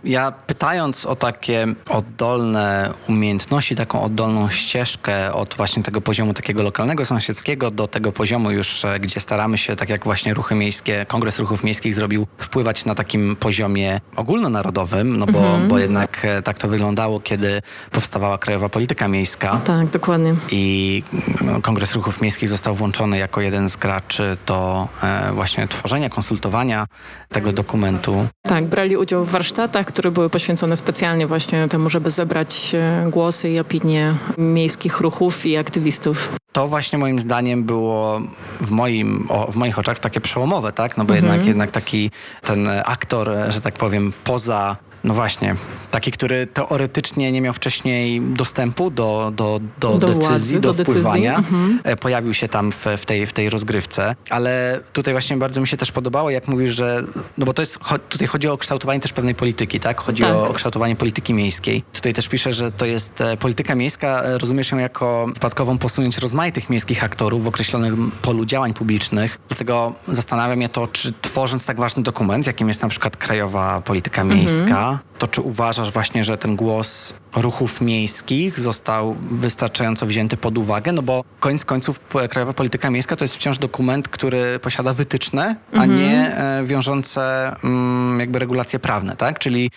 Ja 0.03 0.31
pytając 0.31 1.05
o 1.05 1.15
takie 1.15 1.67
oddolne 1.89 2.93
umiejętności, 3.09 3.75
taką 3.75 4.01
oddolną 4.03 4.49
ścieżkę 4.49 5.33
od 5.33 5.53
właśnie 5.55 5.83
tego 5.83 6.01
poziomu 6.01 6.33
takiego 6.33 6.63
lokalnego, 6.63 7.05
sąsiedzkiego 7.05 7.71
do 7.71 7.87
tego 7.87 8.11
poziomu 8.11 8.51
już, 8.51 8.85
e, 8.85 8.99
gdzie 8.99 9.19
staramy 9.19 9.57
się, 9.57 9.75
tak 9.75 9.89
jak 9.89 10.03
właśnie 10.03 10.33
ruchy 10.33 10.55
miejskie, 10.55 11.05
Kongres 11.07 11.39
Ruchów 11.39 11.63
Miejskich 11.63 11.93
zrobił, 11.93 12.27
wpływać 12.37 12.85
na 12.85 12.95
takim 12.95 13.35
poziomie 13.35 14.01
ogólnonarodowym, 14.15 15.17
no 15.17 15.25
bo, 15.25 15.39
mhm. 15.39 15.67
bo 15.67 15.79
jednak 15.79 16.25
e, 16.25 16.41
tak 16.41 16.57
to 16.57 16.67
wyglądało, 16.67 17.19
kiedy 17.19 17.61
powstawała 17.91 18.37
Krajowa 18.37 18.69
Polityka 18.69 19.07
Miejska. 19.07 19.61
Tak, 19.63 19.87
dokładnie. 19.87 20.35
I 20.51 21.03
no, 21.41 21.61
Kongres 21.61 21.95
Ruchów 21.95 22.21
Miejskich 22.21 22.49
został 22.49 22.75
włączony 22.75 23.17
jako 23.17 23.41
jeden 23.41 23.69
z 23.69 23.77
graczy 23.77 24.37
do 24.47 24.87
e, 25.03 25.31
właśnie 25.33 25.67
tworzenia, 25.67 26.09
konsultowania 26.09 26.85
tego 27.29 27.51
dokumentu. 27.51 28.27
Tak, 28.41 28.65
brali 28.65 28.97
udział 28.97 29.23
w 29.23 29.31
warsztatach, 29.31 29.90
które 29.91 30.11
były 30.11 30.29
poświęcone 30.29 30.75
specjalnie 30.77 31.27
właśnie 31.27 31.67
temu, 31.67 31.89
żeby 31.89 32.11
zebrać 32.11 32.71
e, 32.75 33.07
głosy 33.09 33.49
i 33.49 33.59
opinie 33.59 34.13
miejskich 34.37 34.99
ruchów 34.99 35.45
i 35.45 35.57
aktywistów. 35.57 36.35
To 36.51 36.67
właśnie 36.67 36.99
moim 36.99 37.19
zdaniem 37.19 37.63
było 37.63 38.21
w, 38.61 38.71
moim, 38.71 39.25
o, 39.29 39.51
w 39.51 39.55
moich 39.55 39.79
oczach 39.79 39.99
takie 39.99 40.21
przełomowe, 40.21 40.71
tak? 40.71 40.97
No 40.97 41.05
bo 41.05 41.13
mhm. 41.13 41.25
jednak, 41.25 41.47
jednak 41.47 41.71
taki 41.71 42.11
ten 42.41 42.67
aktor, 42.85 43.29
że 43.49 43.61
tak 43.61 43.73
powiem, 43.73 44.13
poza 44.23 44.75
no 45.03 45.13
właśnie. 45.13 45.55
Taki, 45.91 46.11
który 46.11 46.47
teoretycznie 46.47 47.31
nie 47.31 47.41
miał 47.41 47.53
wcześniej 47.53 48.21
dostępu 48.21 48.91
do, 48.91 49.31
do, 49.35 49.59
do, 49.79 49.97
do 49.97 50.07
decyzji, 50.07 50.27
władzy, 50.27 50.59
do, 50.59 50.73
do 50.73 50.83
wpływania. 50.83 51.37
Mhm. 51.37 51.79
E, 51.83 51.95
pojawił 51.95 52.33
się 52.33 52.47
tam 52.47 52.71
w, 52.71 52.85
w, 52.97 53.05
tej, 53.05 53.27
w 53.27 53.33
tej 53.33 53.49
rozgrywce. 53.49 54.15
Ale 54.29 54.79
tutaj 54.93 55.13
właśnie 55.13 55.37
bardzo 55.37 55.61
mi 55.61 55.67
się 55.67 55.77
też 55.77 55.91
podobało, 55.91 56.29
jak 56.29 56.47
mówisz, 56.47 56.75
że... 56.75 57.03
No 57.37 57.45
bo 57.45 57.53
to 57.53 57.61
jest... 57.61 57.79
Tutaj 58.09 58.27
chodzi 58.27 58.47
o 58.47 58.57
kształtowanie 58.57 58.99
też 58.99 59.13
pewnej 59.13 59.35
polityki, 59.35 59.79
tak? 59.79 60.01
Chodzi 60.01 60.21
tak. 60.21 60.35
o 60.35 60.53
kształtowanie 60.53 60.95
polityki 60.95 61.33
miejskiej. 61.33 61.83
Tutaj 61.93 62.13
też 62.13 62.27
piszę, 62.27 62.51
że 62.51 62.71
to 62.71 62.85
jest 62.85 63.21
e, 63.21 63.37
polityka 63.37 63.75
miejska. 63.75 64.23
E, 64.23 64.37
rozumiesz 64.37 64.71
ją 64.71 64.77
jako 64.77 65.25
wypadkową 65.33 65.77
posunięć 65.77 66.17
rozmaitych 66.17 66.69
miejskich 66.69 67.03
aktorów 67.03 67.43
w 67.43 67.47
określonym 67.47 68.11
polu 68.21 68.45
działań 68.45 68.73
publicznych. 68.73 69.39
Dlatego 69.47 69.93
zastanawia 70.07 70.55
mnie 70.55 70.69
to, 70.69 70.87
czy 70.87 71.13
tworząc 71.21 71.65
tak 71.65 71.77
ważny 71.77 72.03
dokument, 72.03 72.47
jakim 72.47 72.67
jest 72.67 72.81
na 72.81 72.87
przykład 72.87 73.17
Krajowa 73.17 73.81
Polityka 73.81 74.23
Miejska, 74.23 74.63
mhm 74.63 74.90
to 75.17 75.27
czy 75.27 75.41
uważasz 75.41 75.91
właśnie, 75.91 76.23
że 76.23 76.37
ten 76.37 76.55
głos 76.55 77.13
ruchów 77.35 77.81
miejskich 77.81 78.59
został 78.59 79.15
wystarczająco 79.31 80.05
wzięty 80.05 80.37
pod 80.37 80.57
uwagę? 80.57 80.91
No 80.91 81.01
bo 81.01 81.23
koniec 81.39 81.65
końców 81.65 81.99
Krajowa 82.29 82.53
Polityka 82.53 82.89
Miejska 82.89 83.15
to 83.15 83.23
jest 83.23 83.35
wciąż 83.35 83.57
dokument, 83.57 84.07
który 84.07 84.59
posiada 84.59 84.93
wytyczne, 84.93 85.55
a 85.73 85.83
mhm. 85.83 85.95
nie 85.95 86.37
e, 86.37 86.63
wiążące 86.65 87.55
mm, 87.63 88.19
jakby 88.19 88.39
regulacje 88.39 88.79
prawne, 88.79 89.15
tak? 89.15 89.39
Czyli 89.39 89.69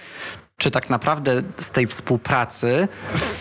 czy 0.58 0.70
tak 0.70 0.90
naprawdę 0.90 1.42
z 1.60 1.70
tej 1.70 1.86
współpracy 1.86 2.88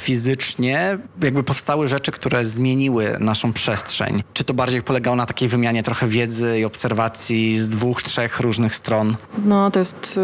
fizycznie 0.02 0.98
jakby 1.22 1.44
powstały 1.44 1.88
rzeczy, 1.88 2.12
które 2.12 2.46
zmieniły 2.46 3.18
naszą 3.20 3.54
przestrzeń? 3.54 4.24
Czy 4.34 4.44
to 4.44 4.54
bardziej 4.54 4.82
polegało 4.82 5.16
na 5.16 5.26
takiej 5.26 5.50
wymianie 5.50 5.84
trochę 5.84 6.08
wiedzy 6.08 6.60
i 6.60 6.66
obserwacji 6.66 7.60
z 7.60 7.70
dwóch, 7.70 8.04
trzech 8.04 8.40
różnych 8.40 8.76
stron? 8.76 9.16
No, 9.46 9.72
to 9.72 9.80
jest 9.80 10.20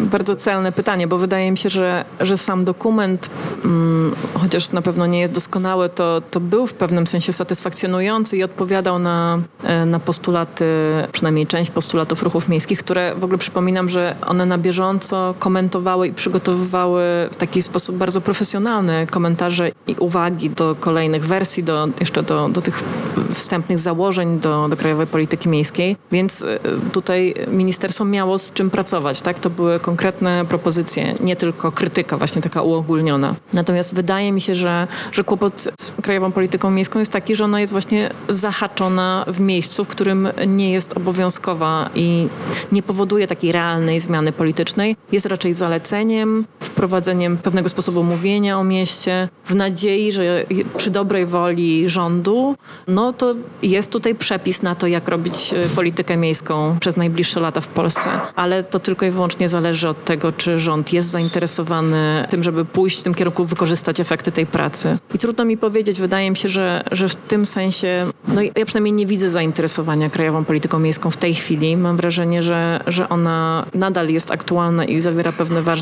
y, 0.00 0.04
bardzo 0.04 0.36
celne 0.36 0.72
pytanie, 0.72 1.06
bo 1.06 1.18
wydaje 1.18 1.50
mi 1.50 1.58
się, 1.58 1.70
że, 1.70 2.04
że 2.20 2.36
sam 2.36 2.64
dokument, 2.64 3.30
mm, 3.64 4.14
chociaż 4.34 4.72
na 4.72 4.82
pewno 4.82 5.06
nie 5.06 5.20
jest 5.20 5.32
doskonały, 5.32 5.88
to, 5.88 6.22
to 6.30 6.40
był 6.40 6.66
w 6.66 6.74
pewnym 6.74 7.06
sensie 7.06 7.32
satysfakcjonujący 7.32 8.36
i 8.36 8.42
odpowiadał 8.42 8.98
na, 8.98 9.40
y, 9.82 9.86
na 9.86 10.00
postulaty, 10.00 10.64
przynajmniej 11.12 11.46
część 11.46 11.70
postulatów 11.70 12.22
ruchów 12.22 12.48
miejskich, 12.48 12.78
które 12.78 13.14
w 13.14 13.24
ogóle 13.24 13.38
przypominam, 13.38 13.88
że 13.88 14.16
one 14.26 14.46
na 14.46 14.58
bieżąco 14.58 15.34
komentowały 15.38 15.99
i 16.04 16.12
przygotowywały 16.12 17.02
w 17.32 17.36
taki 17.36 17.62
sposób 17.62 17.96
bardzo 17.96 18.20
profesjonalny 18.20 19.06
komentarze 19.06 19.70
i 19.86 19.94
uwagi 19.98 20.50
do 20.50 20.76
kolejnych 20.80 21.26
wersji, 21.26 21.64
do, 21.64 21.88
jeszcze 22.00 22.22
do, 22.22 22.48
do 22.48 22.62
tych 22.62 22.82
wstępnych 23.34 23.78
założeń 23.78 24.38
do, 24.38 24.68
do 24.68 24.76
krajowej 24.76 25.06
polityki 25.06 25.48
miejskiej. 25.48 25.96
Więc 26.12 26.42
y, 26.42 26.58
tutaj 26.92 27.34
ministerstwo 27.48 28.04
miało 28.04 28.38
z 28.38 28.52
czym 28.52 28.70
pracować. 28.70 29.22
Tak? 29.22 29.38
To 29.38 29.50
były 29.50 29.80
konkretne 29.80 30.44
propozycje, 30.48 31.14
nie 31.20 31.36
tylko 31.36 31.72
krytyka 31.72 32.16
właśnie 32.16 32.42
taka 32.42 32.62
uogólniona. 32.62 33.34
Natomiast 33.52 33.94
wydaje 33.94 34.32
mi 34.32 34.40
się, 34.40 34.54
że, 34.54 34.86
że 35.12 35.24
kłopot 35.24 35.68
z 35.80 35.92
krajową 36.02 36.32
polityką 36.32 36.70
miejską 36.70 36.98
jest 36.98 37.12
taki, 37.12 37.34
że 37.34 37.44
ona 37.44 37.60
jest 37.60 37.72
właśnie 37.72 38.10
zahaczona 38.28 39.24
w 39.28 39.40
miejscu, 39.40 39.84
w 39.84 39.88
którym 39.88 40.28
nie 40.46 40.72
jest 40.72 40.96
obowiązkowa 40.96 41.90
i 41.94 42.28
nie 42.72 42.82
powoduje 42.82 43.26
takiej 43.26 43.52
realnej 43.52 44.00
zmiany 44.00 44.32
politycznej. 44.32 44.96
Jest 45.12 45.26
raczej 45.26 45.54
wprowadzeniem 46.60 47.36
pewnego 47.36 47.68
sposobu 47.68 48.04
mówienia 48.04 48.58
o 48.58 48.64
mieście, 48.64 49.28
w 49.44 49.54
nadziei, 49.54 50.12
że 50.12 50.44
przy 50.76 50.90
dobrej 50.90 51.26
woli 51.26 51.88
rządu, 51.88 52.56
no 52.88 53.12
to 53.12 53.34
jest 53.62 53.90
tutaj 53.90 54.14
przepis 54.14 54.62
na 54.62 54.74
to, 54.74 54.86
jak 54.86 55.08
robić 55.08 55.54
e, 55.54 55.68
politykę 55.68 56.16
miejską 56.16 56.76
przez 56.80 56.96
najbliższe 56.96 57.40
lata 57.40 57.60
w 57.60 57.68
Polsce. 57.68 58.10
Ale 58.36 58.64
to 58.64 58.78
tylko 58.78 59.06
i 59.06 59.10
wyłącznie 59.10 59.48
zależy 59.48 59.88
od 59.88 60.04
tego, 60.04 60.32
czy 60.32 60.58
rząd 60.58 60.92
jest 60.92 61.08
zainteresowany 61.08 62.26
tym, 62.30 62.42
żeby 62.42 62.64
pójść 62.64 62.98
w 62.98 63.02
tym 63.02 63.14
kierunku, 63.14 63.44
wykorzystać 63.44 64.00
efekty 64.00 64.32
tej 64.32 64.46
pracy. 64.46 64.98
I 65.14 65.18
trudno 65.18 65.44
mi 65.44 65.56
powiedzieć, 65.56 66.00
wydaje 66.00 66.30
mi 66.30 66.36
się, 66.36 66.48
że, 66.48 66.84
że 66.92 67.08
w 67.08 67.14
tym 67.14 67.46
sensie, 67.46 68.06
no 68.28 68.40
ja 68.42 68.66
przynajmniej 68.66 68.92
nie 68.92 69.06
widzę 69.06 69.30
zainteresowania 69.30 70.10
krajową 70.10 70.44
polityką 70.44 70.78
miejską 70.78 71.10
w 71.10 71.16
tej 71.16 71.34
chwili. 71.34 71.76
Mam 71.76 71.96
wrażenie, 71.96 72.42
że, 72.42 72.80
że 72.86 73.08
ona 73.08 73.66
nadal 73.74 74.08
jest 74.08 74.30
aktualna 74.30 74.84
i 74.84 75.00
zawiera 75.00 75.32
pewne 75.32 75.62
ważne 75.62 75.79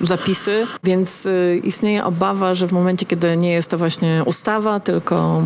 zapisy, 0.00 0.66
więc 0.84 1.26
y, 1.26 1.60
istnieje 1.64 2.04
obawa, 2.04 2.54
że 2.54 2.68
w 2.68 2.72
momencie, 2.72 3.06
kiedy 3.06 3.36
nie 3.36 3.52
jest 3.52 3.70
to 3.70 3.78
właśnie 3.78 4.22
ustawa, 4.26 4.80
tylko, 4.80 5.42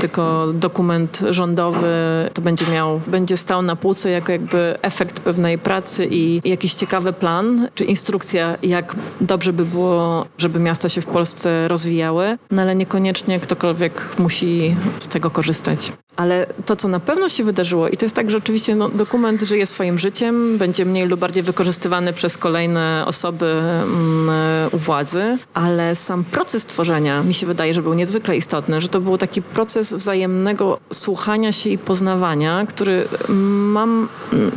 tylko 0.00 0.46
dokument 0.54 1.20
rządowy, 1.30 1.92
to 2.32 2.42
będzie 2.42 2.66
miał, 2.72 3.00
będzie 3.06 3.36
stał 3.36 3.62
na 3.62 3.76
półce 3.76 4.10
jako 4.10 4.32
jakby 4.32 4.76
efekt 4.82 5.20
pewnej 5.20 5.58
pracy 5.58 6.08
i 6.10 6.40
jakiś 6.44 6.74
ciekawy 6.74 7.12
plan, 7.12 7.68
czy 7.74 7.84
instrukcja, 7.84 8.58
jak 8.62 8.96
dobrze 9.20 9.52
by 9.52 9.64
było, 9.64 10.26
żeby 10.38 10.58
miasta 10.58 10.88
się 10.88 11.00
w 11.00 11.06
Polsce 11.06 11.68
rozwijały, 11.68 12.38
no 12.50 12.62
ale 12.62 12.74
niekoniecznie 12.74 13.40
ktokolwiek 13.40 14.08
musi 14.18 14.76
z 14.98 15.08
tego 15.08 15.30
korzystać. 15.30 15.92
Ale 16.16 16.46
to, 16.66 16.76
co 16.76 16.88
na 16.88 17.00
pewno 17.00 17.28
się 17.28 17.44
wydarzyło, 17.44 17.88
i 17.88 17.96
to 17.96 18.04
jest 18.04 18.16
tak, 18.16 18.30
że 18.30 18.38
oczywiście 18.38 18.74
no, 18.74 18.88
dokument 18.88 19.42
żyje 19.42 19.66
swoim 19.66 19.98
życiem, 19.98 20.58
będzie 20.58 20.84
mniej 20.84 21.08
lub 21.08 21.20
bardziej 21.20 21.42
wykorzystywany 21.42 22.12
przez 22.12 22.38
kolejne 22.38 23.04
osoby 23.06 23.31
mm, 23.40 24.68
u 24.72 24.78
władzy, 24.78 25.38
ale 25.54 25.96
sam 25.96 26.24
proces 26.24 26.66
tworzenia 26.66 27.22
mi 27.22 27.34
się 27.34 27.46
wydaje, 27.46 27.74
że 27.74 27.82
był 27.82 27.94
niezwykle 27.94 28.36
istotny, 28.36 28.80
że 28.80 28.88
to 28.88 29.00
był 29.00 29.18
taki 29.18 29.42
proces 29.42 29.94
wzajemnego 29.94 30.78
słuchania 30.92 31.52
się 31.52 31.70
i 31.70 31.78
poznawania, 31.78 32.66
który 32.66 33.04
mam 33.28 34.08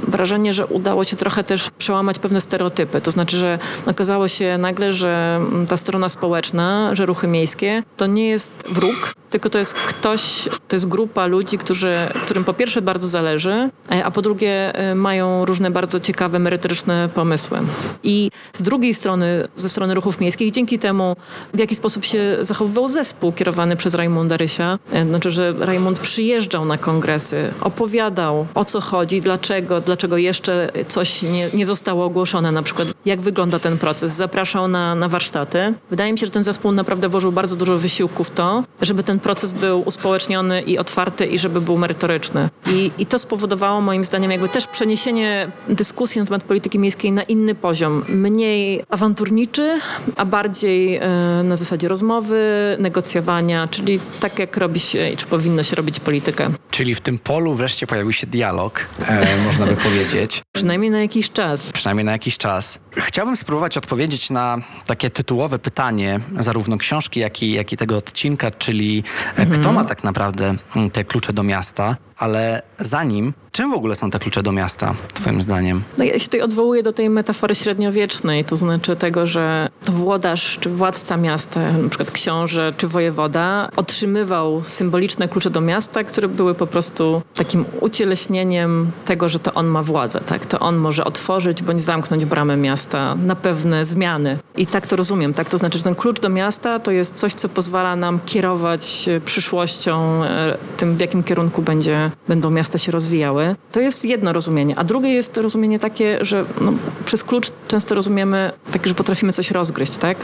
wrażenie, 0.07 0.53
że 0.53 0.65
udało 0.65 1.03
się 1.03 1.15
trochę 1.15 1.43
też 1.43 1.69
przełamać 1.77 2.19
pewne 2.19 2.41
stereotypy. 2.41 3.01
To 3.01 3.11
znaczy, 3.11 3.37
że 3.37 3.59
okazało 3.85 4.27
się 4.27 4.57
nagle, 4.57 4.93
że 4.93 5.39
ta 5.67 5.77
strona 5.77 6.09
społeczna, 6.09 6.95
że 6.95 7.05
ruchy 7.05 7.27
miejskie 7.27 7.83
to 7.97 8.05
nie 8.05 8.29
jest 8.29 8.63
wróg, 8.69 9.13
tylko 9.29 9.49
to 9.49 9.59
jest 9.59 9.73
ktoś, 9.73 10.49
to 10.67 10.75
jest 10.75 10.87
grupa 10.87 11.25
ludzi, 11.25 11.57
którzy, 11.57 11.95
którym 12.21 12.43
po 12.43 12.53
pierwsze 12.53 12.81
bardzo 12.81 13.07
zależy, 13.07 13.69
e, 13.91 14.05
a 14.05 14.11
po 14.11 14.21
drugie 14.21 14.75
e, 14.75 14.95
mają 14.95 15.45
różne 15.45 15.71
bardzo 15.71 15.99
ciekawe, 15.99 16.39
merytoryczne 16.39 17.09
pomysły. 17.15 17.59
I 18.03 18.31
z 18.53 18.61
drugiej 18.65 18.93
strony, 18.93 19.47
ze 19.55 19.69
strony 19.69 19.93
ruchów 19.93 20.19
miejskich, 20.19 20.51
dzięki 20.51 20.79
temu, 20.79 21.15
w 21.53 21.59
jaki 21.59 21.75
sposób 21.75 22.05
się 22.05 22.37
zachowywał 22.41 22.89
zespół 22.89 23.31
kierowany 23.31 23.75
przez 23.75 23.93
Rajmunda 23.93 24.37
Rysia, 24.37 24.79
e, 24.91 25.05
znaczy, 25.05 25.31
że 25.31 25.53
Rajmund 25.59 25.99
przyjeżdżał 25.99 26.65
na 26.65 26.77
kongresy, 26.77 27.51
opowiadał 27.61 28.47
o 28.55 28.65
co 28.65 28.81
chodzi, 28.81 29.21
dlaczego, 29.21 29.81
dlaczego 29.81 30.17
jeszcze 30.17 30.69
coś 30.87 31.21
nie, 31.21 31.47
nie 31.53 31.65
zostało 31.65 32.05
ogłoszone, 32.05 32.51
na 32.51 32.63
przykład 32.63 32.93
jak 33.05 33.21
wygląda 33.21 33.59
ten 33.59 33.77
proces, 33.77 34.11
zapraszał 34.11 34.67
na, 34.67 34.95
na 34.95 35.09
warsztaty. 35.09 35.73
Wydaje 35.89 36.13
mi 36.13 36.19
się, 36.19 36.25
że 36.25 36.31
ten 36.31 36.43
zespół 36.43 36.71
naprawdę 36.71 37.09
włożył 37.09 37.31
bardzo 37.31 37.55
dużo 37.55 37.77
wysiłku 37.77 38.23
w 38.23 38.29
to, 38.29 38.63
żeby 38.81 39.03
ten 39.03 39.19
proces 39.19 39.51
był 39.51 39.81
uspołeczniony 39.85 40.61
i 40.61 40.77
otwarty 40.77 41.25
i 41.25 41.39
żeby 41.39 41.61
był 41.61 41.77
merytoryczny. 41.77 42.49
I, 42.71 42.91
I 42.97 43.05
to 43.05 43.19
spowodowało 43.19 43.81
moim 43.81 44.03
zdaniem 44.03 44.31
jakby 44.31 44.49
też 44.49 44.67
przeniesienie 44.67 45.51
dyskusji 45.69 46.21
na 46.21 46.25
temat 46.27 46.43
polityki 46.43 46.79
miejskiej 46.79 47.11
na 47.11 47.23
inny 47.23 47.55
poziom. 47.55 48.03
Mniej 48.09 48.54
awanturniczy, 48.89 49.79
a 50.15 50.25
bardziej 50.25 50.95
e, 50.95 51.09
na 51.43 51.57
zasadzie 51.57 51.87
rozmowy, 51.87 52.35
negocjowania, 52.79 53.67
czyli 53.67 53.99
tak 54.19 54.39
jak 54.39 54.57
robi 54.57 54.79
się, 54.79 54.99
czy 55.17 55.25
powinno 55.25 55.63
się 55.63 55.75
robić 55.75 55.99
politykę. 55.99 56.49
Czyli 56.71 56.95
w 56.95 57.01
tym 57.01 57.19
polu 57.19 57.53
wreszcie 57.53 57.87
pojawił 57.87 58.11
się 58.11 58.27
dialog, 58.27 58.85
e, 59.07 59.37
można 59.47 59.65
by 59.65 59.75
powiedzieć. 59.75 60.43
Przynajmniej 60.55 60.91
na 60.91 61.01
jakiś 61.01 61.31
czas. 61.31 61.71
Przynajmniej 61.71 62.05
na 62.05 62.11
jakiś 62.11 62.37
czas. 62.37 62.79
Chciałbym 62.97 63.37
spróbować 63.37 63.77
odpowiedzieć 63.77 64.29
na 64.29 64.57
takie 64.85 65.09
tytułowe 65.09 65.59
pytanie 65.59 66.19
zarówno 66.39 66.77
książki, 66.77 67.19
jak 67.19 67.43
i, 67.43 67.51
jak 67.51 67.73
i 67.73 67.77
tego 67.77 67.97
odcinka, 67.97 68.51
czyli 68.51 69.03
mhm. 69.37 69.61
kto 69.61 69.71
ma 69.71 69.85
tak 69.85 70.03
naprawdę 70.03 70.55
te 70.93 71.03
klucze 71.03 71.33
do 71.33 71.43
miasta, 71.43 71.95
ale 72.17 72.61
zanim 72.79 73.33
Czym 73.55 73.71
w 73.71 73.73
ogóle 73.73 73.95
są 73.95 74.11
te 74.11 74.19
klucze 74.19 74.43
do 74.43 74.51
miasta, 74.51 74.95
twoim 75.13 75.41
zdaniem? 75.41 75.83
No 75.97 76.03
ja 76.03 76.19
się 76.19 76.25
tutaj 76.25 76.41
odwołuję 76.41 76.83
do 76.83 76.93
tej 76.93 77.09
metafory 77.09 77.55
średniowiecznej, 77.55 78.45
to 78.45 78.55
znaczy 78.55 78.95
tego, 78.95 79.27
że 79.27 79.69
to 79.83 79.91
włodarz 79.91 80.57
czy 80.59 80.69
władca 80.69 81.17
miasta, 81.17 81.61
przykład 81.89 82.11
książę 82.11 82.73
czy 82.77 82.87
wojewoda, 82.87 83.69
otrzymywał 83.75 84.63
symboliczne 84.63 85.27
klucze 85.27 85.49
do 85.49 85.61
miasta, 85.61 86.03
które 86.03 86.27
były 86.27 86.55
po 86.55 86.67
prostu 86.67 87.21
takim 87.35 87.65
ucieleśnieniem 87.81 88.91
tego, 89.05 89.29
że 89.29 89.39
to 89.39 89.53
on 89.53 89.67
ma 89.67 89.83
władzę, 89.83 90.21
tak? 90.21 90.45
To 90.45 90.59
on 90.59 90.75
może 90.75 91.05
otworzyć 91.05 91.63
bądź 91.63 91.81
zamknąć 91.81 92.25
bramę 92.25 92.57
miasta 92.57 93.15
na 93.15 93.35
pewne 93.35 93.85
zmiany. 93.85 94.37
I 94.57 94.67
tak 94.67 94.87
to 94.87 94.95
rozumiem, 94.95 95.33
tak? 95.33 95.49
To 95.49 95.57
znaczy, 95.57 95.77
że 95.77 95.83
ten 95.83 95.95
klucz 95.95 96.19
do 96.19 96.29
miasta 96.29 96.79
to 96.79 96.91
jest 96.91 97.15
coś, 97.15 97.33
co 97.33 97.49
pozwala 97.49 97.95
nam 97.95 98.19
kierować 98.25 99.09
przyszłością, 99.25 100.23
e, 100.23 100.57
tym 100.77 100.95
w 100.95 100.99
jakim 100.99 101.23
kierunku 101.23 101.61
będzie, 101.61 102.04
będą 102.27 102.51
miasta 102.51 102.77
się 102.77 102.91
rozwijały. 102.91 103.55
To 103.71 103.79
jest 103.79 104.05
jedno 104.05 104.33
rozumienie. 104.33 104.79
A 104.79 104.83
drugie 104.83 105.13
jest 105.13 105.37
rozumienie 105.37 105.79
takie, 105.79 106.17
że 106.21 106.45
no, 106.61 106.73
przez 107.05 107.23
klucz 107.23 107.51
często 107.67 107.95
rozumiemy 107.95 108.51
takie, 108.71 108.89
że 108.89 108.95
potrafimy 108.95 109.33
coś 109.33 109.51
rozgryźć, 109.51 109.97
tak? 109.97 110.17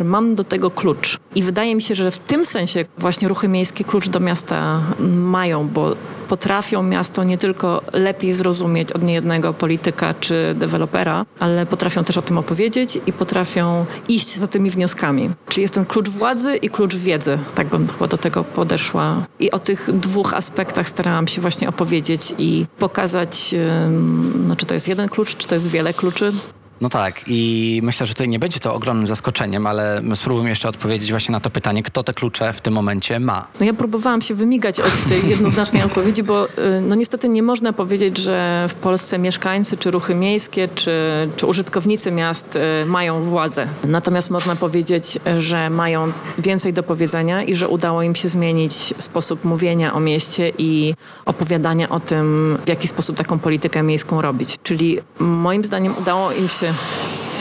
Mam 0.00 0.34
do 0.34 0.44
tego 0.44 0.70
klucz. 0.70 1.18
I 1.34 1.42
wydaje 1.42 1.74
mi 1.74 1.82
się, 1.82 1.94
że 1.94 2.10
w 2.10 2.18
tym 2.18 2.46
sensie 2.46 2.84
właśnie 2.98 3.28
ruchy 3.28 3.48
miejskie 3.48 3.84
klucz 3.84 4.08
do 4.08 4.20
miasta 4.20 4.80
mają, 5.16 5.68
bo 5.68 5.96
potrafią 6.30 6.82
miasto 6.82 7.24
nie 7.24 7.38
tylko 7.38 7.82
lepiej 7.92 8.34
zrozumieć 8.34 8.92
od 8.92 9.02
niejednego 9.02 9.54
polityka 9.54 10.14
czy 10.14 10.54
dewelopera, 10.58 11.26
ale 11.38 11.66
potrafią 11.66 12.04
też 12.04 12.16
o 12.16 12.22
tym 12.22 12.38
opowiedzieć 12.38 12.98
i 13.06 13.12
potrafią 13.12 13.86
iść 14.08 14.36
za 14.36 14.46
tymi 14.46 14.70
wnioskami. 14.70 15.30
Czyli 15.48 15.62
jest 15.62 15.74
ten 15.74 15.84
klucz 15.84 16.08
władzy 16.08 16.56
i 16.56 16.70
klucz 16.70 16.96
wiedzy. 16.96 17.38
Tak 17.54 17.66
bym 17.66 17.88
chyba 17.88 18.06
do 18.06 18.18
tego 18.18 18.44
podeszła. 18.44 19.26
I 19.38 19.50
o 19.50 19.58
tych 19.58 19.90
dwóch 19.92 20.34
aspektach 20.34 20.88
starałam 20.88 21.28
się 21.28 21.40
właśnie 21.40 21.68
opowiedzieć 21.68 22.34
i 22.38 22.66
pokazać, 22.78 23.54
no, 24.48 24.56
czy 24.56 24.66
to 24.66 24.74
jest 24.74 24.88
jeden 24.88 25.08
klucz, 25.08 25.36
czy 25.36 25.48
to 25.48 25.54
jest 25.54 25.68
wiele 25.68 25.94
kluczy. 25.94 26.32
No 26.80 26.88
tak 26.88 27.20
i 27.26 27.80
myślę, 27.84 28.06
że 28.06 28.14
tutaj 28.14 28.28
nie 28.28 28.38
będzie 28.38 28.60
to 28.60 28.74
ogromnym 28.74 29.06
zaskoczeniem, 29.06 29.66
ale 29.66 30.02
spróbujmy 30.14 30.50
jeszcze 30.50 30.68
odpowiedzieć 30.68 31.10
właśnie 31.10 31.32
na 31.32 31.40
to 31.40 31.50
pytanie, 31.50 31.82
kto 31.82 32.02
te 32.02 32.12
klucze 32.12 32.52
w 32.52 32.60
tym 32.60 32.74
momencie 32.74 33.20
ma. 33.20 33.46
No 33.60 33.66
ja 33.66 33.74
próbowałam 33.74 34.22
się 34.22 34.34
wymigać 34.34 34.80
od 34.80 35.08
tej 35.08 35.28
jednoznacznej 35.30 35.82
odpowiedzi, 35.82 36.22
bo 36.22 36.46
y, 36.46 36.50
no 36.80 36.94
niestety 36.94 37.28
nie 37.28 37.42
można 37.42 37.72
powiedzieć, 37.72 38.18
że 38.18 38.66
w 38.68 38.74
Polsce 38.74 39.18
mieszkańcy, 39.18 39.76
czy 39.76 39.90
ruchy 39.90 40.14
miejskie, 40.14 40.68
czy, 40.68 40.92
czy 41.36 41.46
użytkownicy 41.46 42.10
miast 42.10 42.56
y, 42.56 42.86
mają 42.86 43.24
władzę. 43.24 43.66
Natomiast 43.84 44.30
można 44.30 44.56
powiedzieć, 44.56 45.18
że 45.38 45.70
mają 45.70 46.12
więcej 46.38 46.72
do 46.72 46.82
powiedzenia 46.82 47.42
i 47.42 47.54
że 47.54 47.68
udało 47.68 48.02
im 48.02 48.14
się 48.14 48.28
zmienić 48.28 48.94
sposób 48.98 49.44
mówienia 49.44 49.94
o 49.94 50.00
mieście 50.00 50.52
i 50.58 50.94
opowiadania 51.24 51.88
o 51.88 52.00
tym, 52.00 52.58
w 52.66 52.68
jaki 52.68 52.88
sposób 52.88 53.16
taką 53.16 53.38
politykę 53.38 53.82
miejską 53.82 54.22
robić. 54.22 54.58
Czyli 54.62 54.98
moim 55.18 55.64
zdaniem 55.64 55.94
udało 55.98 56.32
im 56.32 56.48
się 56.48 56.69
Yeah. 56.70 57.39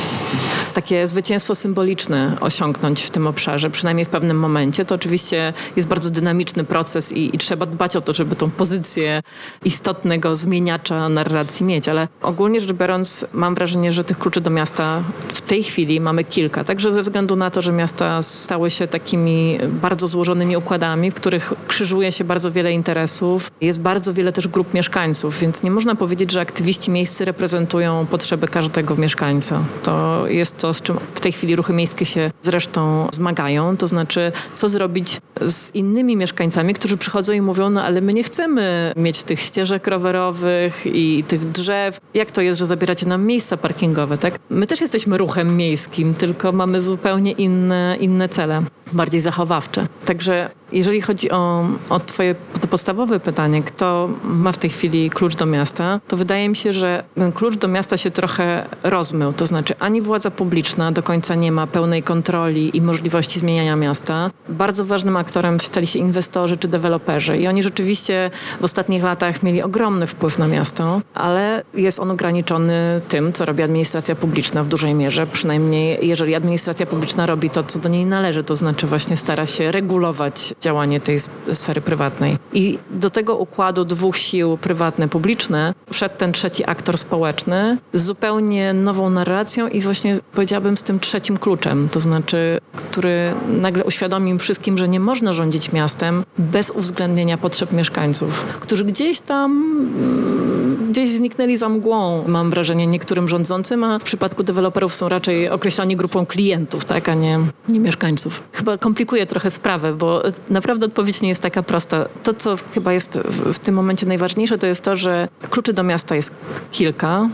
Takie 0.74 1.08
zwycięstwo 1.08 1.56
symboliczne 1.56 2.38
osiągnąć 2.42 3.04
w 3.04 3.10
tym 3.10 3.28
obszarze, 3.28 3.70
przynajmniej 3.70 4.06
w 4.06 4.10
pewnym 4.10 4.40
momencie. 4.40 4.86
To 4.86 4.96
oczywiście 4.96 5.54
jest 5.76 5.88
bardzo 5.88 6.10
dynamiczny 6.10 6.64
proces 6.64 7.12
i, 7.12 7.36
i 7.36 7.38
trzeba 7.38 7.66
dbać 7.66 7.96
o 7.96 8.02
to, 8.02 8.14
żeby 8.14 8.36
tą 8.36 8.50
pozycję 8.50 9.22
istotnego 9.66 10.36
zmieniacza 10.36 11.10
narracji 11.10 11.66
mieć, 11.66 11.90
ale 11.90 12.08
ogólnie 12.22 12.60
rzecz 12.62 12.72
biorąc 12.74 13.26
mam 13.34 13.56
wrażenie, 13.56 13.92
że 13.92 14.04
tych 14.04 14.18
kluczy 14.18 14.42
do 14.42 14.50
miasta 14.50 15.04
w 15.34 15.42
tej 15.42 15.64
chwili 15.64 16.00
mamy 16.00 16.24
kilka. 16.24 16.64
Także 16.64 16.92
ze 16.92 17.02
względu 17.02 17.36
na 17.36 17.52
to, 17.52 17.62
że 17.62 17.72
miasta 17.72 18.22
stały 18.22 18.70
się 18.70 18.88
takimi 18.88 19.58
bardzo 19.82 20.08
złożonymi 20.08 20.58
układami, 20.58 21.12
w 21.12 21.14
których 21.14 21.54
krzyżuje 21.68 22.12
się 22.12 22.24
bardzo 22.24 22.52
wiele 22.52 22.72
interesów. 22.72 23.52
Jest 23.62 23.80
bardzo 23.80 24.14
wiele 24.14 24.34
też 24.34 24.48
grup 24.48 24.74
mieszkańców, 24.74 25.40
więc 25.40 25.64
nie 25.64 25.72
można 25.72 25.96
powiedzieć, 25.96 26.32
że 26.32 26.42
aktywiści 26.42 26.92
miejscy 26.92 27.26
reprezentują 27.26 28.06
potrzeby 28.06 28.48
każdego 28.48 28.96
mieszkańca. 28.96 29.64
To 29.84 30.19
jest 30.28 30.58
to, 30.58 30.74
z 30.74 30.82
czym 30.82 30.98
w 31.14 31.20
tej 31.20 31.32
chwili 31.32 31.56
ruchy 31.56 31.74
miejskie 31.74 32.06
się 32.06 32.32
zresztą 32.42 33.08
zmagają, 33.14 33.78
to 33.78 33.88
znaczy 33.88 34.32
co 34.56 34.70
zrobić 34.70 35.22
z 35.46 35.76
innymi 35.76 36.16
mieszkańcami, 36.16 36.74
którzy 36.74 36.98
przychodzą 36.98 37.34
i 37.34 37.42
mówią, 37.42 37.70
no 37.70 37.84
ale 37.84 38.02
my 38.02 38.14
nie 38.14 38.24
chcemy 38.24 38.94
mieć 38.96 39.24
tych 39.24 39.40
ścieżek 39.40 39.88
rowerowych 39.88 40.86
i 40.86 41.24
tych 41.28 41.52
drzew. 41.52 42.00
Jak 42.14 42.32
to 42.32 42.42
jest, 42.42 42.60
że 42.60 42.66
zabieracie 42.66 43.06
nam 43.06 43.26
miejsca 43.26 43.58
parkingowe, 43.58 44.18
tak? 44.18 44.40
My 44.50 44.68
też 44.68 44.82
jesteśmy 44.82 45.18
ruchem 45.18 45.58
miejskim, 45.58 46.14
tylko 46.14 46.52
mamy 46.52 46.82
zupełnie 46.82 47.32
inne, 47.32 47.98
inne 48.00 48.30
cele, 48.30 48.64
bardziej 48.94 49.22
zachowawcze. 49.22 49.88
Także 50.06 50.50
jeżeli 50.72 51.02
chodzi 51.02 51.32
o, 51.32 51.66
o 51.90 52.00
Twoje 52.00 52.36
podstawowe 52.70 53.20
pytanie, 53.20 53.64
kto 53.64 54.10
ma 54.24 54.52
w 54.52 54.58
tej 54.58 54.70
chwili 54.70 55.10
klucz 55.10 55.36
do 55.36 55.46
miasta, 55.46 56.00
to 56.08 56.18
wydaje 56.18 56.50
mi 56.50 56.56
się, 56.56 56.74
że 56.74 57.04
ten 57.16 57.32
klucz 57.32 57.56
do 57.56 57.68
miasta 57.68 57.98
się 57.98 58.12
trochę 58.12 58.66
rozmył. 58.84 59.34
To 59.34 59.48
znaczy, 59.48 59.76
ani 59.80 60.02
władza 60.10 60.32
publiczna 60.32 60.92
do 60.92 61.04
końca 61.04 61.36
nie 61.36 61.52
ma 61.52 61.68
pełnej 61.68 62.04
kontroli 62.04 62.78
i 62.78 62.82
możliwości 62.82 63.40
zmieniania 63.40 63.76
miasta. 63.76 64.32
Bardzo 64.50 64.86
ważnym 64.86 65.18
aktorem 65.18 65.60
stali 65.60 65.88
się 65.88 66.00
inwestorzy 66.00 66.58
czy 66.58 66.68
deweloperzy. 66.68 67.38
I 67.38 67.48
oni 67.48 67.64
rzeczywiście 67.64 68.32
w 68.62 68.64
ostatnich 68.64 69.04
latach 69.04 69.44
mieli 69.44 69.62
ogromny 69.62 70.08
wpływ 70.08 70.40
na 70.40 70.48
miasto, 70.48 71.02
ale 71.14 71.64
jest 71.74 72.00
on 72.00 72.12
ograniczony 72.12 73.02
tym, 73.08 73.34
co 73.34 73.46
robi 73.46 73.64
administracja 73.64 74.16
publiczna 74.16 74.64
w 74.64 74.68
dużej 74.68 74.94
mierze. 74.94 75.28
Przynajmniej 75.28 76.08
jeżeli 76.08 76.36
administracja 76.36 76.86
publiczna 76.86 77.26
robi 77.26 77.50
to, 77.50 77.64
co 77.64 77.80
do 77.80 77.90
niej 77.90 78.06
należy, 78.06 78.44
to 78.44 78.56
znaczy 78.56 78.88
właśnie 78.88 79.18
stara 79.18 79.46
się 79.46 79.72
regulować 79.72 80.54
działanie 80.62 81.00
tej 81.00 81.20
sfery 81.54 81.82
prywatnej. 81.82 82.38
I 82.54 82.80
do 82.92 83.10
tego 83.10 83.36
układu 83.36 83.86
dwóch 83.86 84.18
sił 84.18 84.58
prywatne-publiczne 84.58 85.74
wszedł 85.94 86.16
ten 86.18 86.32
trzeci 86.32 86.64
aktor 86.70 86.98
społeczny 86.98 87.78
z 87.94 88.10
zupełnie 88.10 88.74
nową 88.74 89.10
narracją 89.10 89.68
i 89.68 89.82
właśnie 89.82 89.99
powiedziałabym 90.34 90.78
z 90.78 90.84
tym 90.84 91.00
trzecim 91.00 91.38
kluczem, 91.38 91.90
to 91.90 92.00
znaczy, 92.00 92.60
który 92.74 93.34
nagle 93.48 93.84
uświadomił 93.84 94.40
wszystkim, 94.40 94.78
że 94.78 94.88
nie 94.88 95.00
można 95.00 95.34
rządzić 95.34 95.72
miastem 95.72 96.24
bez 96.38 96.72
uwzględnienia 96.72 97.38
potrzeb 97.38 97.72
mieszkańców, 97.72 98.46
którzy 98.60 98.86
gdzieś 98.86 99.20
tam 99.20 99.52
mm, 99.52 100.60
gdzieś 100.90 101.10
zniknęli 101.10 101.58
za 101.58 101.70
mgłą, 101.70 102.24
mam 102.28 102.50
wrażenie, 102.50 102.88
niektórym 102.88 103.28
rządzącym, 103.28 103.84
a 103.84 104.00
w 104.00 104.04
przypadku 104.04 104.44
deweloperów 104.44 104.96
są 104.96 105.10
raczej 105.10 105.50
określani 105.50 105.96
grupą 105.96 106.26
klientów, 106.26 106.86
tak, 106.86 107.10
a 107.10 107.14
nie, 107.14 107.40
nie 107.70 107.80
mieszkańców. 107.80 108.44
Chyba 108.54 108.78
komplikuje 108.78 109.26
trochę 109.26 109.52
sprawę, 109.52 109.94
bo 109.94 110.24
naprawdę 110.50 110.86
odpowiedź 110.86 111.22
nie 111.22 111.30
jest 111.30 111.42
taka 111.42 111.64
prosta. 111.64 112.06
To, 112.24 112.34
co 112.34 112.56
chyba 112.74 112.94
jest 112.94 113.20
w, 113.26 113.54
w 113.54 113.60
tym 113.60 113.76
momencie 113.76 114.06
najważniejsze, 114.06 114.58
to 114.58 114.68
jest 114.68 114.82
to, 114.82 114.96
że 114.96 115.28
kluczy 115.50 115.74
do 115.74 115.84
miasta 115.84 116.16
jest 116.16 116.36
kilka 116.72 117.30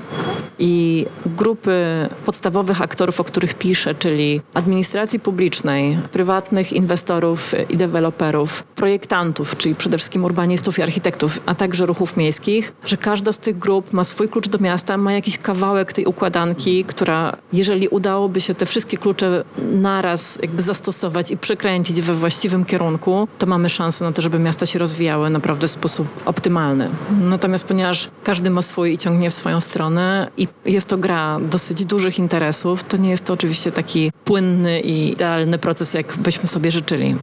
i 0.60 1.06
grupy 1.26 2.10
podstawowych 2.56 2.82
aktorów, 2.82 3.20
o 3.20 3.24
których 3.24 3.54
piszę, 3.54 3.96
czyli 3.96 4.42
administracji 4.54 5.20
publicznej, 5.20 5.98
prywatnych 6.12 6.74
inwestorów 6.74 7.54
i 7.70 7.78
deweloperów, 7.78 8.64
projektantów, 8.64 9.58
czyli 9.58 9.76
przede 9.76 9.98
wszystkim 9.98 10.24
urbanistów 10.24 10.80
i 10.80 10.82
architektów, 10.82 11.40
a 11.46 11.56
także 11.56 11.86
ruchów 11.86 12.18
miejskich, 12.18 12.74
że 12.86 12.98
każda 12.98 13.32
z 13.34 13.38
tych 13.38 13.58
grup 13.58 13.94
ma 13.94 14.04
swój 14.04 14.30
klucz 14.30 14.50
do 14.50 14.58
miasta, 14.58 14.98
ma 14.98 15.14
jakiś 15.14 15.38
kawałek 15.38 15.94
tej 15.94 16.06
układanki, 16.06 16.86
która 16.86 17.38
jeżeli 17.54 17.88
udałoby 17.88 18.42
się 18.42 18.56
te 18.56 18.66
wszystkie 18.66 18.98
klucze 18.98 19.44
naraz 19.58 20.40
jakby 20.42 20.62
zastosować 20.62 21.32
i 21.32 21.38
przekręcić 21.38 22.02
we 22.02 22.14
właściwym 22.14 22.66
kierunku, 22.66 23.28
to 23.38 23.46
mamy 23.46 23.70
szansę 23.70 24.06
na 24.06 24.12
to, 24.12 24.22
żeby 24.22 24.40
miasta 24.40 24.66
się 24.66 24.80
rozwijały 24.80 25.30
naprawdę 25.30 25.68
w 25.68 25.72
sposób 25.72 26.08
optymalny. 26.26 26.90
Natomiast 27.22 27.66
ponieważ 27.66 28.10
każdy 28.24 28.50
ma 28.50 28.62
swój 28.62 28.94
i 28.94 28.98
ciągnie 28.98 29.30
w 29.30 29.34
swoją 29.34 29.62
stronę 29.62 30.32
i 30.38 30.48
jest 30.66 30.88
to 30.88 30.98
gra 30.98 31.40
dosyć 31.40 31.86
dużych 31.86 32.20
interesów, 32.20 32.45
to 32.88 32.98
nie 32.98 33.10
jest 33.10 33.26
to 33.26 33.34
oczywiście 33.34 33.72
taki 33.72 34.12
płynny 34.26 34.80
i 34.80 35.12
idealny 35.12 35.58
proces, 35.58 35.94
jak 35.94 36.18
byśmy 36.18 36.48
sobie 36.48 36.72
życzyli. 36.72 37.16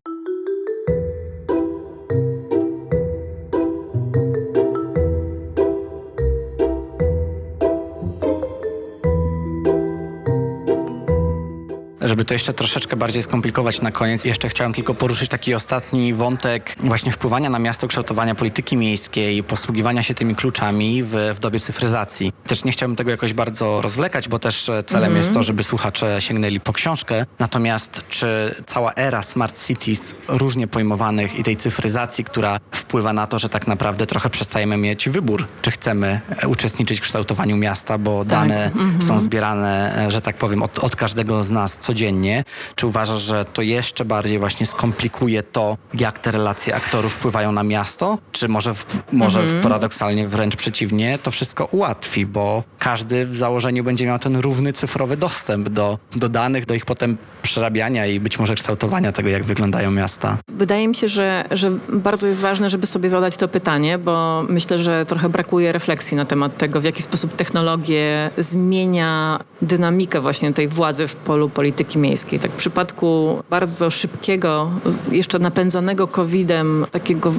Żeby 12.13 12.25
to 12.25 12.35
jeszcze 12.35 12.55
troszeczkę 12.55 12.97
bardziej 12.97 13.23
skomplikować 13.23 13.81
na 13.83 13.91
koniec, 13.91 14.25
jeszcze 14.25 14.49
chciałem 14.49 14.73
tylko 14.73 14.95
poruszyć 14.95 15.29
taki 15.29 15.55
ostatni 15.55 16.15
wątek 16.15 16.77
właśnie 16.79 17.13
wpływania 17.13 17.51
na 17.51 17.59
miasto, 17.59 17.89
kształtowania 17.89 18.35
polityki 18.35 18.77
miejskiej, 18.77 19.43
posługiwania 19.43 20.03
się 20.03 20.15
tymi 20.15 20.35
kluczami 20.35 21.03
w, 21.03 21.33
w 21.35 21.39
dobie 21.39 21.61
cyfryzacji. 21.61 22.33
Też 22.47 22.65
nie 22.65 22.73
chciałbym 22.73 22.97
tego 22.97 23.11
jakoś 23.11 23.33
bardzo 23.33 23.83
rozwlekać, 23.83 24.29
bo 24.29 24.39
też 24.39 24.71
celem 24.87 25.05
mm 25.05 25.13
-hmm. 25.13 25.17
jest 25.17 25.35
to, 25.35 25.43
żeby 25.43 25.63
słuchacze 25.63 26.21
sięgnęli 26.21 26.61
po 26.61 26.73
książkę. 26.73 27.27
Natomiast 27.39 28.03
czy 28.09 28.55
cała 28.67 28.95
era 28.95 29.23
smart 29.23 29.67
cities 29.67 30.15
różnie 30.29 30.67
pojmowanych 30.67 31.39
i 31.39 31.43
tej 31.43 31.57
cyfryzacji, 31.57 32.25
która 32.25 32.61
wpływa 32.73 33.13
na 33.13 33.27
to, 33.27 33.39
że 33.39 33.49
tak 33.49 33.67
naprawdę 33.67 34.07
trochę 34.07 34.31
przestajemy 34.31 34.77
mieć 34.77 35.09
wybór, 35.09 35.47
czy 35.63 35.71
chcemy 35.71 36.21
uczestniczyć 36.47 36.99
w 36.99 37.03
kształtowaniu 37.03 37.57
miasta, 37.57 37.99
bo 37.99 38.19
tak. 38.19 38.29
dane 38.29 38.65
mm 38.65 38.99
-hmm. 38.99 39.03
są 39.05 39.19
zbierane, 39.19 40.07
że 40.09 40.21
tak 40.21 40.37
powiem, 40.37 40.63
od, 40.63 40.79
od 40.79 40.97
każdego 40.97 41.43
z 41.43 41.51
nas 41.51 41.79
codziennie 41.79 42.02
codziennie. 42.03 42.45
Czy 42.75 42.87
uważasz, 42.87 43.21
że 43.21 43.45
to 43.45 43.63
jeszcze 43.63 44.05
bardziej 44.05 44.39
właśnie 44.39 44.67
skomplikuje 44.67 45.43
to, 45.43 45.77
jak 45.95 46.19
te 46.19 46.31
relacje 46.31 46.75
aktorów 46.75 47.15
wpływają 47.15 47.53
na 47.53 47.63
miasto? 47.63 48.19
Czy 48.33 48.49
może, 48.49 48.75
w, 48.75 48.87
może 49.13 49.41
mhm. 49.41 49.63
paradoksalnie 49.63 50.29
wręcz 50.29 50.57
przeciwnie, 50.57 51.19
to 51.23 51.31
wszystko 51.31 51.65
ułatwi, 51.65 52.27
bo 52.27 52.65
każdy 52.79 53.27
w 53.27 53.37
założeniu 53.37 53.85
będzie 53.85 54.07
miał 54.07 54.19
ten 54.19 54.37
równy 54.37 54.73
cyfrowy 54.73 55.17
dostęp 55.17 55.69
do, 55.69 55.99
do 56.17 56.29
danych, 56.29 56.67
do 56.67 56.75
ich 56.75 56.85
potem 56.85 57.19
przerabiania 57.43 58.07
i 58.07 58.21
być 58.21 58.39
może 58.39 58.55
kształtowania 58.55 59.13
tego, 59.13 59.29
jak 59.29 59.45
wyglądają 59.45 59.91
miasta? 59.91 60.39
Wydaje 60.49 60.89
mi 60.89 60.95
się, 60.95 61.09
że, 61.09 61.45
że 61.51 61.71
bardzo 61.89 62.29
jest 62.29 62.41
ważne, 62.41 62.71
żeby 62.71 62.87
sobie 62.87 63.11
zadać 63.11 63.37
to 63.37 63.49
pytanie, 63.49 63.99
bo 63.99 64.45
myślę, 64.49 64.79
że 64.79 65.07
trochę 65.07 65.29
brakuje 65.29 65.73
refleksji 65.73 66.17
na 66.17 66.25
temat 66.25 66.57
tego, 66.57 66.81
w 66.81 66.85
jaki 66.85 67.03
sposób 67.03 67.37
technologie 67.37 68.31
zmienia 68.39 69.41
dynamikę 69.63 70.21
właśnie 70.21 70.53
tej 70.53 70.69
władzy 70.69 71.07
w 71.07 71.17
polu 71.17 71.49
polityki 71.49 71.99
miejskiej. 71.99 72.39
Tak 72.39 72.51
w 72.51 72.57
przypadku 72.57 73.43
bardzo 73.51 73.91
szybkiego, 73.91 74.71
jeszcze 75.11 75.39
napędzanego 75.39 76.07
COVID-em, 76.07 76.87
takiego 76.91 77.33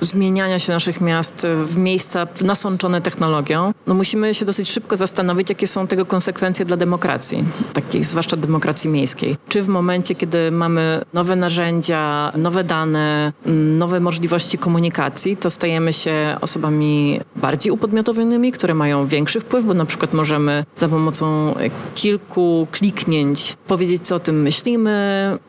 zmieniania 0.00 0.58
się 0.58 0.72
naszych 0.72 1.00
miast 1.00 1.46
w 1.64 1.76
miejsca 1.76 2.26
nasączone 2.40 3.00
technologią, 3.00 3.72
no 3.86 3.94
musimy 3.94 4.34
się 4.34 4.44
dosyć 4.44 4.70
szybko 4.70 4.96
zastanowić, 4.96 5.48
jakie 5.48 5.66
są 5.66 5.86
tego 5.86 6.06
konsekwencje 6.06 6.64
dla 6.64 6.76
demokracji, 6.76 7.44
takiej 7.72 8.04
zwłaszcza 8.04 8.36
demokracji 8.36 8.90
miejskiej. 8.90 9.31
Czy 9.48 9.62
w 9.62 9.68
momencie, 9.68 10.14
kiedy 10.14 10.50
mamy 10.50 11.02
nowe 11.14 11.36
narzędzia, 11.36 12.32
nowe 12.36 12.64
dane, 12.64 13.32
nowe 13.78 14.00
możliwości 14.00 14.58
komunikacji, 14.58 15.36
to 15.36 15.50
stajemy 15.50 15.92
się 15.92 16.36
osobami 16.40 17.20
bardziej 17.36 17.72
upodmiotowionymi, 17.72 18.52
które 18.52 18.74
mają 18.74 19.06
większy 19.06 19.40
wpływ, 19.40 19.64
bo 19.64 19.74
na 19.74 19.84
przykład 19.84 20.12
możemy 20.12 20.64
za 20.76 20.88
pomocą 20.88 21.54
kilku 21.94 22.66
kliknięć 22.72 23.56
powiedzieć, 23.66 24.02
co 24.06 24.16
o 24.16 24.20
tym 24.20 24.42
myślimy, 24.42 24.92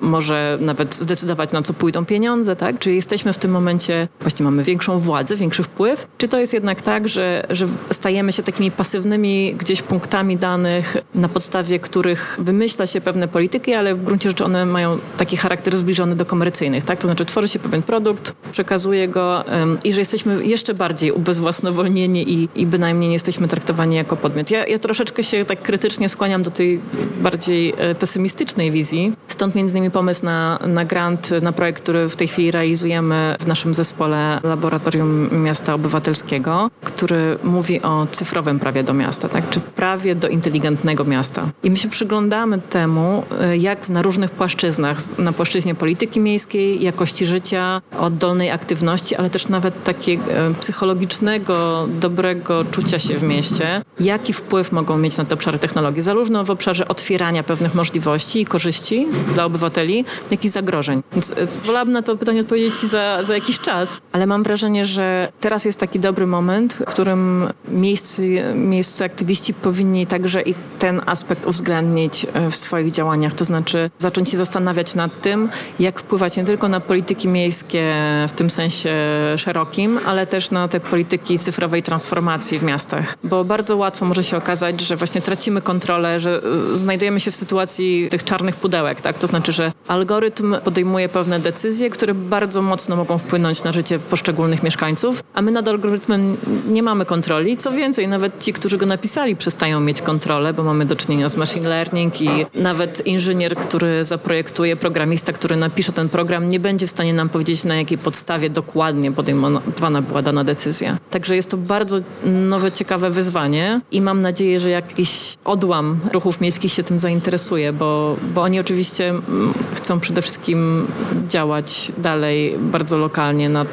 może 0.02 0.58
nawet 0.62 0.96
zdecydować, 0.96 1.52
na 1.52 1.62
co 1.62 1.74
pójdą 1.74 2.06
pieniądze, 2.06 2.56
tak? 2.56 2.80
Czy 2.80 2.94
jesteśmy 2.94 3.34
w 3.34 3.38
tym 3.38 3.52
momencie, 3.52 4.08
właśnie 4.22 4.44
mamy 4.44 4.64
większą 4.64 5.00
władzę, 5.00 5.36
większy 5.36 5.64
wpływ? 5.64 6.08
Czy 6.18 6.28
to 6.28 6.40
jest 6.40 6.54
jednak 6.54 6.82
tak, 6.82 7.10
że, 7.10 7.48
że 7.50 7.68
stajemy 7.92 8.32
się 8.32 8.44
takimi 8.44 8.72
pasywnymi 8.72 9.56
gdzieś 9.56 9.82
punktami 9.82 10.38
danych, 10.38 10.98
na 11.16 11.30
podstawie 11.30 11.80
których 11.80 12.38
wymyśla 12.42 12.88
się 12.88 13.02
pewne 13.02 13.28
polityki, 13.28 13.73
ale 13.80 13.96
w 13.96 14.04
gruncie 14.04 14.30
rzeczy 14.30 14.46
one 14.46 14.66
mają 14.66 14.98
taki 15.18 15.38
charakter 15.38 15.78
zbliżony 15.78 16.16
do 16.16 16.26
komercyjnych, 16.26 16.84
tak? 16.84 17.00
To 17.00 17.08
znaczy 17.08 17.26
tworzy 17.26 17.48
się 17.48 17.60
pewien 17.60 17.82
produkt, 17.82 18.34
przekazuje 18.52 19.08
go 19.08 19.44
um, 19.52 19.78
i 19.84 19.94
że 19.94 20.02
jesteśmy 20.02 20.46
jeszcze 20.46 20.74
bardziej 20.74 21.12
ubezwłasnowolnieni 21.12 22.34
i, 22.34 22.50
i 22.56 22.66
bynajmniej 22.66 23.08
nie 23.10 23.16
jesteśmy 23.16 23.48
traktowani 23.48 23.96
jako 23.96 24.16
podmiot. 24.16 24.52
Ja, 24.52 24.66
ja 24.66 24.80
troszeczkę 24.80 25.24
się 25.24 25.46
tak 25.46 25.62
krytycznie 25.62 26.10
skłaniam 26.10 26.44
do 26.44 26.52
tej 26.52 26.80
bardziej 27.22 27.74
e, 27.78 27.96
pesymistycznej 27.96 28.72
wizji. 28.72 29.14
Stąd 29.28 29.56
między 29.56 29.78
innymi 29.78 29.92
pomysł 29.92 30.26
na, 30.26 30.60
na 30.68 30.86
grant, 30.86 31.30
na 31.42 31.52
projekt, 31.52 31.84
który 31.84 32.10
w 32.10 32.16
tej 32.16 32.28
chwili 32.28 32.52
realizujemy 32.52 33.36
w 33.40 33.48
naszym 33.48 33.74
zespole 33.74 34.40
Laboratorium 34.44 35.44
Miasta 35.44 35.74
Obywatelskiego, 35.74 36.70
który 36.84 37.38
mówi 37.44 37.82
o 37.82 38.08
cyfrowym 38.12 38.60
prawie 38.60 38.84
do 38.84 38.94
miasta, 38.94 39.30
tak? 39.30 39.50
czy 39.50 39.60
prawie 39.60 40.16
do 40.16 40.28
inteligentnego 40.28 41.04
miasta. 41.04 41.50
I 41.64 41.70
my 41.70 41.78
się 41.78 41.90
przyglądamy 41.90 42.60
temu, 42.60 43.24
e, 43.42 43.58
jak 43.64 43.90
na 43.90 44.02
różnych 44.02 44.32
płaszczyznach, 44.32 44.98
na 45.18 45.32
płaszczyźnie 45.32 45.76
polityki 45.76 46.20
miejskiej, 46.20 46.84
jakości 46.84 47.26
życia, 47.26 47.82
oddolnej 48.00 48.52
aktywności, 48.52 49.16
ale 49.16 49.30
też 49.30 49.48
nawet 49.48 49.84
takiego 49.84 50.32
e, 50.32 50.54
psychologicznego, 50.54 51.88
dobrego 52.00 52.66
czucia 52.66 53.00
się 53.00 53.18
w 53.18 53.24
mieście, 53.24 53.82
jaki 54.00 54.34
wpływ 54.34 54.72
mogą 54.72 54.98
mieć 54.98 55.18
na 55.18 55.26
te 55.26 55.34
obszary 55.34 55.60
technologii, 55.60 56.02
zarówno 56.02 56.44
w 56.44 56.52
obszarze 56.52 56.88
otwierania 56.88 57.44
pewnych 57.44 57.76
możliwości, 57.76 58.42
i 58.42 58.46
korzyści 58.46 59.08
dla 59.34 59.46
obywateli, 59.46 60.06
jak 60.32 60.46
i 60.46 60.50
zagrożeń. 60.50 61.04
Więc 61.14 61.32
e, 61.32 61.48
wolałabym 61.66 61.94
na 61.94 62.02
to 62.02 62.18
pytanie 62.18 62.42
odpowiedzieć 62.42 62.78
za, 62.78 63.24
za 63.24 63.36
jakiś 63.36 63.60
czas, 63.60 64.02
ale 64.12 64.28
mam 64.28 64.44
wrażenie, 64.44 64.86
że 64.86 65.32
teraz 65.40 65.66
jest 65.66 65.80
taki 65.80 66.00
dobry 66.00 66.28
moment, 66.28 66.74
w 66.74 66.86
którym 66.86 67.50
miejscy, 67.68 68.44
miejsce 68.56 69.06
aktywiści 69.06 69.54
powinni 69.54 70.08
także 70.08 70.42
i 70.42 70.56
ten 70.80 71.02
aspekt 71.06 71.46
uwzględnić 71.46 72.28
e, 72.34 72.52
w 72.52 72.56
swoich 72.56 72.92
działaniach, 72.92 73.34
to 73.34 73.46
znaczy 73.46 73.53
zacząć 74.00 74.30
się 74.30 74.38
zastanawiać 74.38 74.96
nad 74.96 75.22
tym, 75.22 75.50
jak 75.80 76.00
wpływać 76.00 76.38
nie 76.38 76.44
tylko 76.44 76.68
na 76.68 76.80
polityki 76.80 77.28
miejskie 77.28 77.94
w 78.28 78.32
tym 78.32 78.50
sensie 78.50 78.94
szerokim, 79.38 80.00
ale 80.06 80.28
też 80.28 80.52
na 80.52 80.68
te 80.68 80.80
polityki 80.80 81.40
cyfrowej 81.40 81.84
transformacji 81.84 82.60
w 82.60 82.64
miastach, 82.64 83.18
bo 83.24 83.44
bardzo 83.44 83.78
łatwo 83.78 84.06
może 84.06 84.24
się 84.24 84.38
okazać, 84.38 84.82
że 84.82 84.96
właśnie 84.96 85.22
tracimy 85.22 85.62
kontrolę, 85.62 86.20
że 86.20 86.42
e, 86.74 86.78
znajdujemy 86.78 87.20
się 87.20 87.32
w 87.32 87.36
sytuacji 87.36 88.08
tych 88.10 88.24
czarnych 88.24 88.56
pudełek, 88.56 89.02
tak? 89.02 89.18
To 89.18 89.28
znaczy, 89.28 89.52
że 89.52 89.72
algorytm 89.88 90.56
podejmuje 90.64 91.10
pewne 91.10 91.40
decyzje, 91.40 91.90
które 91.90 92.14
bardzo 92.14 92.62
mocno 92.62 92.96
mogą 92.96 93.18
wpłynąć 93.18 93.64
na 93.64 93.72
życie 93.72 94.00
poszczególnych 94.00 94.64
mieszkańców, 94.64 95.24
a 95.34 95.42
my 95.42 95.52
nad 95.52 95.68
algorytmem 95.68 96.38
nie 96.68 96.84
mamy 96.84 97.06
kontroli. 97.06 97.58
Co 97.58 97.72
więcej, 97.72 98.08
nawet 98.08 98.44
ci, 98.44 98.54
którzy 98.54 98.78
go 98.78 98.86
napisali, 98.86 99.36
przestają 99.36 99.80
mieć 99.80 100.02
kontrolę, 100.02 100.54
bo 100.54 100.64
mamy 100.64 100.86
do 100.86 100.96
czynienia 100.96 101.30
z 101.30 101.36
machine 101.36 101.70
learning 101.70 102.22
i 102.22 102.30
nawet 102.56 103.08
inżynier, 103.08 103.43
który 103.50 104.06
zaprojektuje, 104.06 104.76
programista, 104.76 105.34
który 105.34 105.56
napisze 105.56 105.94
ten 105.94 106.10
program, 106.10 106.50
nie 106.50 106.60
będzie 106.60 106.88
w 106.88 106.90
stanie 106.90 107.14
nam 107.14 107.30
powiedzieć, 107.30 107.64
na 107.64 107.76
jakiej 107.76 107.98
podstawie 107.98 108.50
dokładnie 108.50 109.12
podejmowana 109.12 110.02
była 110.02 110.22
dana 110.22 110.44
decyzja. 110.44 110.98
Także 111.10 111.36
jest 111.36 111.50
to 111.50 111.58
bardzo 111.58 111.98
nowe, 112.26 112.72
ciekawe 112.72 113.10
wyzwanie 113.10 113.82
i 113.92 114.02
mam 114.02 114.22
nadzieję, 114.22 114.60
że 114.60 114.70
jakiś 114.70 115.36
odłam 115.46 116.00
ruchów 116.14 116.42
miejskich 116.42 116.74
się 116.74 116.84
tym 116.84 117.00
zainteresuje, 117.00 117.74
bo, 117.74 118.18
bo 118.34 118.42
oni 118.42 118.60
oczywiście 118.60 119.10
mm, 119.10 119.54
chcą 119.76 120.00
przede 120.00 120.22
wszystkim 120.22 120.88
działać 121.30 121.92
dalej 121.98 122.56
bardzo 122.60 122.98
lokalnie, 122.98 123.50
na, 123.50 123.66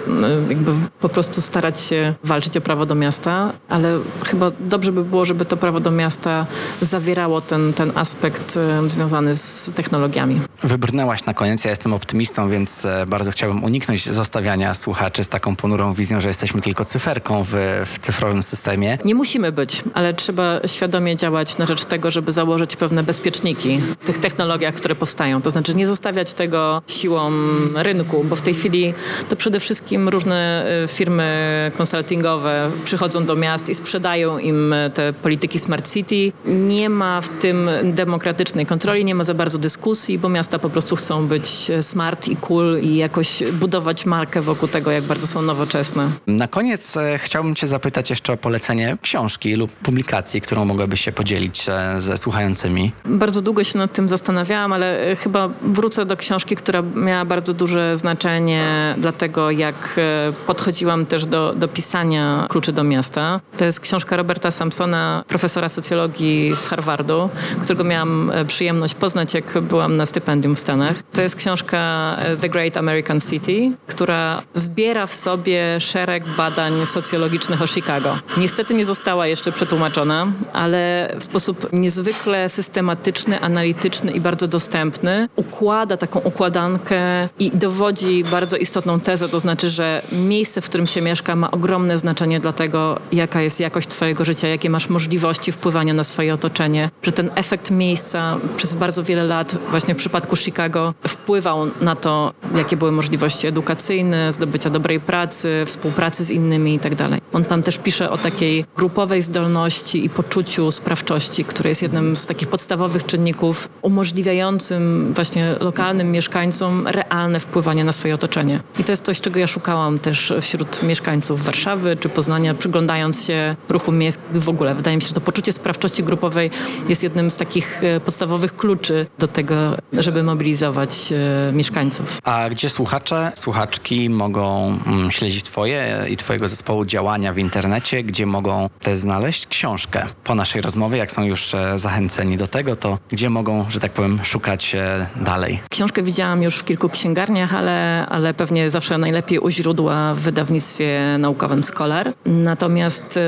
jakby 0.48 0.72
po 1.00 1.08
prostu 1.08 1.40
starać 1.40 1.80
się 1.80 2.14
walczyć 2.24 2.56
o 2.56 2.60
prawo 2.60 2.86
do 2.86 2.94
miasta, 2.94 3.52
ale 3.68 3.98
chyba 4.24 4.50
dobrze 4.60 4.92
by 4.92 5.04
było, 5.04 5.24
żeby 5.24 5.44
to 5.44 5.56
prawo 5.56 5.80
do 5.80 5.90
miasta 5.90 6.46
zawierało 6.82 7.40
ten, 7.40 7.72
ten 7.72 7.92
aspekt 7.94 8.58
związany 8.88 9.36
z 9.36 9.49
technologiami. 9.74 10.40
Wybrnęłaś 10.62 11.24
na 11.24 11.34
koniec, 11.34 11.64
ja 11.64 11.70
jestem 11.70 11.92
optymistą, 11.92 12.48
więc 12.48 12.84
e, 12.84 13.06
bardzo 13.06 13.30
chciałbym 13.30 13.64
uniknąć 13.64 14.08
zostawiania 14.08 14.74
słuchaczy 14.74 15.24
z 15.24 15.28
taką 15.28 15.56
ponurą 15.56 15.94
wizją, 15.94 16.20
że 16.20 16.28
jesteśmy 16.28 16.60
tylko 16.60 16.84
cyferką 16.84 17.44
w, 17.44 17.52
w 17.86 17.98
cyfrowym 17.98 18.42
systemie. 18.42 18.98
Nie 19.04 19.14
musimy 19.14 19.52
być, 19.52 19.84
ale 19.94 20.14
trzeba 20.14 20.60
świadomie 20.66 21.16
działać 21.16 21.58
na 21.58 21.66
rzecz 21.66 21.84
tego, 21.84 22.10
żeby 22.10 22.32
założyć 22.32 22.76
pewne 22.76 23.02
bezpieczniki 23.02 23.78
w 23.78 24.04
tych 24.04 24.18
technologiach, 24.18 24.74
które 24.74 24.94
powstają. 24.94 25.42
To 25.42 25.50
znaczy 25.50 25.74
nie 25.74 25.86
zostawiać 25.86 26.34
tego 26.34 26.82
siłą 26.86 27.30
rynku, 27.74 28.24
bo 28.24 28.36
w 28.36 28.40
tej 28.40 28.54
chwili 28.54 28.94
to 29.28 29.36
przede 29.36 29.60
wszystkim 29.60 30.08
różne 30.08 30.66
e, 30.84 30.88
firmy 30.88 31.72
konsultingowe 31.76 32.70
przychodzą 32.84 33.24
do 33.24 33.36
miast 33.36 33.68
i 33.68 33.74
sprzedają 33.74 34.38
im 34.38 34.74
te 34.94 35.12
polityki 35.12 35.58
smart 35.58 35.92
city. 35.92 36.32
Nie 36.44 36.88
ma 36.88 37.20
w 37.20 37.28
tym 37.28 37.70
demokratycznej 37.82 38.66
kontroli, 38.66 39.04
nie 39.04 39.14
ma 39.14 39.24
za 39.24 39.34
bardzo 39.40 39.58
dyskusji, 39.58 40.18
bo 40.18 40.28
miasta 40.28 40.58
po 40.58 40.70
prostu 40.70 40.96
chcą 40.96 41.26
być 41.26 41.70
smart 41.80 42.28
i 42.28 42.36
cool 42.36 42.80
i 42.80 42.96
jakoś 42.96 43.42
budować 43.52 44.06
markę 44.06 44.40
wokół 44.40 44.68
tego, 44.68 44.90
jak 44.90 45.04
bardzo 45.04 45.26
są 45.26 45.42
nowoczesne. 45.42 46.08
Na 46.26 46.48
koniec 46.48 46.96
e, 46.96 47.18
chciałbym 47.18 47.54
cię 47.54 47.66
zapytać 47.66 48.10
jeszcze 48.10 48.32
o 48.32 48.36
polecenie 48.36 48.96
książki 49.02 49.54
lub 49.54 49.70
publikacji, 49.70 50.40
którą 50.40 50.64
mogłabyś 50.64 51.00
się 51.00 51.12
podzielić 51.12 51.66
e, 51.68 52.00
ze 52.00 52.16
słuchającymi. 52.16 52.92
Bardzo 53.04 53.42
długo 53.42 53.64
się 53.64 53.78
nad 53.78 53.92
tym 53.92 54.08
zastanawiałam, 54.08 54.72
ale 54.72 55.10
e, 55.10 55.16
chyba 55.16 55.48
wrócę 55.62 56.06
do 56.06 56.16
książki, 56.16 56.56
która 56.56 56.82
miała 56.82 57.24
bardzo 57.24 57.54
duże 57.54 57.96
znaczenie 57.96 58.94
dla 58.98 59.12
tego, 59.12 59.50
jak 59.50 60.00
podchodziłam 60.46 61.06
też 61.06 61.26
do, 61.26 61.54
do 61.54 61.68
pisania 61.68 62.46
Kluczy 62.50 62.72
do 62.72 62.84
miasta. 62.84 63.40
To 63.56 63.64
jest 63.64 63.80
książka 63.80 64.16
Roberta 64.16 64.50
Sampsona, 64.50 65.24
profesora 65.28 65.68
socjologii 65.68 66.52
z 66.56 66.68
Harvardu, 66.68 67.30
którego 67.62 67.84
miałam 67.84 68.32
przyjemność 68.46 68.94
poznać, 68.94 69.29
jak 69.34 69.60
byłam 69.60 69.96
na 69.96 70.06
stypendium 70.06 70.54
w 70.54 70.58
Stanach. 70.58 70.96
To 71.12 71.20
jest 71.20 71.36
książka 71.36 72.16
The 72.40 72.48
Great 72.48 72.76
American 72.76 73.20
City, 73.20 73.72
która 73.86 74.42
zbiera 74.54 75.06
w 75.06 75.14
sobie 75.14 75.80
szereg 75.80 76.24
badań 76.36 76.86
socjologicznych 76.86 77.62
o 77.62 77.66
Chicago. 77.66 78.18
Niestety 78.36 78.74
nie 78.74 78.84
została 78.84 79.26
jeszcze 79.26 79.52
przetłumaczona, 79.52 80.26
ale 80.52 81.12
w 81.18 81.24
sposób 81.24 81.72
niezwykle 81.72 82.48
systematyczny, 82.48 83.40
analityczny 83.40 84.12
i 84.12 84.20
bardzo 84.20 84.48
dostępny 84.48 85.28
układa 85.36 85.96
taką 85.96 86.20
układankę 86.20 87.28
i 87.38 87.50
dowodzi 87.50 88.24
bardzo 88.24 88.56
istotną 88.56 89.00
tezę, 89.00 89.28
to 89.28 89.40
znaczy, 89.40 89.70
że 89.70 90.02
miejsce, 90.12 90.60
w 90.60 90.64
którym 90.64 90.86
się 90.86 91.02
mieszka 91.02 91.36
ma 91.36 91.50
ogromne 91.50 91.98
znaczenie 91.98 92.40
dla 92.40 92.52
tego, 92.52 93.00
jaka 93.12 93.42
jest 93.42 93.60
jakość 93.60 93.88
twojego 93.88 94.24
życia, 94.24 94.48
jakie 94.48 94.70
masz 94.70 94.88
możliwości 94.88 95.52
wpływania 95.52 95.94
na 95.94 96.04
swoje 96.04 96.34
otoczenie, 96.34 96.90
że 97.02 97.12
ten 97.12 97.30
efekt 97.34 97.70
miejsca 97.70 98.36
przez 98.56 98.74
bardzo 98.74 99.02
wiele 99.02 99.19
lat, 99.24 99.56
właśnie 99.70 99.94
w 99.94 99.96
przypadku 99.96 100.36
Chicago, 100.36 100.94
wpływał 101.08 101.66
na 101.80 101.96
to, 101.96 102.32
jakie 102.56 102.76
były 102.76 102.92
możliwości 102.92 103.46
edukacyjne, 103.46 104.32
zdobycia 104.32 104.70
dobrej 104.70 105.00
pracy, 105.00 105.62
współpracy 105.66 106.24
z 106.24 106.30
innymi 106.30 106.72
itd. 106.72 106.96
Tak 106.96 107.20
On 107.32 107.44
tam 107.44 107.62
też 107.62 107.78
pisze 107.78 108.10
o 108.10 108.18
takiej 108.18 108.64
grupowej 108.76 109.22
zdolności 109.22 110.04
i 110.04 110.10
poczuciu 110.10 110.72
sprawczości, 110.72 111.44
które 111.44 111.70
jest 111.70 111.82
jednym 111.82 112.16
z 112.16 112.26
takich 112.26 112.48
podstawowych 112.48 113.06
czynników 113.06 113.68
umożliwiającym 113.82 115.12
właśnie 115.14 115.54
lokalnym 115.60 116.12
mieszkańcom 116.12 116.88
realne 116.88 117.40
wpływanie 117.40 117.84
na 117.84 117.92
swoje 117.92 118.14
otoczenie. 118.14 118.60
I 118.78 118.84
to 118.84 118.92
jest 118.92 119.04
coś, 119.04 119.20
czego 119.20 119.38
ja 119.38 119.46
szukałam 119.46 119.98
też 119.98 120.32
wśród 120.40 120.82
mieszkańców 120.82 121.44
Warszawy 121.44 121.96
czy 121.96 122.08
Poznania, 122.08 122.54
przyglądając 122.54 123.24
się 123.24 123.56
ruchu 123.68 123.92
miejskim 123.92 124.40
w 124.40 124.48
ogóle. 124.48 124.74
Wydaje 124.74 124.96
mi 124.96 125.02
się, 125.02 125.08
że 125.08 125.14
to 125.14 125.20
poczucie 125.20 125.52
sprawczości 125.52 126.02
grupowej 126.02 126.50
jest 126.88 127.02
jednym 127.02 127.30
z 127.30 127.36
takich 127.36 127.84
e, 127.84 128.00
podstawowych 128.00 128.56
kluczy 128.56 129.06
do 129.18 129.28
tego, 129.28 129.54
żeby 129.92 130.22
mobilizować 130.22 131.12
e, 131.48 131.52
mieszkańców. 131.52 132.18
A 132.24 132.50
gdzie 132.50 132.70
słuchacze, 132.70 133.32
słuchaczki 133.36 134.10
mogą 134.10 134.78
mm, 134.86 135.10
śledzić 135.10 135.44
Twoje 135.44 136.06
i 136.10 136.16
Twojego 136.16 136.48
zespołu 136.48 136.84
działania 136.84 137.32
w 137.32 137.38
internecie, 137.38 138.02
gdzie 138.02 138.26
mogą 138.26 138.68
też 138.80 138.98
znaleźć 138.98 139.46
książkę 139.46 140.06
po 140.24 140.34
naszej 140.34 140.62
rozmowie, 140.62 140.98
jak 140.98 141.12
są 141.12 141.22
już 141.22 141.54
e, 141.54 141.78
zachęceni 141.78 142.36
do 142.36 142.46
tego, 142.46 142.76
to 142.76 142.98
gdzie 143.08 143.30
mogą, 143.30 143.66
że 143.68 143.80
tak 143.80 143.92
powiem, 143.92 144.20
szukać 144.22 144.76
dalej? 145.16 145.60
Książkę 145.70 146.02
widziałam 146.02 146.42
już 146.42 146.56
w 146.56 146.64
kilku 146.64 146.88
księgarniach, 146.88 147.54
ale, 147.54 148.06
ale 148.08 148.34
pewnie 148.34 148.70
zawsze 148.70 148.98
najlepiej 148.98 149.38
u 149.38 149.50
źródła 149.50 150.14
w 150.14 150.18
wydawnictwie 150.18 151.16
naukowym 151.18 151.64
Scholar. 151.64 152.12
Natomiast 152.26 153.18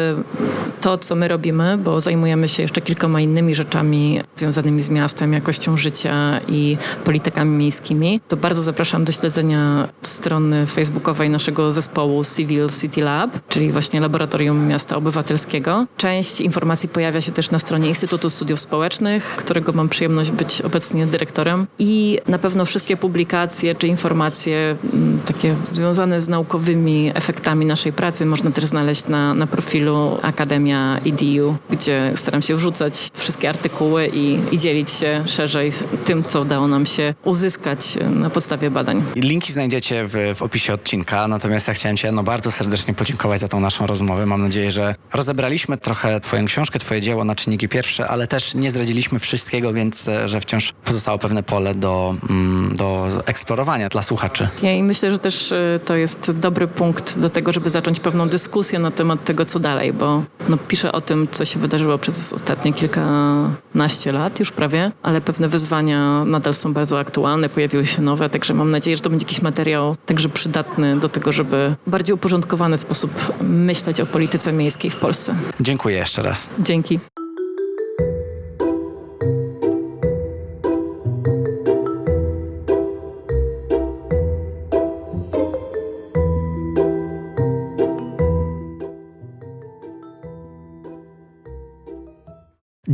to, 0.80 0.98
co 0.98 1.14
my 1.14 1.28
robimy, 1.28 1.78
bo 1.78 2.00
zajmujemy 2.00 2.48
się 2.48 2.62
jeszcze 2.62 2.80
kilkoma 2.80 3.20
innymi 3.20 3.54
rzeczami 3.54 4.20
związanymi 4.34 4.80
z 4.80 4.90
miastem, 4.90 5.32
jakością 5.32 5.71
życia 5.78 6.40
i 6.48 6.76
politykami 7.04 7.56
miejskimi, 7.56 8.20
to 8.28 8.36
bardzo 8.36 8.62
zapraszam 8.62 9.04
do 9.04 9.12
śledzenia 9.12 9.88
strony 10.02 10.66
facebookowej 10.66 11.30
naszego 11.30 11.72
zespołu 11.72 12.22
Civil 12.36 12.68
City 12.80 13.00
Lab, 13.00 13.30
czyli 13.48 13.72
właśnie 13.72 14.00
Laboratorium 14.00 14.66
Miasta 14.66 14.96
Obywatelskiego. 14.96 15.86
Część 15.96 16.40
informacji 16.40 16.88
pojawia 16.88 17.20
się 17.20 17.32
też 17.32 17.50
na 17.50 17.58
stronie 17.58 17.88
Instytutu 17.88 18.30
Studiów 18.30 18.60
Społecznych, 18.60 19.24
którego 19.24 19.72
mam 19.72 19.88
przyjemność 19.88 20.30
być 20.30 20.60
obecnie 20.60 21.06
dyrektorem 21.06 21.66
i 21.78 22.18
na 22.28 22.38
pewno 22.38 22.64
wszystkie 22.64 22.96
publikacje 22.96 23.74
czy 23.74 23.86
informacje 23.86 24.76
m, 24.94 25.20
takie 25.26 25.54
związane 25.72 26.20
z 26.20 26.28
naukowymi 26.28 27.10
efektami 27.14 27.66
naszej 27.66 27.92
pracy 27.92 28.26
można 28.26 28.50
też 28.50 28.64
znaleźć 28.64 29.08
na, 29.08 29.34
na 29.34 29.46
profilu 29.46 30.18
Akademia 30.22 31.00
EDU, 31.06 31.56
gdzie 31.70 32.12
staram 32.14 32.42
się 32.42 32.54
wrzucać 32.54 33.10
wszystkie 33.14 33.48
artykuły 33.48 34.10
i, 34.14 34.38
i 34.52 34.58
dzielić 34.58 34.90
się 34.90 35.22
szerzej 35.26 35.61
tym, 36.04 36.24
co 36.24 36.40
udało 36.40 36.68
nam 36.68 36.86
się 36.86 37.14
uzyskać 37.24 37.98
na 38.10 38.30
podstawie 38.30 38.70
badań. 38.70 39.02
Linki 39.16 39.52
znajdziecie 39.52 40.04
w, 40.04 40.34
w 40.34 40.42
opisie 40.42 40.72
odcinka, 40.74 41.28
natomiast 41.28 41.68
ja 41.68 41.74
chciałem 41.74 41.96
Cię 41.96 42.12
no, 42.12 42.22
bardzo 42.22 42.50
serdecznie 42.50 42.94
podziękować 42.94 43.40
za 43.40 43.48
tą 43.48 43.60
naszą 43.60 43.86
rozmowę. 43.86 44.26
Mam 44.26 44.42
nadzieję, 44.42 44.70
że 44.70 44.94
rozebraliśmy 45.12 45.76
trochę 45.76 46.20
Twoją 46.20 46.44
książkę, 46.44 46.78
Twoje 46.78 47.00
dzieło 47.00 47.24
na 47.24 47.34
czynniki 47.34 47.68
pierwsze, 47.68 48.08
ale 48.08 48.26
też 48.26 48.54
nie 48.54 48.70
zdradziliśmy 48.70 49.18
wszystkiego, 49.18 49.72
więc 49.72 50.08
e, 50.08 50.28
że 50.28 50.40
wciąż 50.40 50.72
pozostało 50.84 51.18
pewne 51.18 51.42
pole 51.42 51.74
do, 51.74 52.14
mm, 52.30 52.76
do 52.76 53.08
eksplorowania 53.26 53.88
dla 53.88 54.02
słuchaczy. 54.02 54.48
Ja 54.62 54.72
i 54.72 54.82
myślę, 54.82 55.10
że 55.10 55.18
też 55.18 55.52
e, 55.52 55.80
to 55.84 55.96
jest 55.96 56.30
dobry 56.30 56.68
punkt 56.68 57.18
do 57.18 57.30
tego, 57.30 57.52
żeby 57.52 57.70
zacząć 57.70 58.00
pewną 58.00 58.28
dyskusję 58.28 58.78
na 58.78 58.90
temat 58.90 59.24
tego, 59.24 59.44
co 59.44 59.58
dalej, 59.58 59.92
bo 59.92 60.22
no, 60.48 60.56
piszę 60.68 60.92
o 60.92 61.00
tym, 61.00 61.28
co 61.30 61.44
się 61.44 61.60
wydarzyło 61.60 61.98
przez 61.98 62.32
ostatnie 62.32 62.72
kilkanaście 62.72 64.12
lat 64.12 64.40
już 64.40 64.50
prawie, 64.50 64.92
ale 65.02 65.20
pewne 65.20 65.48
wyzwania 65.52 66.24
nadal 66.24 66.54
są 66.54 66.72
bardzo 66.72 66.98
aktualne, 66.98 67.48
pojawiły 67.48 67.86
się 67.86 68.02
nowe, 68.02 68.30
także 68.30 68.54
mam 68.54 68.70
nadzieję, 68.70 68.96
że 68.96 69.02
to 69.02 69.10
będzie 69.10 69.24
jakiś 69.24 69.42
materiał 69.42 69.96
także 70.06 70.28
przydatny 70.28 70.96
do 70.96 71.08
tego, 71.08 71.32
żeby 71.32 71.74
w 71.86 71.90
bardziej 71.90 72.14
uporządkowany 72.14 72.78
sposób 72.78 73.10
myśleć 73.42 74.00
o 74.00 74.06
polityce 74.06 74.52
miejskiej 74.52 74.90
w 74.90 74.96
Polsce. 74.96 75.34
Dziękuję 75.60 75.96
jeszcze 75.96 76.22
raz. 76.22 76.48
Dzięki. 76.58 77.00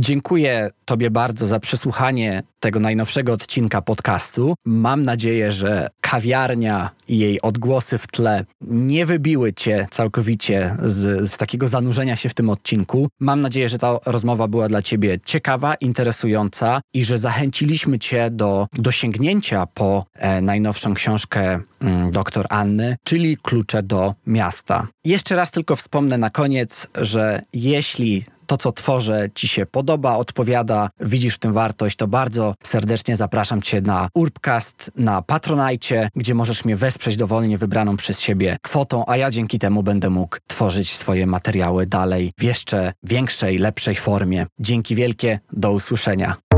Dziękuję 0.09 0.69
Tobie 0.85 1.11
bardzo 1.11 1.47
za 1.47 1.59
przesłuchanie 1.59 2.43
tego 2.59 2.79
najnowszego 2.79 3.33
odcinka 3.33 3.81
podcastu. 3.81 4.55
Mam 4.65 5.01
nadzieję, 5.03 5.51
że 5.51 5.89
kawiarnia 6.01 6.89
i 7.07 7.17
jej 7.17 7.41
odgłosy 7.41 7.97
w 7.97 8.07
tle 8.07 8.45
nie 8.61 9.05
wybiły 9.05 9.53
Cię 9.53 9.87
całkowicie 9.91 10.75
z, 10.83 11.29
z 11.29 11.37
takiego 11.37 11.67
zanurzenia 11.67 12.15
się 12.15 12.29
w 12.29 12.33
tym 12.33 12.49
odcinku. 12.49 13.07
Mam 13.19 13.41
nadzieję, 13.41 13.69
że 13.69 13.77
ta 13.77 13.97
rozmowa 14.05 14.47
była 14.47 14.69
dla 14.69 14.81
Ciebie 14.81 15.19
ciekawa, 15.25 15.75
interesująca 15.75 16.81
i 16.93 17.03
że 17.03 17.17
zachęciliśmy 17.17 17.99
Cię 17.99 18.29
do, 18.31 18.67
do 18.73 18.91
sięgnięcia 18.91 19.65
po 19.65 20.05
e, 20.13 20.41
najnowszą 20.41 20.93
książkę 20.93 21.59
mm, 21.81 22.11
dr 22.11 22.45
Anny, 22.49 22.95
czyli 23.03 23.37
Klucze 23.37 23.83
do 23.83 24.15
miasta. 24.27 24.87
Jeszcze 25.05 25.35
raz 25.35 25.51
tylko 25.51 25.75
wspomnę 25.75 26.17
na 26.17 26.29
koniec, 26.29 26.87
że 26.95 27.41
jeśli 27.53 28.23
to, 28.49 28.57
co 28.57 28.71
tworzę, 28.71 29.29
ci 29.35 29.47
się 29.47 29.65
podoba, 29.65 30.15
odpowiada, 30.17 30.89
widzisz 30.99 31.35
w 31.35 31.39
tym 31.39 31.53
wartość, 31.53 31.95
to 31.95 32.07
bardzo 32.07 32.55
serdecznie 32.63 33.17
zapraszam 33.17 33.61
cię 33.61 33.81
na 33.81 34.09
Urbcast, 34.13 34.91
na 34.95 35.21
Patronajcie, 35.21 36.09
gdzie 36.15 36.33
możesz 36.33 36.65
mnie 36.65 36.75
wesprzeć 36.75 37.15
dowolnie 37.15 37.57
wybraną 37.57 37.97
przez 37.97 38.19
siebie 38.19 38.57
kwotą, 38.61 39.03
a 39.07 39.17
ja 39.17 39.31
dzięki 39.31 39.59
temu 39.59 39.83
będę 39.83 40.09
mógł 40.09 40.37
tworzyć 40.47 40.95
swoje 40.95 41.27
materiały 41.27 41.85
dalej 41.85 42.31
w 42.37 42.43
jeszcze 42.43 42.93
większej, 43.03 43.57
lepszej 43.57 43.95
formie. 43.95 44.45
Dzięki 44.59 44.95
wielkie, 44.95 45.39
do 45.53 45.71
usłyszenia. 45.71 46.48